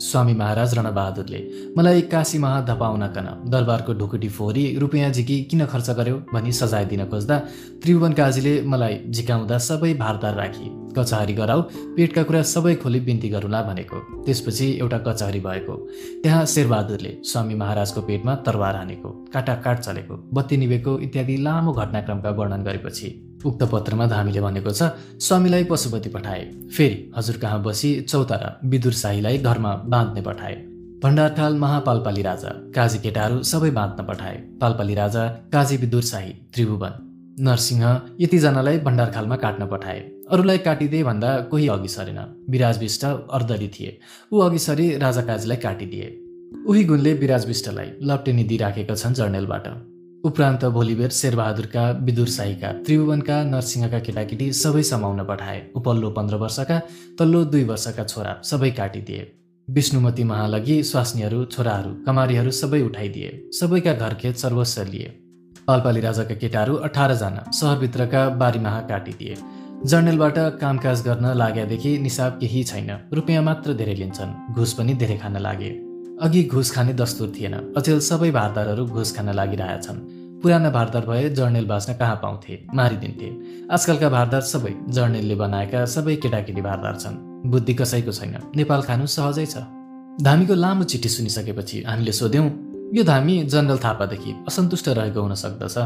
[0.00, 1.38] स्वामी महाराज रणबहादुरले
[1.76, 7.38] मलाई काशी धपाउनकन दरबारको ढुकुटी फोहोरी रुपियाँ झिकी किन खर्च गर्यो भनी सजाय दिन खोज्दा
[7.82, 11.62] त्रिभुवन काजीले मलाई झिकाउँदा सबै भारदार राखी कचहरी गराऊ
[11.96, 15.76] पेटका कुरा सबै खोली बिन्ती गरौँला भनेको। त्यसपछि एउटा कचहरी भएको।
[16.22, 22.62] त्यहाँ शेरबहादुरले स्वामी महाराजको पेटमा तरवार हानेको काटाकाट चलेको बत्ती निभेको इत्यादि लामो घटनाक्रमका वर्णन
[22.62, 26.44] गरेपछि। उक्त पत्रमा धामीले भनेको छ स्वामीलाई पशुपति पठाए।
[26.76, 30.54] फेरि हजुर कहाँ बसी चौतारा विदुर शाहीलाई घरमा बाँध्ने पठाए।
[31.02, 37.04] भण्डारकाल महापालपाली राजा काजी केटाहरू सबै बाँध्न पठाए। पालपाली राजा काजी विदुर शाही त्रिभुवन।
[37.40, 37.84] नरसिंह
[38.20, 39.98] यतिजनालाई भण्डारखालमा काट्न पठाए।
[40.30, 42.18] अरूलाई काटिदिए भन्दा कोही अघि सरेन।
[42.50, 43.98] विराज विष्ट अर्दली थिए।
[44.32, 46.08] ऊ अघि सरी राजा काजीलाई काटिदिए।
[46.66, 49.68] उही गुणले विराज विष्टलाई लप्टे दिइराखेका छन् जर्नेलबाट।
[50.24, 56.78] उपरान्त भोलिबेर शेरबहादुरका विदुर साईका त्रिभुवनका नरसिंहका केटाकेटी सबै समाउन पठाए। उपल्लो पन्ध्र वर्षका
[57.18, 59.22] तल्लो दुई वर्षका छोरा सबै काटिदिए।
[59.68, 65.08] विष्णुमती महालगी स्वास्नीहरू छोराहरू कमारीहरू सबै उठाइदिए। सबैका घरखेत सर्वस्व लिए।
[65.66, 69.36] पालपाली राजाका केटाहरू अठारजना सहरभित्रका बारीमाहा काटिदिए।
[69.86, 75.36] जर्नेलबाट कामकाज गर्न लागेदेखि निसाब केही छैन। रुपियाँ मात्र धेरै लिन्छन्। घुस पनि धेरै खान
[75.38, 75.87] लागे।
[76.22, 79.98] अघि घुस खाने दस्तुर थिएन। अचेल सबै भारदारहरू घुस खान लागिरहेछन्।
[80.42, 82.66] पुराना भारदार भए जर्नेल बाँच्न कहाँ पाउँथे?
[82.74, 83.28] मारिदिन्थे।
[83.70, 87.16] आजकलका भारदार सबै जर्नेलले बनाएका सबै केटाकेटी भारदार छन्।
[87.50, 89.56] बुद्धि कसैको छैन। नेपाल खानु सहजै छ।
[90.22, 92.46] धामीको लामो चिठी सुनिसकेपछि हामीले सोध्यौँ
[92.94, 95.76] यो धामी जनरल थापादेखि असन्तुष्ट रहेको हुन सक्दछ?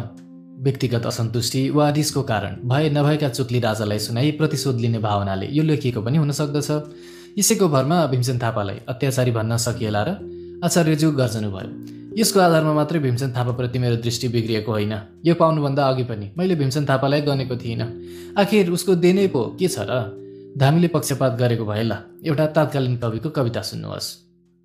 [0.62, 6.01] व्यक्तिगत असन्तुष्टि वा रिसको कारण भए नभएका चुक्ली राजालाई सुनाई प्रतिशोध लिने भावनाले यो लेखिएको
[6.03, 6.70] पनि हुन सक्दछ?
[7.39, 10.11] यसैको भरमा भीमसेन थापालाई अत्याचारी भन्न सकिएला र
[10.64, 11.70] आचार्यज्यू गर्जनु भयो
[12.18, 14.93] यसको आधारमा मात्रै भीमसेन थापाप्रति मेरो दृष्टि बिग्रिएको होइन।
[15.24, 17.89] यो पाउनुभन्दा अघि पनि मैले भीमसेन थापालाई गनेको थिइनँ।
[18.39, 19.93] आखिर उसको देनै पो के छ र?
[20.59, 24.09] धामीले पक्षपात गरेको भए ल एउटा तात्कालीन कविको कविता सुन्नुहोस्।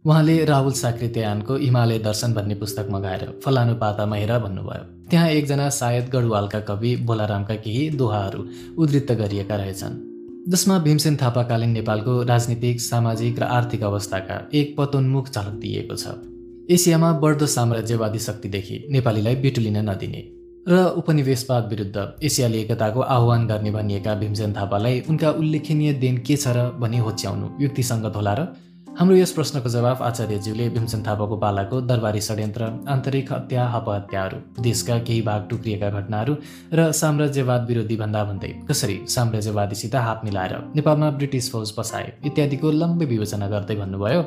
[0.05, 6.09] उहाँले राहुल साकृत्यायनको हिमालय दर्शन भन्ने पुस्तक मगाएर फलानु पातामा हेर भन्नुभयो। त्यहाँ एकजना सायद
[6.09, 8.41] गढवालका कवि भोलारामका केही दोहाहरू
[8.78, 10.16] उद्धृत गरिएका रहेछन्।
[10.48, 16.14] जसमा भीमसेन थापाकालीन नेपालको राजनीतिक सामाजिक र आर्थिक अवस्थाका एक पतोन्मुख झलक दिइएको छ।
[16.76, 20.22] एसियामा बढ्दो साम्राज्यवादी शक्तिदेखि नेपालीलाई बिटुलिन नदिने
[20.68, 26.56] र उपनिवेशवाद विरुद्ध एसियाली एकताको आह्वान गर्ने भनिएका भीमसेन थापालाई उनका उल्लेखनीय देन के छ
[26.56, 28.48] र भनी होच्याउनु युक्तिसङ्गत होला र
[28.98, 35.22] हाम्रो यस प्रश्नको जवाफ आचार्यज्यूले भीमसेन थापाको पालाको दरबारी षड्यन्त्र आन्तरिक हत्या हपहत्याहरू देशका केही
[35.28, 36.36] भाग टुक्रिएका घटनाहरू
[36.74, 43.06] र साम्राज्यवाद विरोधी भन्दा भन्दै कसरी साम्राज्यवादीसित हात मिलाएर नेपालमा ब्रिटिस फौज पसाए इत्यादिको लम्बे
[43.14, 44.26] विवेचना गर्दै भन्नुभयो।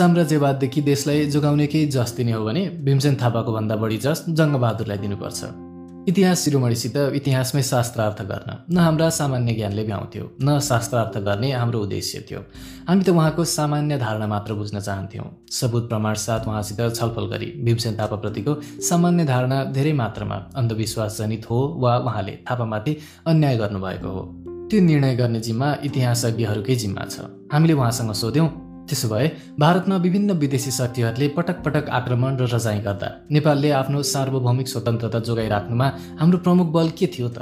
[0.00, 5.69] साम्राज्यवाददेखि देशलाई जोगाउने केही जस दिने हो भने भीमसेन थापाको भन्दा बढी जस जङ्गबहादुरलाई दिनुपर्छ।
[6.08, 12.24] इतिहास शिरोमणिसित इतिहासमै शास्त्रार्थ गर्न। न हाम्रा सामान्य ज्ञानले भ्याउँथ्यो न शास्त्रार्थ गर्ने हाम्रो उद्देश्य
[12.30, 12.40] थियो।
[12.88, 17.98] हामी त उहाँको सामान्य धारणा मात्र बुझ्न चाहन्थ्यौँ। सबुत प्रमाण साथ उहाँसित छलफल गरी भीमसेन
[17.98, 22.96] थापाप्रतिको सामान्य धारणा धेरै मात्रामा अन्धविश्वास जनित हो वा उहाँले थापामाथि
[23.26, 24.22] अन्याय गर्नुभएको हो।
[24.70, 29.26] त्यो निर्णय गर्ने जिम्मा इतिहासज्ञहरूकै जिम्मा छ। हामीले उहाँसँग सोध्यौँ त्यसो भए
[29.60, 35.88] भारतमा विभिन्न विदेशी शक्तिहरूले पटक पटक आक्रमण र रजाइ गर्दा नेपालले आफ्नो सार्वभौमिक स्वतन्त्रता जोगाइराख्नुमा
[36.20, 37.38] हाम्रो प्रमुख बल के थियो त?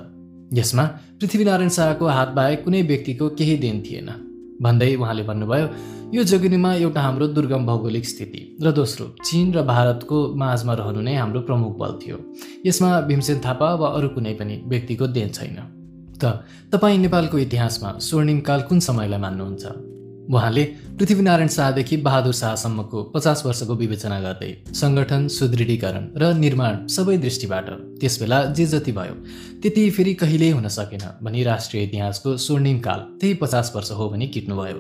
[0.55, 0.85] यसमा
[1.21, 4.09] पृथ्वीनारायण शाहको हात बाहेक कुनै व्यक्तिको केही देन थिएन।
[4.63, 5.67] भन्दै उहाँले भन्नुभयो
[6.15, 11.15] यो जोगिनीमा एउटा हाम्रो दुर्गम भौगोलिक स्थिति र दोस्रो चिन र भारतको माझमा रहनु नै
[11.15, 12.17] हाम्रो प्रमुख बल थियो।
[12.67, 15.59] यसमा भीमसेन थापा वा अरू कुनै पनि व्यक्तिको देन छैन।
[16.21, 16.43] त
[16.73, 19.65] तपाईँ नेपालको इतिहासमा स्वर्णिमकाल कुन समयलाई मान्नुहुन्छ?
[20.31, 20.65] उहाँले
[20.99, 27.71] पृथ्वीनारायण शाहदेखि बहादुर शाहसम्मको पचास वर्षको विवेचना गर्दै सङ्गठन सुदृढीकरण र निर्माण सबै दृष्टिबाट
[28.01, 29.15] त्यसबेला जे जति भयो
[29.63, 34.27] त्यति फेरि कहिल्यै हुन सकेन भनी राष्ट्रिय इतिहासको स्वर्णिम काल त्यही पचास वर्ष हो भनी
[34.27, 34.79] किट्नुभयो।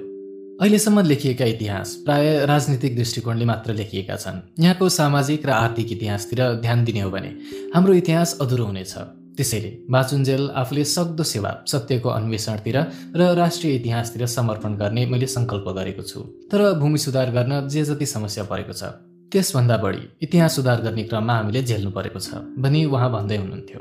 [0.61, 6.84] अहिलेसम्म लेखिएका इतिहास प्राय राजनीतिक दृष्टिकोणले मात्र लेखिएका छन्। यहाँको सामाजिक र आर्थिक इतिहासतिर ध्यान
[6.84, 7.30] दिने हो भने
[7.74, 8.94] हाम्रो इतिहास अधुरो हुनेछ।
[9.39, 12.76] त्यसैले बाचुन्जेल आफूले सक्दो सेवा सत्यको अन्वेषणतिर
[13.16, 16.20] र राष्ट्रिय इतिहासतिर समर्पण गर्ने मैले सङ्कल्प गरेको छु।
[16.51, 18.91] तर भूमि सुधार गर्न जे जति समस्या परेको छ
[19.32, 23.80] त्यसभन्दा बढी इतिहास सुधार गर्ने क्रममा हामीले झेल्नु परेको छ भनी उहाँ भन्दै हुनुहुन्थ्यो।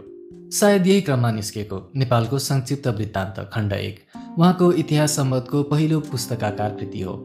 [0.58, 3.97] सायद यही क्रममा निस्केको नेपालको संक्षिप्त वृत्तान्त खण्ड एक
[4.38, 7.16] उहाँको इतिहास सम्बन्धको पहिलो पुस्तकाकार कृति हो।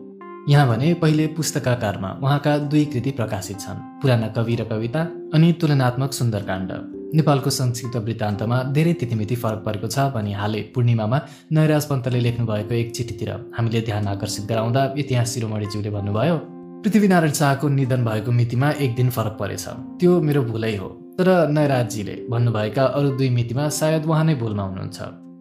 [0.49, 5.03] यहाँ भने पहिले पुस्तकाकारमा उहाँका दुई कृति प्रकाशित छन् पुराना कवि र कविता
[5.35, 6.73] अनि तुलनात्मक सुन्दरकाण्ड।
[7.15, 11.19] नेपालको संक्षिप्त वृत्तान्तमा धेरै तिथिमिति फरक परेको छ भने हालै पूर्णिमामा
[11.53, 16.37] नयराज पन्तले लेख्नुभएको एक चिठीतिर हामीले ध्यान आकर्षित गराउँदा इतिहास शिरोमणिज्यूले भन्नुभयो
[16.85, 19.65] पृथ्वीनारायण शाहको निधन भएको मितिमा एक दिन फरक परेछ।
[20.01, 20.89] त्यो मेरो भुलै हो।
[21.19, 24.99] तर नयराजजीले भन्नुभएका अरू दुई मितिमा सायद उहाँ नै भुलमा हुनुहुन्छ।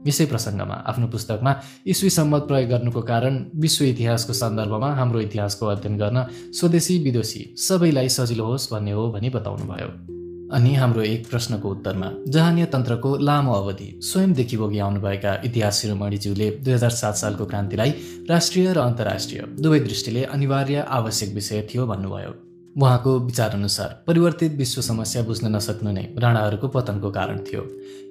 [0.07, 1.51] यसै प्रसङ्गमा आफ्नो पुस्तकमा
[1.88, 6.26] इस्वी सम्मत प्रयोग गर्नुको कारण विश्व इतिहासको सन्दर्भमा हाम्रो इतिहासको अध्ययन गर्न
[6.59, 10.20] स्वदेशी विदेशी सबैलाई सजिलो होस् भन्ने हो भनी बताउनुभयो।
[10.54, 16.74] अनि हाम्रो एक प्रश्नको उत्तरमा जहानीय तन्त्रको लामो अवधि स्वयंदेखि बोगी आउनुभएका इतिहास शिरोमणिज्यूले दुई
[16.74, 17.91] हजार सात सालको क्रान्तिलाई
[18.30, 25.22] राष्ट्रिय र अन्तर्राष्ट्रिय दुवै दृष्टिले अनिवार्य आवश्यक विषय थियो भन्नुभयो। उहाँको विचारअनुसार परिवर्तित विश्व समस्या
[25.24, 27.63] बुझ्न नसक्नु नै राणाहरूको पतनको कारण थियो।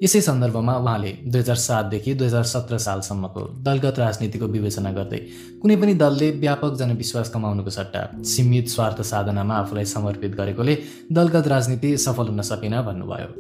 [0.03, 5.21] यसै सन्दर्भमा उहाँले दुई हजार सातदेखि दुई हजार सत्र सालसम्मको दलगत राजनीतिको विवेचना गर्दै
[5.63, 10.77] कुनै पनि दलले व्यापक जनविश्वास कमाउनुको सट्टा सीमित स्वार्थ साधनामा आफूलाई समर्पित गरेकोले
[11.13, 13.31] दलगत राजनीति सफल हुन सकेन भन्नुभयो।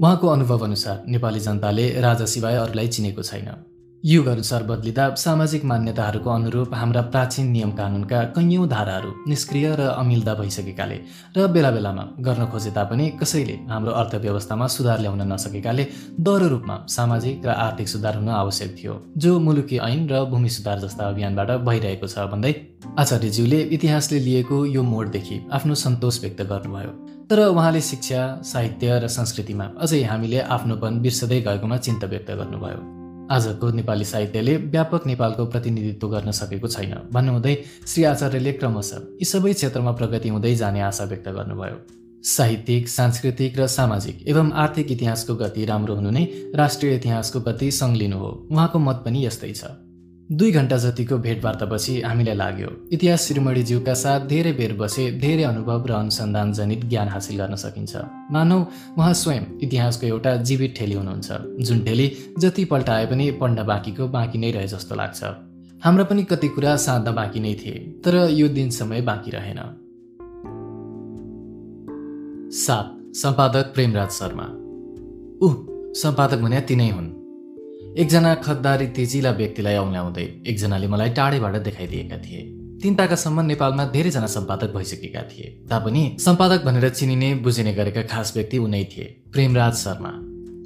[0.00, 3.48] उहाँको अनुभव अनुसार नेपाली जनताले राजा सिवाय अरूलाई चिनेको छैन।
[4.04, 10.96] युगअनुसार बदलिँदा सामाजिक मान्यताहरूको अनुरूप हाम्रा प्राचीन नियम कानुनका कैयौँ धाराहरू निष्क्रिय र अमिल्दा भइसकेकाले
[11.36, 15.84] र बेला बेलामा गर्न खोजे तापनि कसैले हाम्रो अर्थव्यवस्थामा सुधार ल्याउन नसकेकाले
[16.20, 20.80] दह्रो रूपमा सामाजिक र आर्थिक सुधार हुन आवश्यक थियो जो मुलुकी ऐन र भूमि सुधार
[20.80, 22.52] जस्ता अभियानबाट भइरहेको छ भन्दै
[22.98, 26.90] आचार्यज्यूले इतिहासले लिएको यो मोडदेखि आफ्नो सन्तोष व्यक्त गर्नुभयो।
[27.30, 33.01] तर उहाँले शिक्षा साहित्य र संस्कृतिमा अझै हामीले आफ्नोपन बिर्सदै गएकोमा चिन्ता व्यक्त गर्नुभयो।
[33.32, 37.54] आजको नेपाली साहित्यले व्यापक नेपालको प्रतिनिधित्व गर्न सकेको छैन। भन्नुहुँदै
[37.86, 41.76] श्री आचार्यले क्रमशः यी सबै क्षेत्रमा प्रगति हुँदै जाने आशा व्यक्त गर्नुभयो।
[42.24, 48.18] साहित्यिक सांस्कृतिक र सामाजिक एवं आर्थिक इतिहासको गति राम्रो हुनु नै राष्ट्रिय इतिहासको गति सङ्लिनु
[48.18, 49.64] हो। उहाँको मत पनि यस्तै छ।
[50.32, 55.92] दुई घन्टा जतिको भेटवार्तापछि हामीलाई लाग्यो इतिहास श्रीमणीज्यूका साथ धेरै बेर बसे धेरै अनुभव र
[55.92, 57.96] अनुसन्धान जनित ज्ञान हासिल गर्न सकिन्छ।
[58.32, 58.58] मानौ
[58.98, 62.06] उहाँ स्वयं इतिहासको एउटा जीवित ठेली हुनुहुन्छ जुन ठेली
[62.38, 65.22] जति पल्टाए पनि पढ्न बाँकीको बाँकी नै रहे जस्तो लाग्छ।
[65.84, 69.60] हाम्रा पनि कति कुरा साध्न बाँकी नै थिए तर यो दिन समय बाँकी रहेन।
[72.56, 72.86] सात
[73.16, 74.46] सम्पादक प्रेमराज शर्मा।
[75.44, 75.48] ऊ
[75.94, 77.21] सम्पादक भने तिनै हुन्।
[77.92, 82.40] एकजना खद्दारी तेजिला व्यक्तिलाई औल्याउँदै एकजनाले मलाई टाढेबाट देखाइदिएका थिए।
[82.82, 88.58] तिन ताकासम्म नेपालमा धेरैजना सम्पादक भइसकेका थिए। तापनि सम्पादक भनेर चिनिने बुझिने गरेका खास व्यक्ति
[88.58, 90.12] उनै थिए प्रेमराज शर्मा।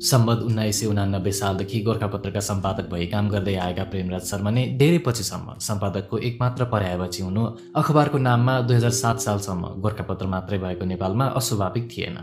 [0.07, 4.99] सम्बत उन्नाइस सय उनानब्बे सालदेखि गोर्खापत्रका सम्पादक भई काम गर्दै आएका प्रेमराज शर्मा नै धेरै
[4.99, 7.45] पछिसम्म सम्पादकको एकमात्र पर्यायपछि हुनु
[7.77, 12.19] अखबारको नाममा दुई हजार सात सालसम्म गोर्खापत्र मात्रै भएको नेपालमा अस्वाभाविक थिएन।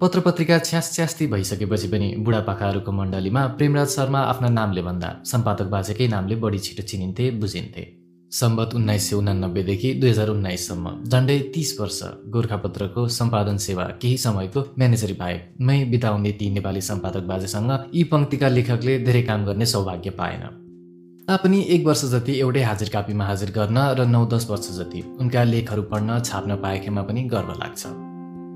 [0.00, 6.06] पत्र पत्रिका छ्यास छ्यास्ती भइसकेपछि पनि बुढापाकाहरूको मण्डलीमा प्रेमराज शर्मा आफ्ना नामले भन्दा सम्पादक बाजेकै
[6.08, 7.82] नामले बढी छिटो चिनिन्थे बुझिन्थे।
[8.32, 12.00] सम्बत उन्नाइस सय उनानब्बेदेखि दुई हजार उन्नाइससम्म झन्डै तिस वर्ष
[12.30, 18.48] गोर्खापत्रको सम्पादन सेवा केही समयको म्यानेजरी बाहेक मै बिताउने ती नेपाली सम्पादक बाजेसँग यी पङ्क्तिका
[18.48, 20.44] लेखकले धेरै काम गर्ने सौभाग्य पाएन।
[21.28, 25.44] तापनि एक वर्ष जति एउटै हाजिर कापीमा हाजिर गर्न र नौ दस वर्ष जति उनका
[25.44, 28.07] लेखहरू पढ्न छाप्न पाएकेमा पनि गर्व लाग्छ।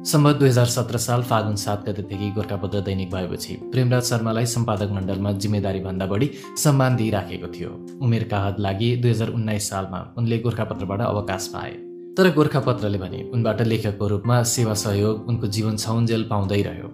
[0.05, 5.33] सम्बत दुई हजार सत्र साल फागुन सात गतेदेखि गोर्खापत्र दैनिक भएपछि प्रेमराज शर्मालाई सम्पादक मण्डलमा
[5.33, 7.70] जिम्मेदारी भन्दा बढी सम्मान दिइराखेको थियो।
[8.03, 11.70] उमेरका हद लागि दुई हजार उन्नाइस सालमा उनले गोर्खापत्रबाट अवकाश पाए।
[12.19, 16.93] तर गोर्खापत्रले भने उनबाट लेखकको रूपमा सेवा सहयोग उनको जीवन छाउन्जेल पाउँदै रह्यो।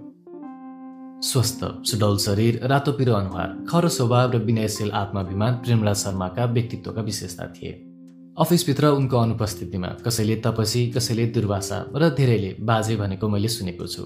[1.22, 7.52] स्वस्थ सुडौल शरीर रातो पिरो अनुहार खरो स्वभाव र विनयशील आत्माभिमान प्रेमराज शर्माका व्यक्तित्वका विशेषता
[7.56, 7.72] थिए।
[8.39, 14.02] अफिसभित्र उनको अनुपस्थितिमा कसैले तपसी कसैले दुर्वासा र धेरैले बाजे भनेको मैले सुनेको छु।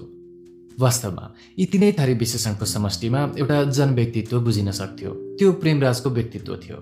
[0.79, 1.25] वास्तवमा
[1.59, 6.77] यी तिनै थरी विशेषणको समष्टिमा एउटा जनव्यक्तित्व बुझिन सक्थ्यो। त्यो प्रेमराजको व्यक्तित्व थियो।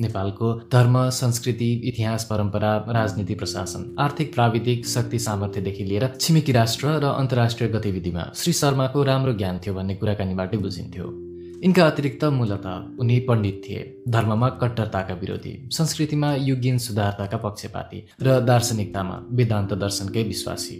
[0.00, 7.12] नेपालको धर्म संस्कृति इतिहास परम्परा राजनीति प्रशासन आर्थिक प्राविधिक शक्ति सामर्थ्यदेखि लिएर छिमेकी राष्ट्र र
[7.12, 11.25] अन्तर्राष्ट्रिय गतिविधिमा श्री शर्माको राम्रो ज्ञान थियो भन्ने कुराकानीबाटै बुझिन्थ्यो।
[11.62, 12.66] यिनका अतिरिक्त मूलत
[13.00, 20.76] उनी पण्डित थिए। धर्ममा कट्टरताका विरोधी संस्कृतिमा युगिन सुधारताका पक्षपाती र दार्शनिकतामा वेदान्त दर्शनकै विश्वासी।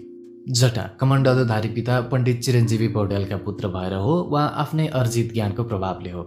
[0.47, 6.23] जटा कमण्डलधारी पिता पण्डित चिरञ्जीवी पौड्यालका पुत्र भएर हो वा आफ्नै अर्जित ज्ञानको प्रभावले हो।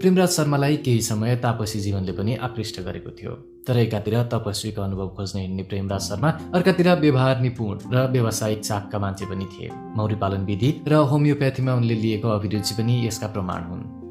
[0.00, 3.32] प्रेमराज शर्मालाई केही समय तापसी जीवनले पनि आकृष्ट गरेको थियो।
[3.66, 9.26] तर एकातिर तपस्वीको अनुभव खोज्न हिँड्ने प्रेमराज शर्मा अर्कातिर व्यवहार निपुण र व्यावसायिक चाकका मान्छे
[9.26, 14.03] पनि थिए। मौरी पालन विधि र होमियोप्याथीमा उनले लिएको अभिरुचि पनि यसका प्रमाण हुन्।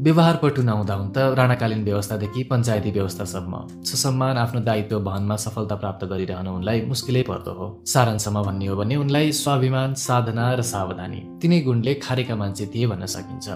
[0.00, 3.54] व्यवहारपटु नहुँदा हुन त राणाकालीन व्यवस्थादेखि पञ्चायती व्यवस्थासम्म
[3.86, 8.96] ससम्मान आफ्नो दायित्व वहनमा सफलता प्राप्त गरिरहन उनलाई मुस्किलै पर्दो हो। सारांशमा भन्ने हो भने
[8.96, 13.46] उनलाई स्वाभिमान साधना र सावधानी तिनै गुणले खारेका मान्छे थिए भन्न सकिन्छ।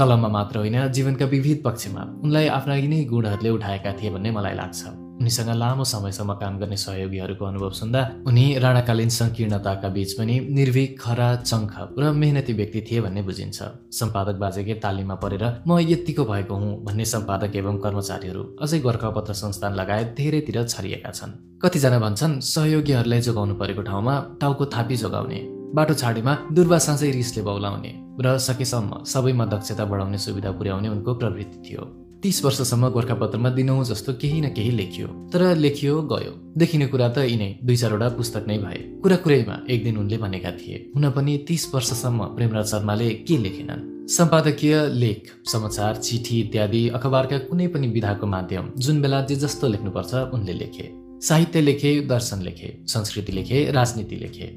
[0.00, 4.80] कलममा मात्र होइन जीवनका विविध पक्षमा उनलाई आफ्ना यिनै गुणहरूले उठाएका थिए भन्ने मलाई लाग्छ।
[5.20, 11.28] उनीसँग लामो समयसम्म काम गर्ने सहयोगीहरूको अनुभव सुन्दा उनी राणाकालीन सङ्कीर्णताका बीच पनि निर्भीक खरा
[11.42, 13.58] चङ्ख र मेहनती व्यक्ति थिए भन्ने बुझिन्छ।
[13.98, 19.74] सम्पादक बाजेकै तालिममा परेर म यत्तिको भएको हुँ भन्ने सम्पादक एवं कर्मचारीहरू अझै गोर्खापत्र संस्थान
[19.74, 25.40] लगायत धेरैतिर छरिएका छन्। कतिजना भन्छन् सहयोगीहरूलाई जोगाउनु परेको ठाउँमा टाउको थापी जोगाउने
[25.76, 31.58] बाटो छाडीमा दुर्वा साँचै रिसले बौलाउने र सकेसम्म सबैमा दक्षता बढाउने सुविधा पुर्याउने उनको प्रवृत्ति
[31.64, 31.82] थियो।
[32.26, 37.18] तिस वर्षसम्म गोर्खापत्रमा दिनौँ जस्तो केही न केही लेखियो। तर लेखियो गयो। देखिने कुरा त
[37.18, 41.36] यिनै दुई चारवटा पुस्तक नै भए। कुरा कुरैमा एक दिन उनले भनेका थिए हुन पनि
[41.48, 43.86] तिस वर्षसम्म प्रेमराज शर्माले के लेखेनन्?
[44.08, 50.14] सम्पादकीय लेख समाचार चिठी इत्यादि अखबारका कुनै पनि विधाको माध्यम जुन बेला जे जस्तो लेख्नुपर्छ
[50.34, 50.90] उनले लेखे।
[51.22, 54.48] साहित्य लेखे दर्शन लेखे संस्कृति लेखे राजनीति लेखे।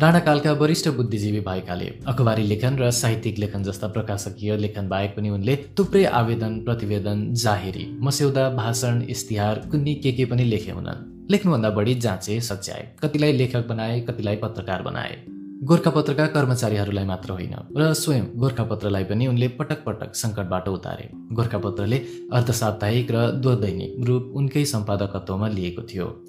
[0.00, 5.56] राणाकालका वरिष्ठ बुद्धिजीवी भएकाले अखबारी लेखन र साहित्यिक लेखन जस्ता प्रकाशकीय लेखन बाहेक पनि उनले
[5.78, 11.94] थुप्रै आवेदन प्रतिवेदन जाहेरी मस्यौदा भाषण इस्तिहार कुन्नी के के पनि लेखे हुनन्। लेख्नुभन्दा बढी
[11.94, 15.16] जाँचे सच्याए। कतिलाई लेखक बनाए कतिलाई पत्रकार बनाए।
[15.64, 23.10] गोर्खापत्रका कर्मचारीहरूलाई मात्र होइन र स्वयं गोर्खापत्रलाई पनि उनले पटक पटक सङ्कटबाट उतारे। गोर्खापत्रले अर्धसाप्ताहिक
[23.10, 26.25] र द्वदैनिक रूप उनकै सम्पादकत्वमा लिएको थियो।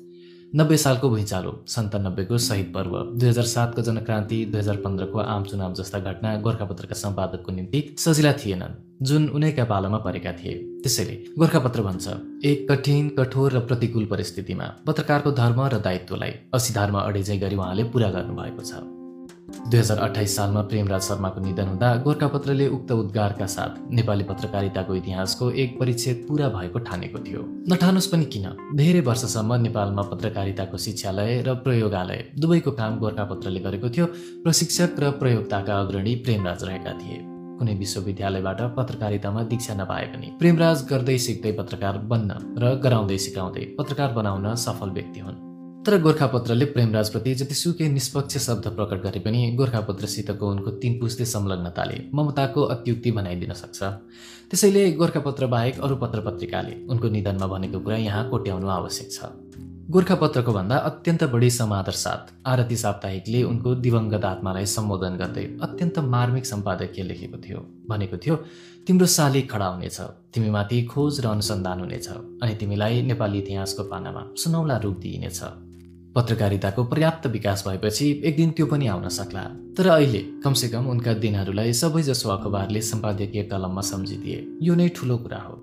[0.55, 5.73] नब्बे सालको भुइँचालो सन्तानब्बेको शहीद पर्व। दुई हजार सातको जनक्रान्ति दुई हजार पन्ध्रको आम चुनाव
[5.73, 12.07] जस्ता घटना गोर्खापत्रका सम्पादकको निम्ति सजिला थिएनन्। जुन उनैका पालोमा परेका थिए। त्यसैले गोर्खापत्र भन्छ
[12.45, 18.09] एक कठिन कठोर र प्रतिकूल परिस्थितिमा पत्रकारको धर्म र दायित्वलाई असिधारमा अडेजै गरी उहाँले पुरा
[18.11, 18.96] गर्नुभएको छ।
[19.47, 25.51] दुई हजार अठाइस सालमा प्रेमराज शर्माको निधन हुँदा गोर्खापत्रले उक्त उद्गारका साथ नेपाली पत्रकारिताको इतिहासको
[25.51, 27.41] एक परिच्छेद पुरा भएको ठानेको थियो।
[27.71, 28.45] नठानुस् पनि किन?
[28.75, 34.05] धेरै वर्षसम्म नेपालमा पत्रकारिताको शिक्षालय र प्रयोगालय दुवैको काम गोर्खापत्रले गरेको थियो।
[34.43, 37.23] प्रशिक्षक र प्रयोगताका अग्रणी प्रेमराज रहेका थिए।
[37.59, 42.29] कुनै विश्वविद्यालयबाट पत्रकारितामा दीक्षा नपाए पनि प्रेमराज गर्दै सिक्दै पत्रकार बन्न
[42.59, 45.46] र गराउँदै सिकाउँदै पत्रकार बनाउन सफल व्यक्ति हुन्।
[45.87, 52.61] तर गोर्खापत्रले प्रेमराजप्रति जतिसुकै निष्पक्ष शब्द प्रकट गरे पनि गोर्खापत्रसितको उनको तीन पुस्ते संलग्नताले ममताको
[52.73, 53.83] अत्युक्ति बनाइदिन सक्छ।
[54.51, 59.29] त्यसैले गोर्खापत्र बाहेक अरू पत्र पत्रिकाले उनको निधनमा भनेको कुरा यहाँ कोट्याउनु आवश्यक छ।
[59.87, 66.45] गोर्खापत्रको भन्दा अत्यन्त बढी समादर साथ आरती साप्ताहिकले उनको दिवङ्गत आत्मालाई सम्बोधन गर्दै अत्यन्त मार्मिक
[66.45, 68.35] सम्पादकीय लेखेको थियो। भनेको थियो
[68.87, 69.99] तिम्रो शालिग खडा हुनेछ
[70.33, 75.39] तिमीमाथि खोज र अनुसन्धान हुनेछ अनि तिमीलाई नेपाली इतिहासको पानामा सुनौला रूप दिइनेछ।
[76.17, 79.43] पत्रकारिताको पर्याप्त विकास भएपछि एक दिन त्यो पनि आउन सक्ला।
[79.77, 85.55] तर अहिले कमसेकम उनका दिनहरूलाई सबैजसो अखबारले सम्पादकीय कलममा सम्झिदिए। यो नै ठुलो कुरा हो।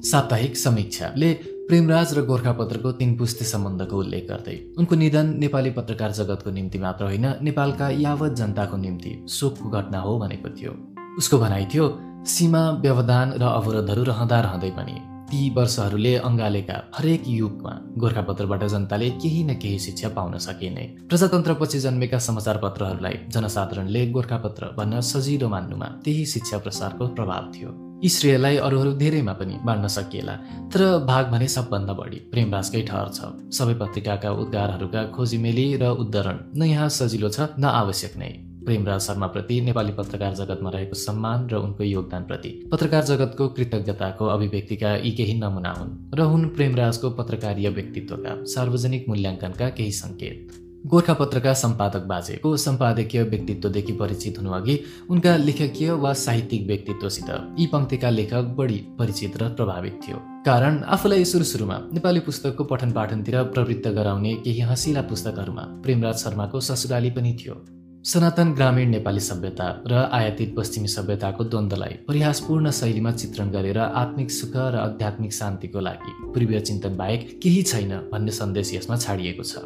[0.00, 1.32] साप्ताहिक समीक्षाले
[1.68, 7.04] प्रेमराज र गोर्खापत्रको तीन पुस्ते सम्बन्धको उल्लेख गर्दै उनको निधन नेपाली पत्रकार जगतको निम्ति मात्र
[7.04, 10.72] होइन नेपालका यावत जनताको निम्ति शोकको घटना हो भनेको थियो।
[11.18, 11.86] उसको भनाइ थियो
[12.26, 14.96] सीमा व्यवधान र अवरोधहरू रहँदा रहँदै पनि।
[15.30, 22.18] ती वर्षहरूले अङ्गालेका हरेक युगमा गोर्खापत्रबाट जनताले केही न केही शिक्षा पाउन सकिने प्रजातन्त्रपछि जन्मेका
[22.26, 27.70] समाचार पत्रहरूलाई जनसाधारणले गोर्खापत्र भन्न सजिलो मान्नुमा त्यही शिक्षा प्रसारको प्रभाव थियो।
[28.02, 30.34] यी श्रेयलाई अरूहरू धेरैमा पनि बाँड्न सकिएला
[30.72, 33.18] तर भाग भने सबभन्दा बढी प्रेमराजकै ठहर छ।
[33.58, 38.32] सबै पत्रिकाका उद्गारहरूका खोजिमेली र उद्धरण न यहाँ सजिलो छ न आवश्यक नै।
[38.66, 45.10] प्रेमराज शर्माप्रति नेपाली पत्रकार जगतमा रहेको सम्मान र उनको योगदानप्रति पत्रकार जगतको कृतज्ञताको अभिव्यक्तिका यी
[45.10, 52.56] केही नमुना हुन् र हुन् प्रेमराजको पत्रकारीय व्यक्तित्वका सार्वजनिक मूल्याङ्कनका केही सङ्केत। गोर्खापत्रका सम्पादक बाजेको
[52.56, 54.78] सम्पादकीय व्यक्तित्वदेखि परिचित हुनुअघि
[55.10, 61.24] उनका लेखकीय वा साहित्यिक व्यक्तित्वसित यी पङ्क्तिका लेखक बढी परिचित र प्रभावित थियो। कारण आफूलाई
[61.24, 67.36] सुरु सुरुमा नेपाली पुस्तकको पठन पाठनतिर प्रवृत्त गराउने केही हँसिला पुस्तकहरूमा प्रेमराज शर्माको ससुराली पनि
[67.44, 67.54] थियो।
[68.04, 74.56] सनातन ग्रामीण नेपाली सभ्यता र आयातित पश्चिमी सभ्यताको द्वन्द्वलाई परिहासपूर्ण शैलीमा चित्रण गरेर आत्मिक सुख
[74.56, 79.56] र आध्यात्मिक शान्तिको लागि पूर्वीय चिन्तन बाहेक केही छैन भन्ने सन्देश यसमा छाडिएको छ।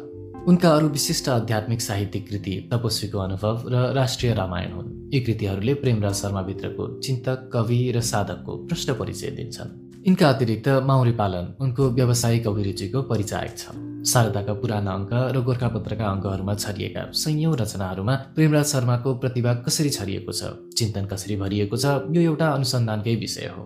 [0.47, 6.15] उनका अरू विशिष्ट आध्यात्मिक साहित्यिक कृति तपस्वीको अनुभव र राष्ट्रिय रामायण हुन्। यी कृतिहरूले प्रेमराज
[6.15, 13.01] शर्माभित्रको चिन्तक कवि र साधकको प्रष्ट परिचय दिन्छन्। यिनका अतिरिक्त माउरी पालन उनको व्यावसायिक अभिरुचिको
[13.01, 13.71] परिचायक छ।
[14.05, 20.51] शारदाका पुराना अङ्क र गोर्खापत्रका अङ्कहरूमा छरिएका संयौँ रचनाहरूमा प्रेमराज शर्माको प्रतिभा कसरी छरिएको छ
[20.77, 23.65] चिन्तन कसरी भरिएको छ यो एउटा अनुसन्धानकै विषय हो।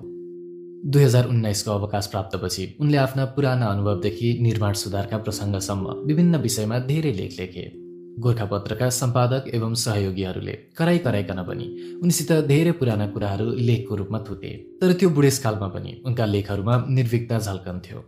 [0.91, 7.13] दुई हजार उन्नाइसको अवकाश प्राप्तपछि उनले आफ्ना पुराना अनुभवदेखि निर्माण सुधारका प्रसङ्गसम्म विभिन्न विषयमा धेरै
[7.19, 7.65] लेख लेखे।
[8.17, 11.67] गोर्खापत्रका सम्पादक एवं सहयोगीहरूले कराई कराइकन पनि
[12.03, 17.99] उनीसित धेरै पुराना कुराहरू लेखको रूपमा थुते तर त्यो बुढेसकालमा पनि उनका लेखहरूमा निर्विकता झल्कन्थ्यो।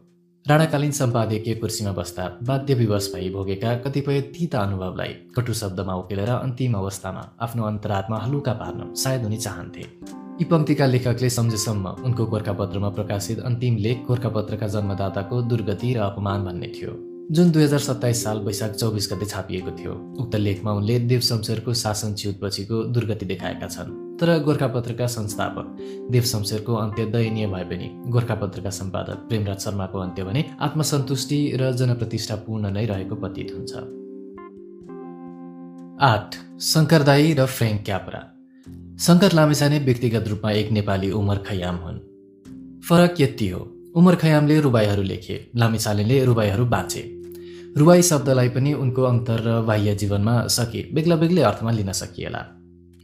[0.46, 6.74] राणाकालीन सम्पादकीय कुर्सीमा बस्दा बाध्य विवश भई भोगेका कतिपय तिता अनुभवलाई कटु शब्दमा उकेलेर अन्तिम
[6.78, 9.86] अवस्थामा आफ्नो अन्तरात्मा हलुका पार्न सायद उनी चाहन्थे।
[10.42, 16.68] यी पङ्क्तिका लेखकले सम्झेसम्म उनको गोर्खापत्रमा प्रकाशित अन्तिम लेख गोर्खापत्रका जन्मदाताको दुर्गति र अपमान भन्ने
[16.76, 21.20] थियो। जुन दुई हजार सत्ताइस साल वैशाख चौबिस गते छापिएको थियो उक्त लेखमा उनले देव
[21.20, 25.78] शमशेरको शासन च्युतपछिको दुर्गति देखाएका छन्। तर गोर्खापत्रका संस्थापक
[26.12, 32.72] देव शमशेरको अन्त्य दयनीय भए पनि गोर्खापत्रका सम्पादक प्रेमराज शर्माको अन्त्य भने आत्मसन्तुष्टि र जनप्रतिष्ठापूर्ण
[32.72, 33.74] नै रहेको प्रतीत हुन्छ।
[36.02, 38.22] आठ शङ्करदाई र फ्रेङ्क क्यापरा।
[39.00, 42.00] शङ्कर लामिछाने व्यक्तिगत रूपमा एक नेपाली उमर खयाम हुन्।
[42.90, 43.60] फरक यति हो
[43.96, 47.02] उमर खयामले रुबाईहरू लेखे लामिछानेले रुबाईहरू बाँचे।
[47.78, 52.42] रुवाई शब्दलाई पनि उनको अन्तर र बाह्य जीवनमा सके बेग्ला बेग्लै अर्थमा लिन सकिएला।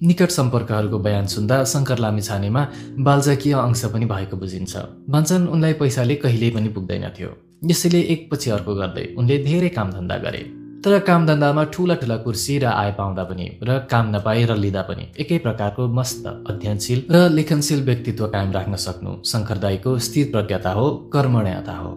[0.01, 2.63] निकट सम्पर्कहरूको बयान सुन्दा शङ्कर लामिछानेमा
[2.99, 4.73] बालजाकीय अंश पनि भएको बुझिन्छ।
[5.09, 7.31] भन्छन् उनलाई पैसाले कहिल्यै पनि पुग्दैन थियो।
[7.67, 12.91] यसैले एकपछि अर्को गर्दै उनले धेरै कामधन्दा गरे। तर कामधन्दामा ठुला ठुला कुर्सी र आय
[12.97, 18.27] पाउँदा पनि र काम नपाए र लिँदा पनि एकै प्रकारको मस्त अध्ययनशील र लेखनशील व्यक्तित्व
[18.33, 21.91] कायम राख्न सक्नु शङ्कर दाईको स्थिर प्रज्ञता हो कर्मण्यता हो।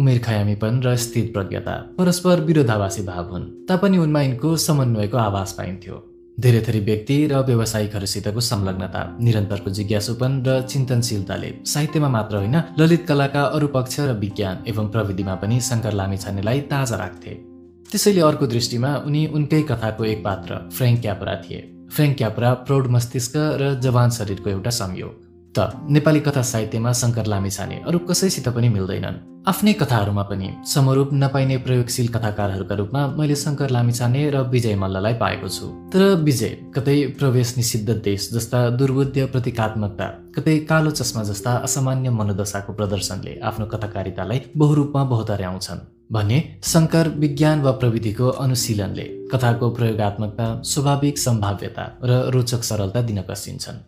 [0.00, 5.96] उमेर खयामीपन र स्थित प्रज्ञता परस्पर विरोधाभासी भाव हुन् तापनि उनमा यिनको समन्वयको आभास पाइन्थ्यो।
[6.38, 13.42] धेरै थरी व्यक्ति र व्यवसायिकहरूसितको संलग्नता निरन्तरको जिज्ञासुपन र चिन्तनशीलताले साहित्यमा मात्र होइन ललित कलाका
[13.56, 17.51] अरू पक्ष र विज्ञान एवं प्रविधिमा पनि शङ्कर लामिछानेलाई ताजा राख्थे।
[17.92, 21.58] त्यसैले अर्को दृष्टिमा उनी उनकै कथाको एक पात्र फ्रेङ्क क्यापरा थिए।
[21.92, 25.12] फ्रेङ्क क्यापरा प्रौढ मस्तिष्क र जवान शरीरको एउटा संयोग।
[25.54, 29.20] त नेपाली कथा साहित्यमा शङ्कर लामिछाने अरू कसैसित पनि मिल्दैनन्।
[29.52, 35.48] आफ्नै कथाहरूमा पनि समरूप नपाइने प्रयोगशील कथाकारहरूका रूपमा मैले शङ्कर लामिछाने र विजय मल्ललाई पाएको
[35.48, 40.06] छु। तर विजय कतै प्रवेश निषिद्ध देश जस्ता दुर्बुद्ध प्रतीकात्मकता
[40.36, 47.70] कतै कालो चस्मा जस्ता असामान्य मनोदशाको प्रदर्शनले आफ्नो कथाकारितालाई बहुरूपमा बहुतर्याउँछन्। भने शङ्कर विज्ञान वा
[47.70, 53.78] प्रविधिको अनुशीलनले कथाको प्रयोगात्मकता स्वाभाविक सम्भाव्यता र रोचक सरलता दिन कसिन्छन्।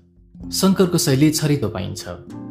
[0.53, 2.03] शङ्करको शैली छरितो पाइन्छ।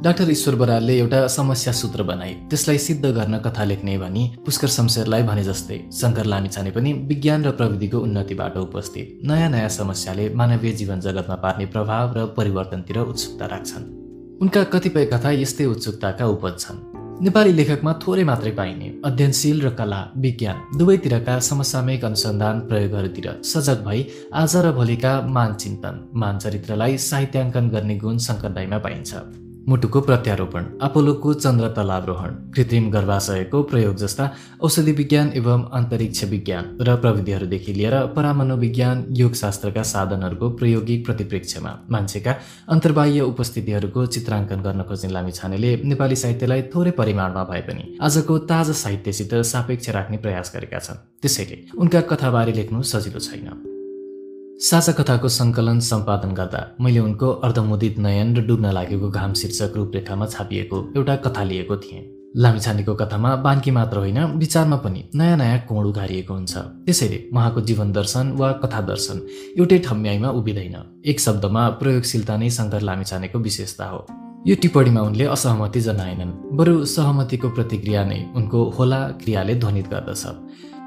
[0.03, 5.23] डाक्टर ईश्वर बरालले एउटा समस्या सूत्र बनाए त्यसलाई सिद्ध गर्न कथा लेख्ने भनी पुष्कर शमशेरलाई
[5.23, 10.99] भने जस्तै शङ्कर लामिछाने पनि विज्ञान र प्रविधिको उन्नतिबाट उपस्थित। नयाँ नयाँ समस्याले मानवीय जीवन
[10.99, 13.91] जगतमा पार्ने प्रभाव र परिवर्तनतिर उत्सुकता राख्छन्।
[14.41, 19.99] उनका कतिपय कथा यस्तै उत्सुकताका उपज छन्। नेपाली लेखकमा थोरै मात्रै पाइने अध्ययनशील र कला
[20.23, 24.01] विज्ञान दुवैतिरका समसामयिक अनुसन्धान प्रयोगहरूतिर सजग भई
[24.41, 31.33] आज र भोलिका मान चिन्तन मान चरित्रलाई साहित्याङ्कन गर्ने गुण शङ्करदाईमा पाइन्छ। मुटुको प्रत्यारोपण अपोलोको
[31.33, 34.25] चन्द्र तलावरोहण कृत्रिम गर्भाशयको प्रयोग जस्ता
[34.61, 42.35] औषधि विज्ञान एवं अन्तरिक्ष विज्ञान र प्रविधिहरूदेखि लिएर परामनोविज्ञान योगशास्त्रका साधनहरूको प्रयोगिक प्रतिप्रेक्षमा मान्छेका
[42.69, 49.35] अन्तर्बाह्य उपस्थितिहरूको चित्राङ्कन गर्न खोज्ने लामिछानेले नेपाली साहित्यलाई थोरै परिमाणमा भए पनि आजको ताजा साहित्यसित
[49.51, 53.72] सापेक्ष राख्ने प्रयास गरेका छन्। त्यसैले उनका कथाबारे लेख्नु सजिलो छैन।
[54.61, 60.25] साझा कथाको सङ्कलन सम्पादन गर्दा मैले उनको अर्धमुदित नयन र डुब्न लागेको घाम शीर्षक रूपरेखामा
[60.25, 62.01] छापिएको एउटा कथा लिएको थिएँ।
[62.37, 67.91] लामिछानेको कथामा बान्की मात्र होइन विचारमा पनि नयाँ नयाँ कोण उघारिएको हुन्छ। त्यसैले उहाँको जीवन
[67.91, 69.21] दर्शन वा कथा दर्शन
[69.57, 70.75] एउटै ठम्याइमा उभिँदैन।
[71.05, 74.05] एक शब्दमा प्रयोगशीलता नै शङ्कर लामिछानेको विशेषता हो।
[74.47, 80.23] यो टिप्पणीमा उनले असहमति जनाएनन् बरु सहमतिको प्रतिक्रिया नै उनको होला क्रियाले ध्वनित गर्दछ।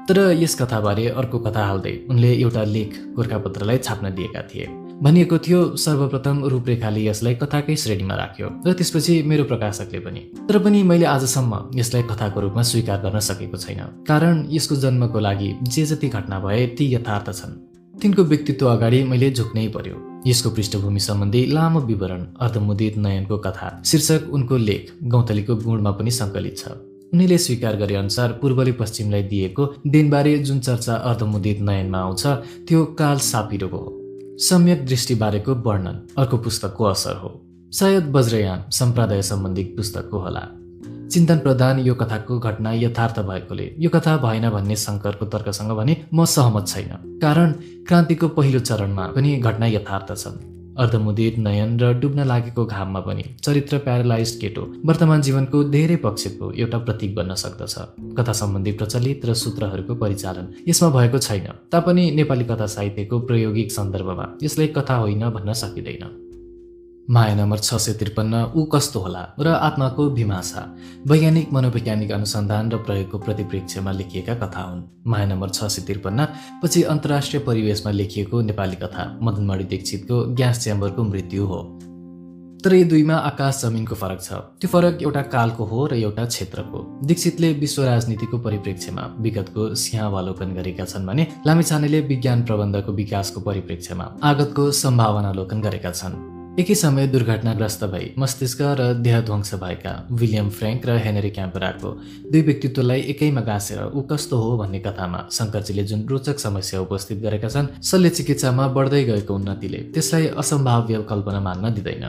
[0.09, 4.67] तर यस कथाबारे अर्को कथा हाल्दै उनले एउटा लेख गोर्खापत्रलाई छाप्न दिएका थिए।
[5.03, 10.83] भनिएको थियो सर्वप्रथम रूपरेखाले यसलाई कथाकै श्रेणीमा राख्यो र त्यसपछि मेरो प्रकाशकले पनि। तर पनि
[10.83, 16.07] मैले आजसम्म यसलाई कथाको रूपमा स्वीकार गर्न सकेको छैन। कारण यसको जन्मको लागि जे जति
[16.09, 17.59] घटना भए ती यथार्थ छन्।
[18.01, 19.95] तिनको व्यक्तित्व अगाडि मैले झुक्नै पर्यो।
[20.27, 26.57] यसको पृष्ठभूमि सम्बन्धी लामो विवरण अर्धमुदित नयनको कथा शीर्षक उनको लेख गौतलीको गुणमा पनि सङ्कलित
[26.57, 32.25] छ। उनीले स्वीकार गरे अनुसार पूर्वले पश्चिमलाई दिएको दिनबारे जुन चर्चा अर्धमुदित नयनमा आउँछ
[32.67, 33.93] त्यो काल सापिरोको हो।
[34.37, 40.47] सम्यक दृष्टिबारेको वर्णन अर्को पुस्तकको असर हो। सायद वज्रयान सम्प्रदाय सम्बन्धी पुस्तकको होला।
[41.11, 46.25] चिन्तन प्रधान यो कथाको घटना यथार्थ भएकोले यो कथा भएन भन्ने शङ्करको तर्कसँग भने म
[46.25, 47.51] सहमत छैन। कारण
[47.87, 53.77] क्रान्तिको पहिलो चरणमा पनि घटना यथार्थ छन्। अर्धमुदित नयन र डुब्न लागेको घाममा पनि चरित्र
[53.77, 57.75] प्यारालाइज केटो वर्तमान जीवनको धेरै पक्षको एउटा प्रतीक बन्न सक्दछ।
[58.17, 64.27] कथा सम्बन्धी प्रचलित र सूत्रहरूको परिचालन यसमा भएको छैन। तापनि नेपाली कथा साहित्यको प्रायोगिक सन्दर्भमा
[64.43, 66.26] यसलाई कथा होइन भन्न सकिँदैन।
[67.09, 70.63] माया नम्बर छ सय त्रिपन्न ऊ कस्तो होला र आत्माको भिमासा
[71.07, 76.27] वैज्ञानिक मनोवैज्ञानिक अनुसन्धान र प्रयोगको प्रतिप्रेक्षमा लेखिएका कथा हुन्। माया नम्बर छ सय त्रिपन्न
[76.63, 81.63] पछि अन्तर्राष्ट्रिय परिवेशमा लेखिएको नेपाली कथा मदनमणि दीक्षितको ग्यास च्याम्बरको मृत्यु हो।
[82.63, 86.79] तर यी दुईमा आकाश जमिनको फरक छ। त्यो फरक एउटा कालको हो र एउटा क्षेत्रको।
[87.07, 94.71] दीक्षितले विश्व राजनीतिको परिप्रेक्ष्यमा विगतको सिंहावलोकन गरेका छन् भने लामिछानेले विज्ञान प्रबन्धको विकासको परिप्रेक्ष्यमा आगतको
[94.83, 101.29] सम्भावनालोकन गरेका छन्। एकै समय दुर्घटनाग्रस्त भई मस्तिष्क र देहध्वंस भएका विलियम फ्रेङ्क र हेनरी
[101.29, 101.89] क्याम्पराको
[102.31, 107.49] दुई व्यक्तित्वलाई एकैमा गाँसेर ऊ कस्तो हो भन्ने कथामा शङ्करजीले जुन रोचक समस्या उपस्थित गरेका
[107.55, 112.05] छन् शल्य चिकित्सामा बढ्दै गएको उन्नतिले त्यसलाई असम्भाव्य कल्पना मान्न दिँदैन।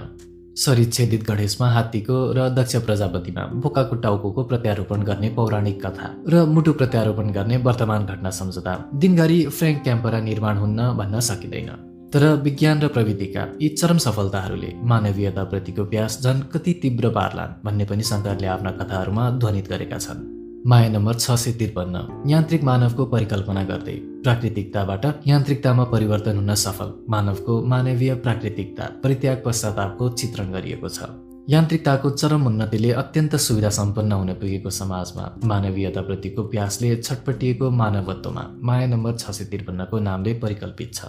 [0.95, 7.31] छेदित गणेशमा हात्तीको र दक्ष प्रजापतिमा बोकाको टाउको प्रत्यारोपण गर्ने पौराणिक कथा र मुटु प्रत्यारोपण
[7.37, 11.71] गर्ने वर्तमान घटना सम्झौता दिनगरी फ्रेङ्क क्याम्परा निर्माण हुन्न भन्न सकिँदैन।
[12.13, 18.03] तर विज्ञान र प्रविधिका यी चरम सफलताहरूले मानवीयताप्रतिको प्यास झन् कति तीव्र पार्लान् भन्ने पनि
[18.11, 20.25] शङ्करले आफ्ना कथाहरूमा ध्वनित गरेका छन्।
[20.67, 27.63] माया नम्बर छ सय त्रिपन्न यान्त्रिक मानवको परिकल्पना गर्दै प्राकृतिकताबाट यान्त्रिकतामा परिवर्तन हुन सफल मानवको
[27.73, 31.11] मानवीय प्राकृतिकता परित्याग पश्चातापको चित्रण गरिएको छ।
[31.51, 39.17] यान्त्रिकताको चरम उन्नतिले अत्यन्त सुविधा सम्पन्न हुन पुगेको समाजमा मानवीयताप्रतिको प्यासले छटपटिएको मानवत्वमा माया नम्बर
[39.17, 41.09] छ सय त्रिपन्नको नामले परिकल्पित छ।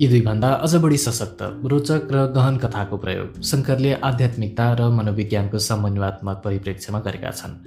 [0.00, 1.40] यी दुईभन्दा अझ बढी सशक्त
[1.70, 7.58] रोचक र गहन कथाको प्रयोग शङ्करले आध्यात्मिकता र मनोविज्ञानको समन्वयात्मक परिप्रेक्ष्यमा गरेका छन्।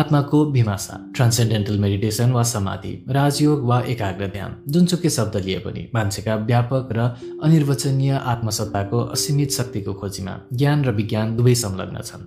[0.00, 6.34] आत्माको भिमासा ट्रान्सेन्डेन्टल मेडिटेसन वा समाधि राजयोग वा एकाग्र ध्यान जुनसुकै शब्द लिए पनि मान्छेका
[6.48, 7.10] व्यापक र
[7.42, 12.24] अनिर्वचनीय आत्मसत्ताको असीमित शक्तिको खोजीमा ज्ञान र विज्ञान दुवै संलग्न छन्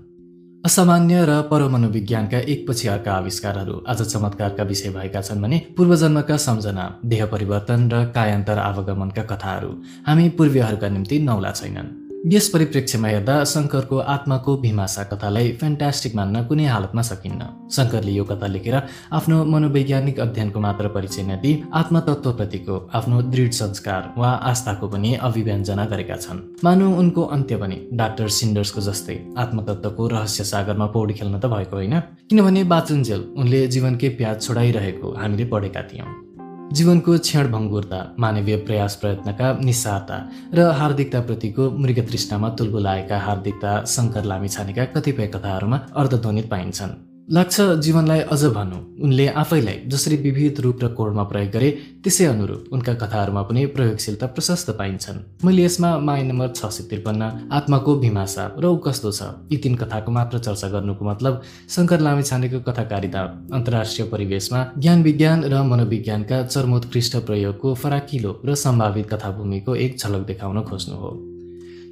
[0.66, 7.26] असामान्य र परमनोविज्ञानका एकपछि अर्का आविष्कारहरू आज चमत्कारका विषय भएका छन् भने पूर्वजन्मका सम्झना देह
[7.26, 9.70] परिवर्तन र कायान्तर आवागमनका कथाहरू
[10.08, 16.66] हामी पूर्वीयहरूका निम्ति नौला छैनन्। यस परिप्रेक्ष्यमा हेर्दा शङ्करको आत्माको भिमासा कथालाई फ्यान्टास्टिक मान्न कुनै
[16.66, 18.76] हालतमा सकिन्न। शङ्करले यो कथा लेखेर
[19.18, 26.18] आफ्नो मनोवैज्ञानिक अध्ययनको मात्र परिचय नदिई आत्मतत्वप्रतिको आफ्नो दृढ संस्कार वा आस्थाको पनि अभिव्यञ्जना गरेका
[26.26, 31.76] छन्। मानु उनको अन्त्य पनि डाक्टर सिन्डर्सको जस्तै आत्मतत्वको रहस्य सागरमा पौडी खेल्न त भएको
[31.78, 32.00] होइन।
[32.30, 36.25] किनभने बाचुन्जेल उनले जीवनकै प्याज छोडाइरहेको हामीले पढेका थियौँ।
[36.74, 40.18] जीवनको क्षणभङ्गुरता मानवीय प्रयास प्रयत्नका निस्सारता
[40.54, 48.44] र हार्दिकताप्रतिको मृगतृष्णामा तुलबुलाएका हार्दिकता शङ्कर लामी छानेका कतिपय कथाहरूमा अर्धध्वनित पाइन्छन्। लाग्छ जीवनलाई अझ
[48.46, 51.70] भनौँ उनले आफैलाई जसरी विविध रूप र कोडमा प्रयोग गरे
[52.04, 57.50] त्यसै अनुरूप उनका कथाहरूमा पनि प्रयोगशीलता प्रशस्त पाइन्छन्। मैले यसमा माइ नम्बर छ सय त्रिपन्न
[57.52, 61.42] आत्माको भिमासा र ऊ कस्तो छ यी तीन कथाको मात्र चर्चा गर्नुको मतलब
[61.76, 63.22] शङ्कर लामी छानेको कथाकारिता
[63.54, 70.62] अन्तर्राष्ट्रिय परिवेशमा ज्ञान विज्ञान र मनोविज्ञानका चर्मोत्कृष्ट प्रयोगको फराकिलो र सम्भावित कथाभूमिको एक झलक देखाउन
[70.62, 71.18] खोज्नु हो।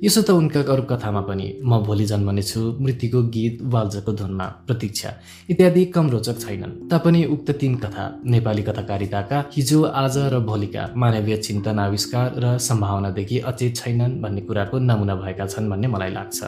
[0.04, 5.10] यसो त उनका अरू कथामा पनि म भोलि जन्मनेछु मृत्युको गीत वाल्जको धुनमा प्रतीक्षा
[5.50, 11.38] इत्यादि कम रोचक छैनन्। तापनि उक्त तीन कथा नेपाली कथाकारिताका हिजो आज र भोलिका मानवीय
[11.48, 16.40] चिन्तन आविष्कार र सम्भावनादेखि अचेत छैनन् भन्ने कुराको नमुना भएका छन् भन्ने मलाई लाग्छ।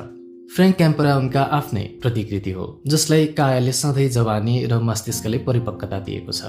[0.56, 6.42] फ्रेङ्क क्याम्परा उनका आफ्नै प्रतिकृति हो जसलाई कायाले सधैँ जवानी र मस्तिष्कले परिपक्वता दिएको छ।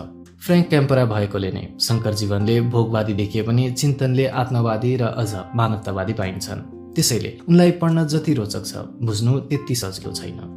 [0.45, 6.76] फ्रेङ्क क्याम्परा भएकोले नै शङ्कर जीवनले भोगवादी देखिए पनि चिन्तनले आत्मवादी र अझ मानवतावादी पाइन्छन्।
[6.97, 10.56] त्यसैले उनलाई पढ्न जति रोचक छ बुझ्नु त्यति सजिलो छैन।